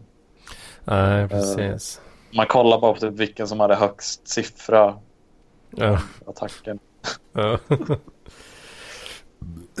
[0.84, 2.00] Nej, precis.
[2.34, 4.94] Man kollade bara på typ vilken som hade högst siffra
[5.70, 5.98] Ja.
[6.26, 6.78] attacken.
[7.32, 7.58] Ja.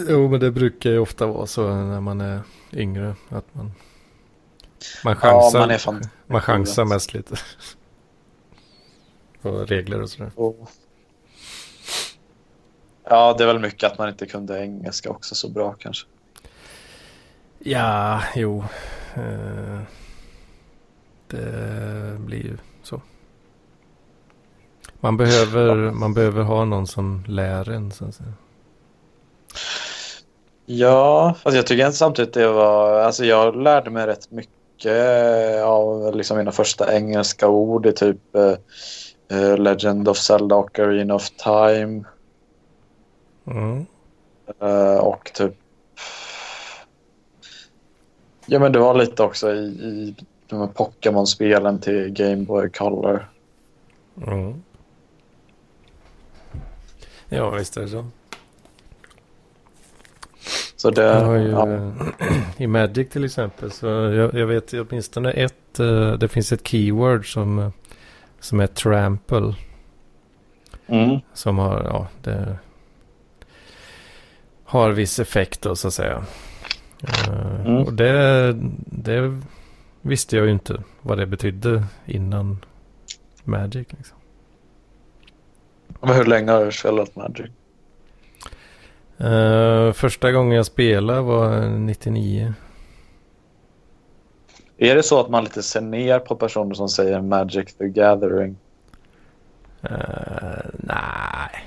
[0.08, 2.40] jo, men det brukar ju ofta vara så när man är
[2.72, 3.14] yngre.
[3.28, 3.72] Att man,
[5.04, 6.02] man chansar, Ja, man fan...
[6.26, 7.36] man chansar mest lite.
[9.42, 10.30] På regler och sådär.
[10.34, 10.68] Och...
[13.04, 16.06] Ja, det är väl mycket att man inte kunde engelska också så bra kanske.
[17.58, 18.64] Ja, jo.
[19.14, 19.80] Eh,
[21.26, 23.02] det blir ju så.
[25.00, 27.90] Man behöver, man behöver ha någon som lär en.
[27.90, 28.32] Så att säga.
[30.66, 33.00] Ja, fast jag tycker samtidigt det var...
[33.00, 34.54] Alltså jag lärde mig rätt mycket
[35.64, 38.36] av liksom mina första engelska ord i typ
[39.30, 42.04] eh, Legend of Zelda och Arena of Time.
[43.46, 43.86] Mm.
[44.60, 45.54] eh, och typ...
[48.46, 50.14] Ja, men det var lite också i, i
[50.46, 53.28] de här Pokémon-spelen till Game Boy Color.
[54.26, 54.62] Mm.
[57.28, 58.06] Ja, visst är det så.
[60.82, 61.92] Så det, har ju, ja,
[62.56, 67.32] I Magic till exempel så jag, jag vet åtminstone ett, eh, det finns ett keyword
[67.32, 67.72] som,
[68.40, 69.54] som är trample.
[70.86, 72.58] mm, Som har, ja, det
[74.64, 76.24] har viss effekt då så att säga.
[77.02, 77.76] Eh, Mm.
[77.82, 78.52] Och det,
[78.86, 79.40] det
[80.00, 82.64] visste jag ju inte vad det betydde innan
[83.44, 83.86] Magic.
[83.90, 84.16] Liksom.
[86.00, 87.50] Men hur länge har du spelat Magic?
[89.22, 92.54] Eh, första gången jag spelade var 99.
[94.78, 98.56] Är det så att man lite ser ner på personer som säger Magic the Gathering?
[99.82, 99.90] Eh,
[100.74, 101.64] nej.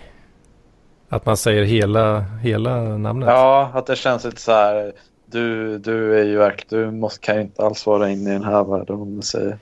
[1.10, 3.30] Att man säger hela, hela namnet.
[3.30, 4.94] Ja, att det känns lite så här.
[5.26, 8.44] Du, du är ju verkligen, du måste, kan ju inte alls vara inne i den
[8.44, 9.58] här världen om du säger.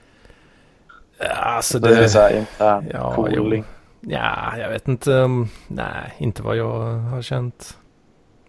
[1.35, 3.63] alltså Det, det, är så här intern Ja, cooling.
[4.01, 5.27] ja, jag vet inte.
[5.67, 7.77] nej, inte vad jag har känt.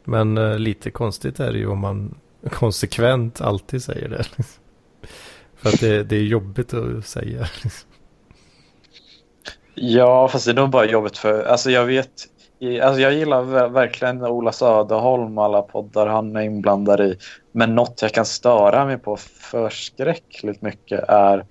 [0.05, 2.15] Men eh, lite konstigt är det ju om man
[2.51, 4.19] konsekvent alltid säger det.
[4.37, 4.63] liksom.
[5.57, 7.41] För att det, det är jobbigt att säga.
[7.63, 7.89] liksom.
[9.75, 12.11] Ja, fast det är nog bara jobbigt för, alltså jag vet,
[12.83, 17.19] alltså jag gillar ver- verkligen Ola Söderholm och alla poddar han är inblandad i.
[17.53, 21.47] Men något jag kan störa mig på förskräckligt mycket är,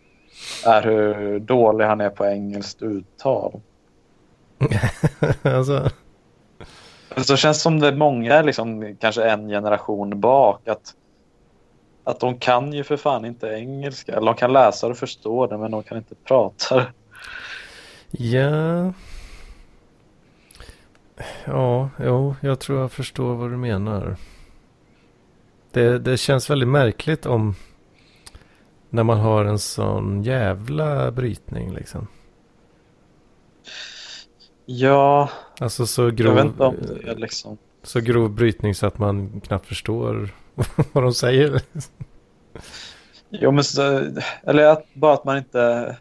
[0.65, 3.61] är hur dålig han är på engelskt uttal.
[5.43, 5.89] alltså,
[7.17, 10.93] så känns som det är många, liksom, kanske en generation bak, att,
[12.03, 14.11] att de kan ju för fan inte engelska.
[14.11, 16.87] Eller de kan läsa och förstå det, men de kan inte prata det.
[18.11, 18.93] ja.
[21.45, 24.15] Ja, jo, jag tror jag förstår vad du menar.
[25.71, 27.55] Det, det känns väldigt märkligt om
[28.89, 32.07] när man har en sån jävla brytning liksom.
[34.65, 35.29] Ja,
[35.59, 37.57] Alltså så jag vet grov, inte om det är liksom...
[37.83, 40.29] så grov brytning så att man knappt förstår
[40.93, 41.61] vad de säger.
[43.29, 44.01] Jo, men så,
[44.43, 45.95] eller att, bara att man inte...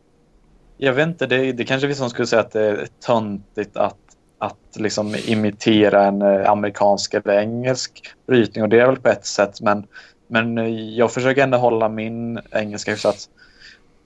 [0.77, 3.99] Jag vet inte, det, det kanske vi som skulle säga att det är töntigt att,
[4.39, 9.27] att liksom imitera en eh, amerikansk eller engelsk brytning och det är väl på ett
[9.27, 9.87] sätt men,
[10.27, 10.57] men
[10.95, 13.29] jag försöker ändå hålla min engelska hyfsat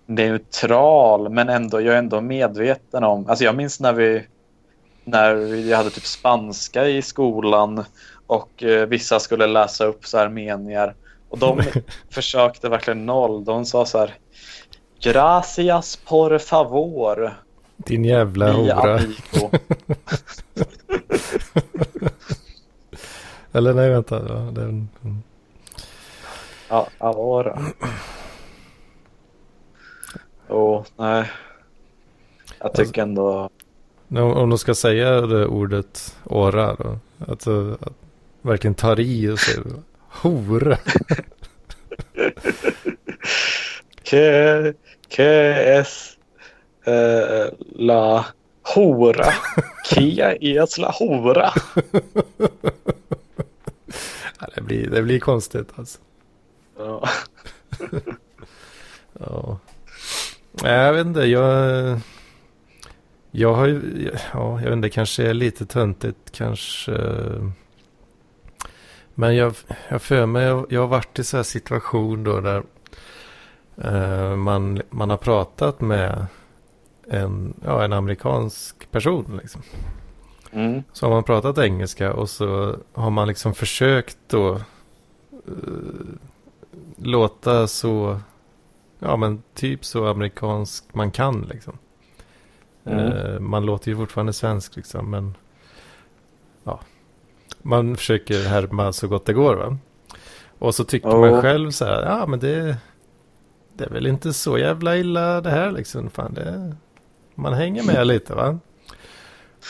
[0.07, 4.25] neutral men ändå, jag är ändå medveten om, alltså jag minns när vi
[5.07, 7.85] när vi hade typ spanska i skolan
[8.27, 10.95] och eh, vissa skulle läsa upp så här meningar
[11.29, 11.63] och de
[12.11, 13.45] försökte verkligen noll.
[13.45, 14.15] De sa så här
[15.01, 17.35] Gracias por favor.
[17.77, 18.95] Din jävla hora.
[18.95, 19.51] amigo."
[23.53, 24.25] Eller nej, vänta.
[24.29, 24.89] Ja, den.
[26.69, 27.63] Ja, ahora.
[30.49, 31.31] Oh, nej.
[32.59, 33.51] Jag tycker ändå...
[34.09, 36.99] Om de ska säga det ordet åra då.
[37.29, 37.93] Alltså, att
[38.43, 39.63] verkligen tar i och säger
[40.09, 40.79] hora.
[45.09, 46.17] Que es
[46.85, 47.47] eh,
[47.77, 48.27] la
[48.75, 49.33] hora.
[49.85, 51.53] Que es la hora.
[54.41, 55.99] Ja, det, blir, det blir konstigt alltså.
[56.79, 57.09] Ja.
[59.19, 59.59] Ja.
[60.63, 61.21] Nej, jag vet inte.
[61.21, 62.01] Jag,
[63.39, 66.93] jag har ju, ja, jag vet inte, kanske är lite töntigt kanske.
[69.15, 69.55] Men jag
[69.89, 72.63] jag för mig, jag, jag har varit i så här situation då där
[73.77, 76.27] eh, man, man har pratat med
[77.07, 79.63] en, ja, en amerikansk person liksom.
[80.51, 80.83] Mm.
[80.93, 84.61] Så har man pratat engelska och så har man liksom försökt då eh,
[86.97, 88.21] låta så,
[88.99, 91.79] ja men typ så amerikansk man kan liksom.
[92.87, 93.13] Mm.
[93.13, 95.35] Eh, man låter ju fortfarande svensk liksom men
[96.65, 96.81] ja,
[97.63, 99.77] man försöker härma så gott det går va.
[100.59, 101.17] Och så tycker Ja.
[101.21, 102.77] man själv så här, ja men det,
[103.75, 106.11] det är väl inte så jävla illa det här liksom.
[106.11, 106.77] Fan, det,
[107.35, 108.59] man hänger med lite va.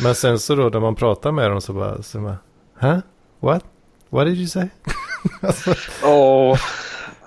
[0.02, 2.36] Men sen så då när man pratar med dem så bara, så bara
[2.78, 2.98] Huh?
[3.40, 3.64] What?
[4.08, 4.68] What did you say?
[5.40, 5.74] alltså,
[6.04, 6.58] Åh,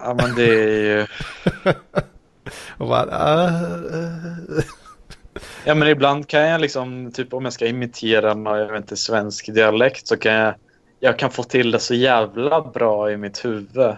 [0.02, 1.08] ja men det är ju...
[2.78, 4.64] och bara, "Ah, eh."
[5.66, 8.98] Ja men ibland kan jag liksom, typ om jag ska imitera någon, jag vet inte,
[8.98, 10.54] svensk dialekt så kan jag,
[11.00, 13.96] jag kan få till det så jävla bra i mitt huvud.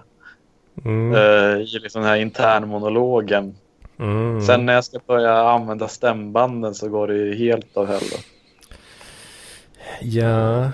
[0.85, 3.55] mm, eh, I liksom den här internmonologen.
[3.99, 4.41] mm.
[4.41, 8.23] Sen när jag ska börja använda stämbanden så går det ju helt av helvete.
[10.01, 10.71] Ja,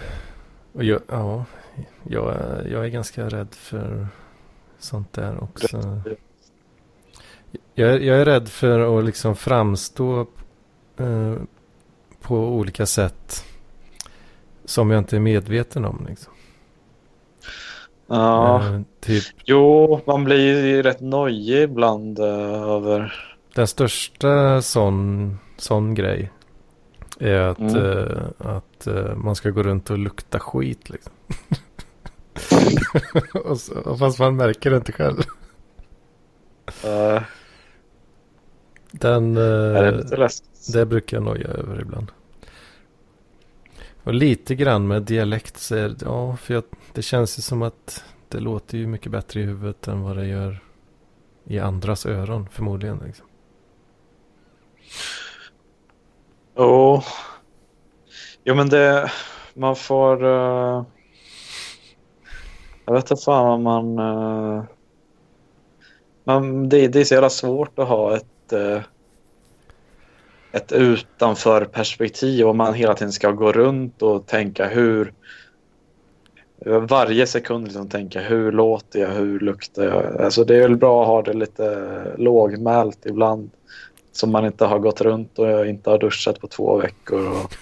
[0.74, 1.46] och jag, ja,
[2.04, 2.36] jag,
[2.72, 4.08] jag är ganska rädd för
[4.80, 6.02] sånt där också.
[7.74, 10.28] Jag, jag är rädd för att liksom framstå
[11.00, 11.36] eh,
[12.22, 13.46] på olika sätt
[14.66, 16.06] som jag inte är medveten om.
[16.10, 16.34] Liksom.
[18.08, 23.14] Ja, Eh, typ jo, man blir ju rätt nojig ibland eh, över...
[23.56, 26.32] den största sån, sån grej
[27.20, 27.76] är att, Mm.
[27.76, 30.90] eh, att eh, man ska gå runt och lukta skit.
[30.90, 31.14] Liksom.
[33.46, 35.24] och så, fast man märker det inte själv.
[36.84, 37.22] eh,
[39.02, 40.74] Den, är det eh, lite läskigt.
[40.74, 42.12] det brukar jag noja över ibland.
[44.04, 46.64] Och lite grann med dialekt så är det, ja, för jag,
[46.94, 50.28] det känns ju som att det låter ju mycket bättre i huvudet än vad det
[50.28, 50.64] gör
[51.44, 53.02] i andras öron förmodligen.
[53.06, 53.26] Liksom.
[56.58, 57.02] Jo.
[58.44, 59.12] Jo, men det...
[59.54, 60.26] Man får...
[60.26, 60.84] eh,
[62.86, 64.00] jag vet inte fan vad man...
[64.00, 64.64] eh,
[66.24, 68.26] man det, det är så jävla svårt att ha ett...
[68.54, 68.82] eh,
[70.52, 75.14] ett utanför perspektiv och man hela tiden ska gå runt och tänka hur...
[76.66, 80.22] Varje sekund liksom tänka hur låter jag, hur luktar jag?
[80.22, 83.50] Alltså det är väl bra att ha det lite lågmält ibland.
[84.12, 87.54] Som man inte har gått runt och jag inte har duschat på två veckor och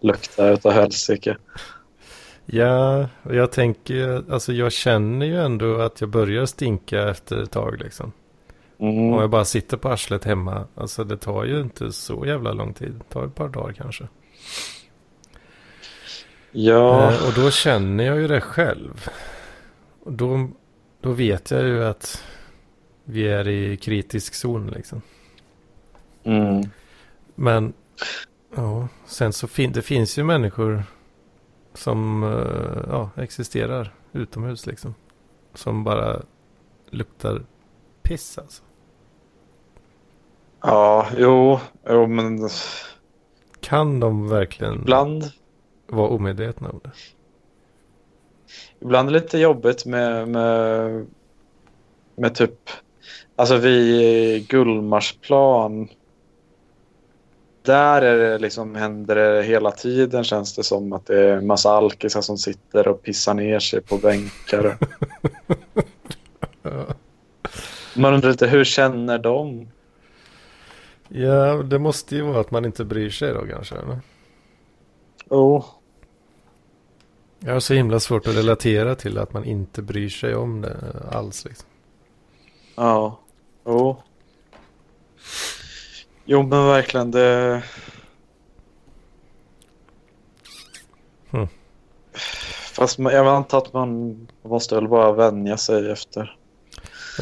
[0.02, 1.36] luktar utav helsike.
[2.46, 7.50] Ja, och jag tänker, alltså jag känner ju ändå att jag börjar stinka efter ett
[7.50, 8.12] tag liksom.
[8.78, 9.12] Mm.
[9.12, 12.74] Om jag bara sitter på arslet hemma, alltså det tar ju inte så jävla lång
[12.74, 12.92] tid.
[12.92, 14.08] Det tar ett par dagar kanske.
[16.52, 19.08] Ja, Eh, och då känner jag ju det själv.
[20.02, 20.48] Och då,
[21.00, 22.24] då vet jag ju att
[23.04, 25.02] vi är i kritisk zon liksom.
[26.24, 26.62] mm.
[27.34, 27.72] Men
[28.56, 30.82] ja, sen så fin det finns ju människor
[31.74, 34.94] som eh, ja, existerar utomhus liksom.
[35.54, 36.22] Som bara
[36.90, 37.42] luktar
[38.02, 38.62] piss alltså.
[40.64, 42.48] Ja jo, jo, men
[43.60, 45.24] Kan de verkligen ibland,
[45.86, 46.90] vara omedvetna om det?
[48.80, 51.06] ibland är det lite jobbigt med, med,
[52.16, 52.70] med typ,
[53.36, 55.88] alltså vid Gullmarsplan.
[57.62, 61.46] Där är det liksom, händer det hela tiden känns det som att det är en
[61.46, 64.78] massa alkisar som sitter och pissar ner sig på bänkar.
[67.96, 69.68] Man undrar lite, hur känner de?
[71.08, 73.74] Ja, det måste ju vara att man inte bryr sig då kanske.
[73.74, 74.00] Eller?
[75.28, 75.64] Oh.
[77.38, 80.76] Jag har så himla svårt att relatera till att man inte bryr sig om det
[81.12, 81.44] alls.
[81.44, 81.68] Liksom.
[82.74, 83.20] Ja,
[83.64, 83.96] jo.
[86.24, 87.62] Jo men verkligen det...
[91.30, 91.48] Hmm.
[92.74, 96.36] Fast jag antar att man måste väl bara vänja sig efter.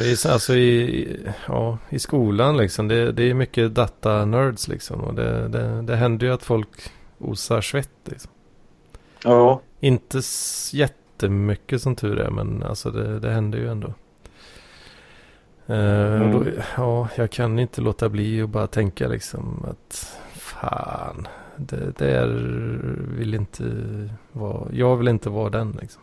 [0.01, 5.01] I, alltså i, ja, i skolan liksom, det, det är mycket data-nerds liksom.
[5.01, 6.69] Och det, det, det händer ju att folk
[7.19, 8.31] osar svett liksom.
[9.24, 10.20] Ja, Inte
[10.73, 13.94] jättemycket som tur är, men alltså det, det händer ju ändå.
[15.66, 16.44] Och då,
[16.77, 22.28] ja, jag kan inte låta bli att bara tänka liksom att fan, det där
[23.19, 23.64] vill inte
[24.32, 26.02] vara, jag vill inte vara den liksom.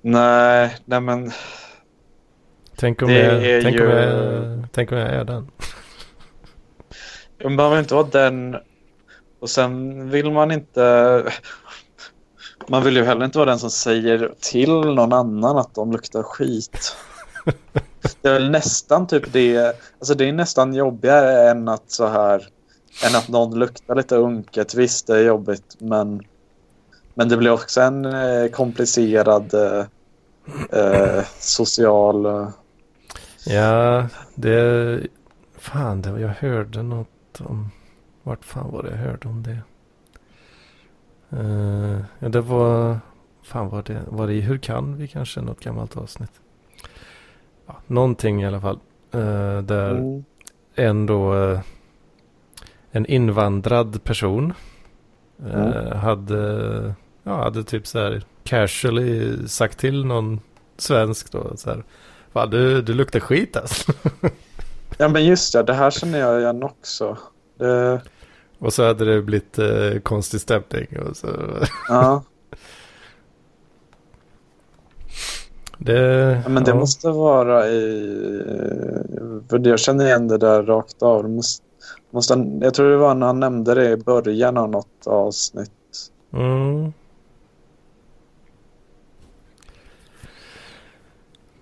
[0.00, 1.30] Nej, nej men
[2.76, 5.50] Tänk om, Det jag, är tänk, om ju- jag, tänk om jag är den.
[7.56, 8.56] man vill inte vara den
[9.40, 11.24] och sen vill man inte...
[12.68, 16.22] Man vill ju heller inte vara den som säger till någon annan att de luktar
[16.22, 16.96] skit.
[18.22, 19.76] Det är väl nästan typ det.
[19.98, 22.48] Alltså det är nästan jobbigare än att så här.
[23.06, 24.74] Än att någon luktar lite unket.
[24.74, 26.22] Visst, det är jobbigt, men.
[27.18, 29.84] Men det blir också en eh, komplicerad eh,
[30.80, 32.26] eh, social.
[32.26, 32.48] Eh,
[33.46, 35.00] Ja, det...
[35.56, 37.70] Fan, det, jag hörde något om...
[38.22, 39.58] Vart fan var det jag hörde om det?
[41.30, 42.98] Eh, ja, det var...
[43.42, 44.02] Fan var det?
[44.08, 45.40] Var det i Hur kan vi kanske?
[45.40, 46.40] Något gammalt avsnitt.
[47.66, 48.78] Ja, någonting i alla fall.
[49.12, 50.24] Eh, där mm.
[50.74, 51.34] en då...
[51.34, 51.60] eh,
[52.90, 54.52] en invandrad person.
[55.44, 55.98] Mm.
[55.98, 56.94] Hade...
[57.22, 60.40] Ja, hade typ så här casually sagt till någon
[60.76, 61.52] svensk då.
[61.56, 61.84] Så här.
[62.32, 63.92] Fan, du, du luktar skit alltså.
[64.98, 65.62] Ja, men just det.
[65.62, 67.18] Det här känner jag igen också.
[67.58, 68.00] Det,
[68.58, 70.86] Och så hade det blivit eh, konstig stämning.
[71.08, 71.28] Och så.
[71.88, 72.22] ja.
[75.80, 76.74] Det, Ja, men det ja.
[76.74, 78.42] måste vara i...
[79.50, 81.22] För jag känner igen det där rakt av.
[81.22, 81.64] Det måste,
[82.10, 85.70] måste, jag tror det var när han nämnde det i början av något avsnitt.
[86.32, 86.92] Mm.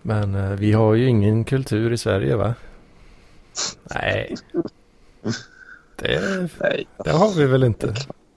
[0.06, 2.54] Men eh, vi har ju ingen kultur i Sverige va?
[3.94, 4.34] Nej.
[5.96, 6.48] Det,
[7.04, 7.94] det har vi väl inte.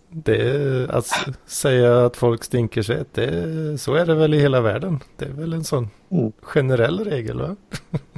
[0.10, 1.08] Det att
[1.46, 5.00] säga att folk stinker sig, det, så är det väl i hela världen.
[5.18, 6.32] Det är väl en sån Mm.
[6.42, 7.56] generell regel va?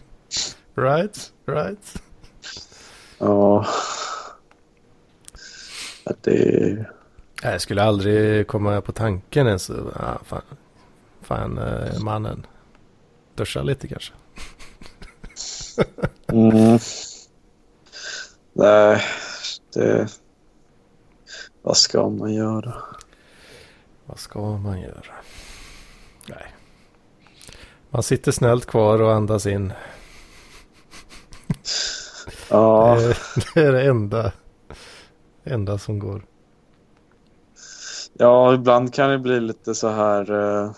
[0.76, 2.02] right, right.
[3.18, 3.66] Ja.
[6.04, 6.86] Att det...
[7.44, 9.70] Jag skulle aldrig komma på tanken ens.
[9.70, 10.42] Ah, fan,
[11.22, 12.46] fan eh, mannen.
[13.36, 14.14] Duscha lite kanske.
[16.34, 16.80] Mm.
[18.54, 19.02] Nej,
[19.74, 20.08] det...
[21.62, 22.74] Vad ska man göra?
[24.06, 25.14] Vad ska man göra?
[26.30, 26.54] Nej.
[27.90, 29.74] Man sitter snällt kvar och andas in.
[32.50, 33.18] Ja, Det, är,
[33.56, 34.32] det är det enda,
[35.44, 36.26] enda som går.
[38.14, 40.32] ja, ibland kan det bli lite så här...
[40.32, 40.72] eh,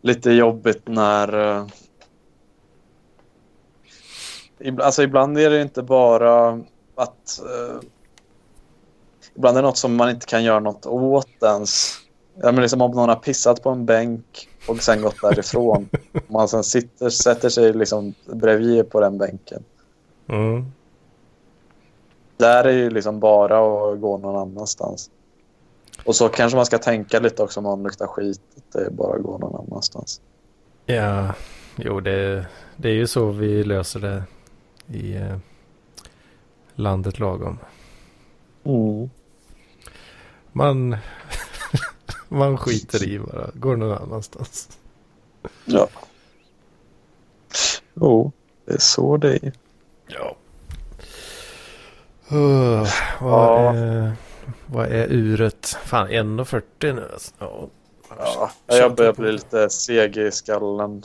[0.00, 1.56] lite jobbigt när...
[1.56, 1.66] eh,
[4.78, 6.48] alltså ibland är det inte bara
[6.94, 7.40] att...
[7.40, 7.80] eh,
[9.34, 11.96] ibland är det något som man inte kan göra något åt ens.
[12.34, 15.88] Ja, men liksom om någon har pissat på en bänk och sen gått därifrån.
[16.12, 19.64] Om man sen sitter, sätter sig liksom bredvid på den bänken.
[20.28, 20.64] Mm.
[22.36, 25.10] Där är ju liksom bara att gå någon annanstans.
[26.10, 28.40] Och så kanske man ska tänka lite också om man luktar skit.
[28.56, 30.20] Att det bara att gå någon annanstans.
[30.86, 31.34] Ja,
[31.76, 32.46] jo det,
[32.76, 34.22] det är ju så vi löser det
[34.98, 35.36] i eh,
[36.74, 37.58] landet lagom.
[38.64, 39.10] Mm.
[40.52, 40.96] Man,
[42.28, 44.78] man skiter i bara, går någon annanstans.
[45.64, 45.88] Ja.
[47.94, 48.32] Jo,
[48.64, 49.52] det är så det är.
[50.06, 50.36] Ja.
[52.32, 52.86] Uh,
[53.20, 53.74] vad, Ja.
[53.74, 54.16] är,
[54.72, 55.66] vad är uret?
[55.66, 57.30] Fan 1.40 nu alltså.
[57.38, 57.68] Ja,
[58.18, 61.02] Ja, jag börjar bli lite seg i skallen.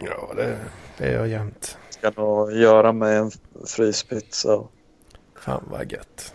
[0.00, 0.58] ja det,
[0.98, 1.78] det är jag jämt.
[1.90, 3.30] Ska nog göra mig en
[3.66, 4.62] fryspizza.
[5.40, 6.34] Fan vad gött.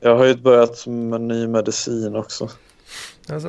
[0.00, 2.48] Jag har ju börjat med ny medicin också.
[3.28, 3.48] Alltså.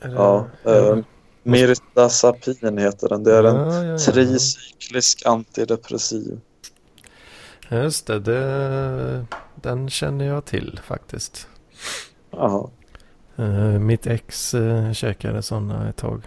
[0.00, 0.98] Det- Ja, eh,
[1.42, 3.24] Mirtazapin heter den.
[3.24, 3.98] Det är en Ja, ja, ja.
[3.98, 6.40] tricyklisk antidepressiv.
[7.68, 11.48] Just det, det, den känner jag till faktiskt.
[12.30, 12.70] Jaha,
[13.36, 16.22] Eh, mitt ex uh, käkade sådana ett tag.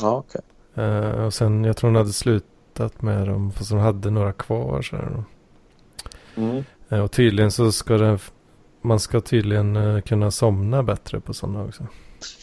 [0.00, 0.40] ja okej.
[0.74, 4.82] Eh, och sen, jag tror hon hade slutat med dem, fast hon hade några kvar.
[4.82, 5.24] Så här.
[6.36, 6.64] Mm.
[6.88, 8.18] Eh, och tydligen så ska det,
[8.82, 11.86] man ska tydligen kunna somna bättre på sådana också.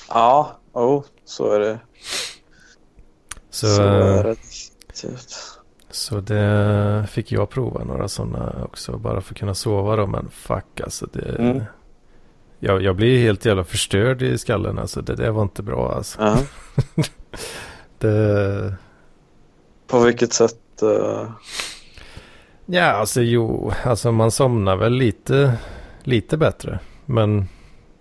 [0.09, 1.79] Ja, oh, så är det.
[3.49, 5.60] Så, Så är det definitivt.
[5.91, 10.07] Så det fick jag prova några sådana också, bara för att kunna sova då.
[10.07, 11.63] Men fuck alltså, det, Mm.
[12.59, 15.01] jag, jag blir helt jävla förstörd i skallen alltså.
[15.01, 16.21] Det där var inte bra alltså.
[16.21, 16.37] Ja.
[17.97, 18.75] Det,
[19.87, 20.81] På vilket sätt?
[20.81, 21.29] eh,
[22.65, 25.57] Ja, alltså jo, alltså man somnar väl lite,
[26.03, 26.79] lite bättre.
[27.05, 27.45] Men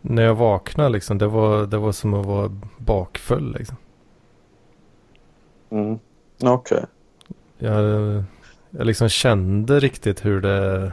[0.01, 3.77] när jag vaknade liksom, det var, det var som att vara bakfull liksom.
[5.71, 5.99] Mm.
[6.43, 6.85] Okej.
[7.63, 8.25] Jag,
[8.71, 10.93] jag liksom kände riktigt hur det,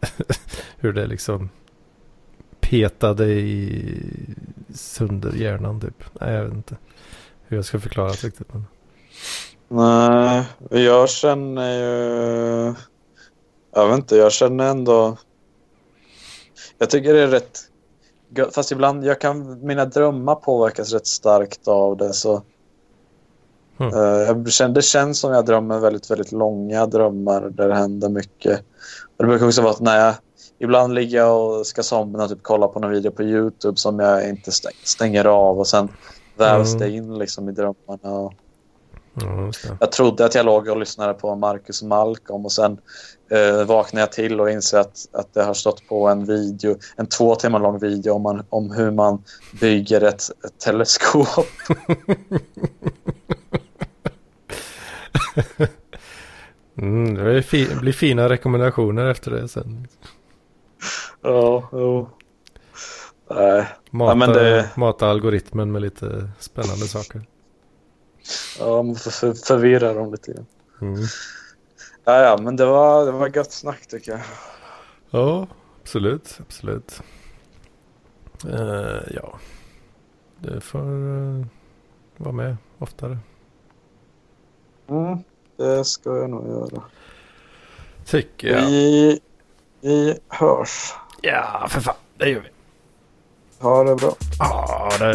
[0.76, 1.50] hur det liksom
[2.60, 3.84] petade i
[4.74, 6.04] sönder hjärnan typ.
[6.20, 6.76] Nej, jag vet inte
[7.46, 8.48] hur jag ska förklara det riktigt.
[8.52, 8.64] Men...
[9.68, 12.74] Nej, jag känner ju...
[13.74, 15.16] Jag vet inte, jag känner ändå...
[16.78, 17.58] Jag tycker det är rätt...
[18.54, 19.66] Fast ibland, jag kan...
[19.66, 22.42] Mina drömmar påverkas rätt starkt av det så...
[23.80, 23.94] Mm.
[23.94, 28.08] Eh, jag känner, det känns som jag drömmer väldigt, väldigt långa drömmar där det händer
[28.08, 28.60] mycket.
[29.16, 30.14] Och det brukar också vara att när jag...
[30.58, 33.98] Ibland ligger jag och ska somna och typ kolla på någon video på YouTube som
[33.98, 35.88] jag inte stäng, stänger av och sen
[36.36, 36.78] vävs Mm.
[36.78, 38.18] det in liksom i drömmarna.
[38.18, 38.32] Och...
[39.14, 39.52] Det.
[39.80, 42.78] Jag trodde att jag låg och lyssnade på Marcus Malcolm och sen
[43.30, 47.06] eh, vaknade jag till och inser att, att det har stått på en video, en
[47.06, 49.22] två timmar lång video om, man, om hur man
[49.60, 51.28] bygger ett, ett teleskop.
[56.76, 59.86] Mm, det blir fi- blir fina rekommendationer efter det sen.
[61.22, 62.08] Ja, jo.
[63.30, 67.22] Nej, Mata, men det- mata algoritmen med lite spännande saker.
[68.58, 70.46] ja, man får för, förvirra dem lite grann.
[70.80, 71.00] Mm.
[72.04, 74.20] Ja, ja, men det var, det var gött snack tycker jag.
[75.10, 75.46] Ja,
[75.82, 77.02] absolut, absolut.
[78.48, 79.38] Eh, ja,
[80.38, 81.46] det får uh,
[82.16, 83.18] vara med oftare.
[84.90, 85.18] Mm,
[85.56, 86.82] det ska jag nog göra.
[88.04, 88.66] Tycker jag.
[88.66, 89.20] Vi,
[89.80, 90.94] vi hörs.
[91.22, 91.94] Ja, för fan.
[92.18, 92.48] Det gör vi.
[93.58, 94.14] Ha det bra.
[94.38, 95.06] Ja, det...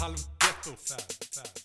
[0.00, 1.57] Halv ghetto fab.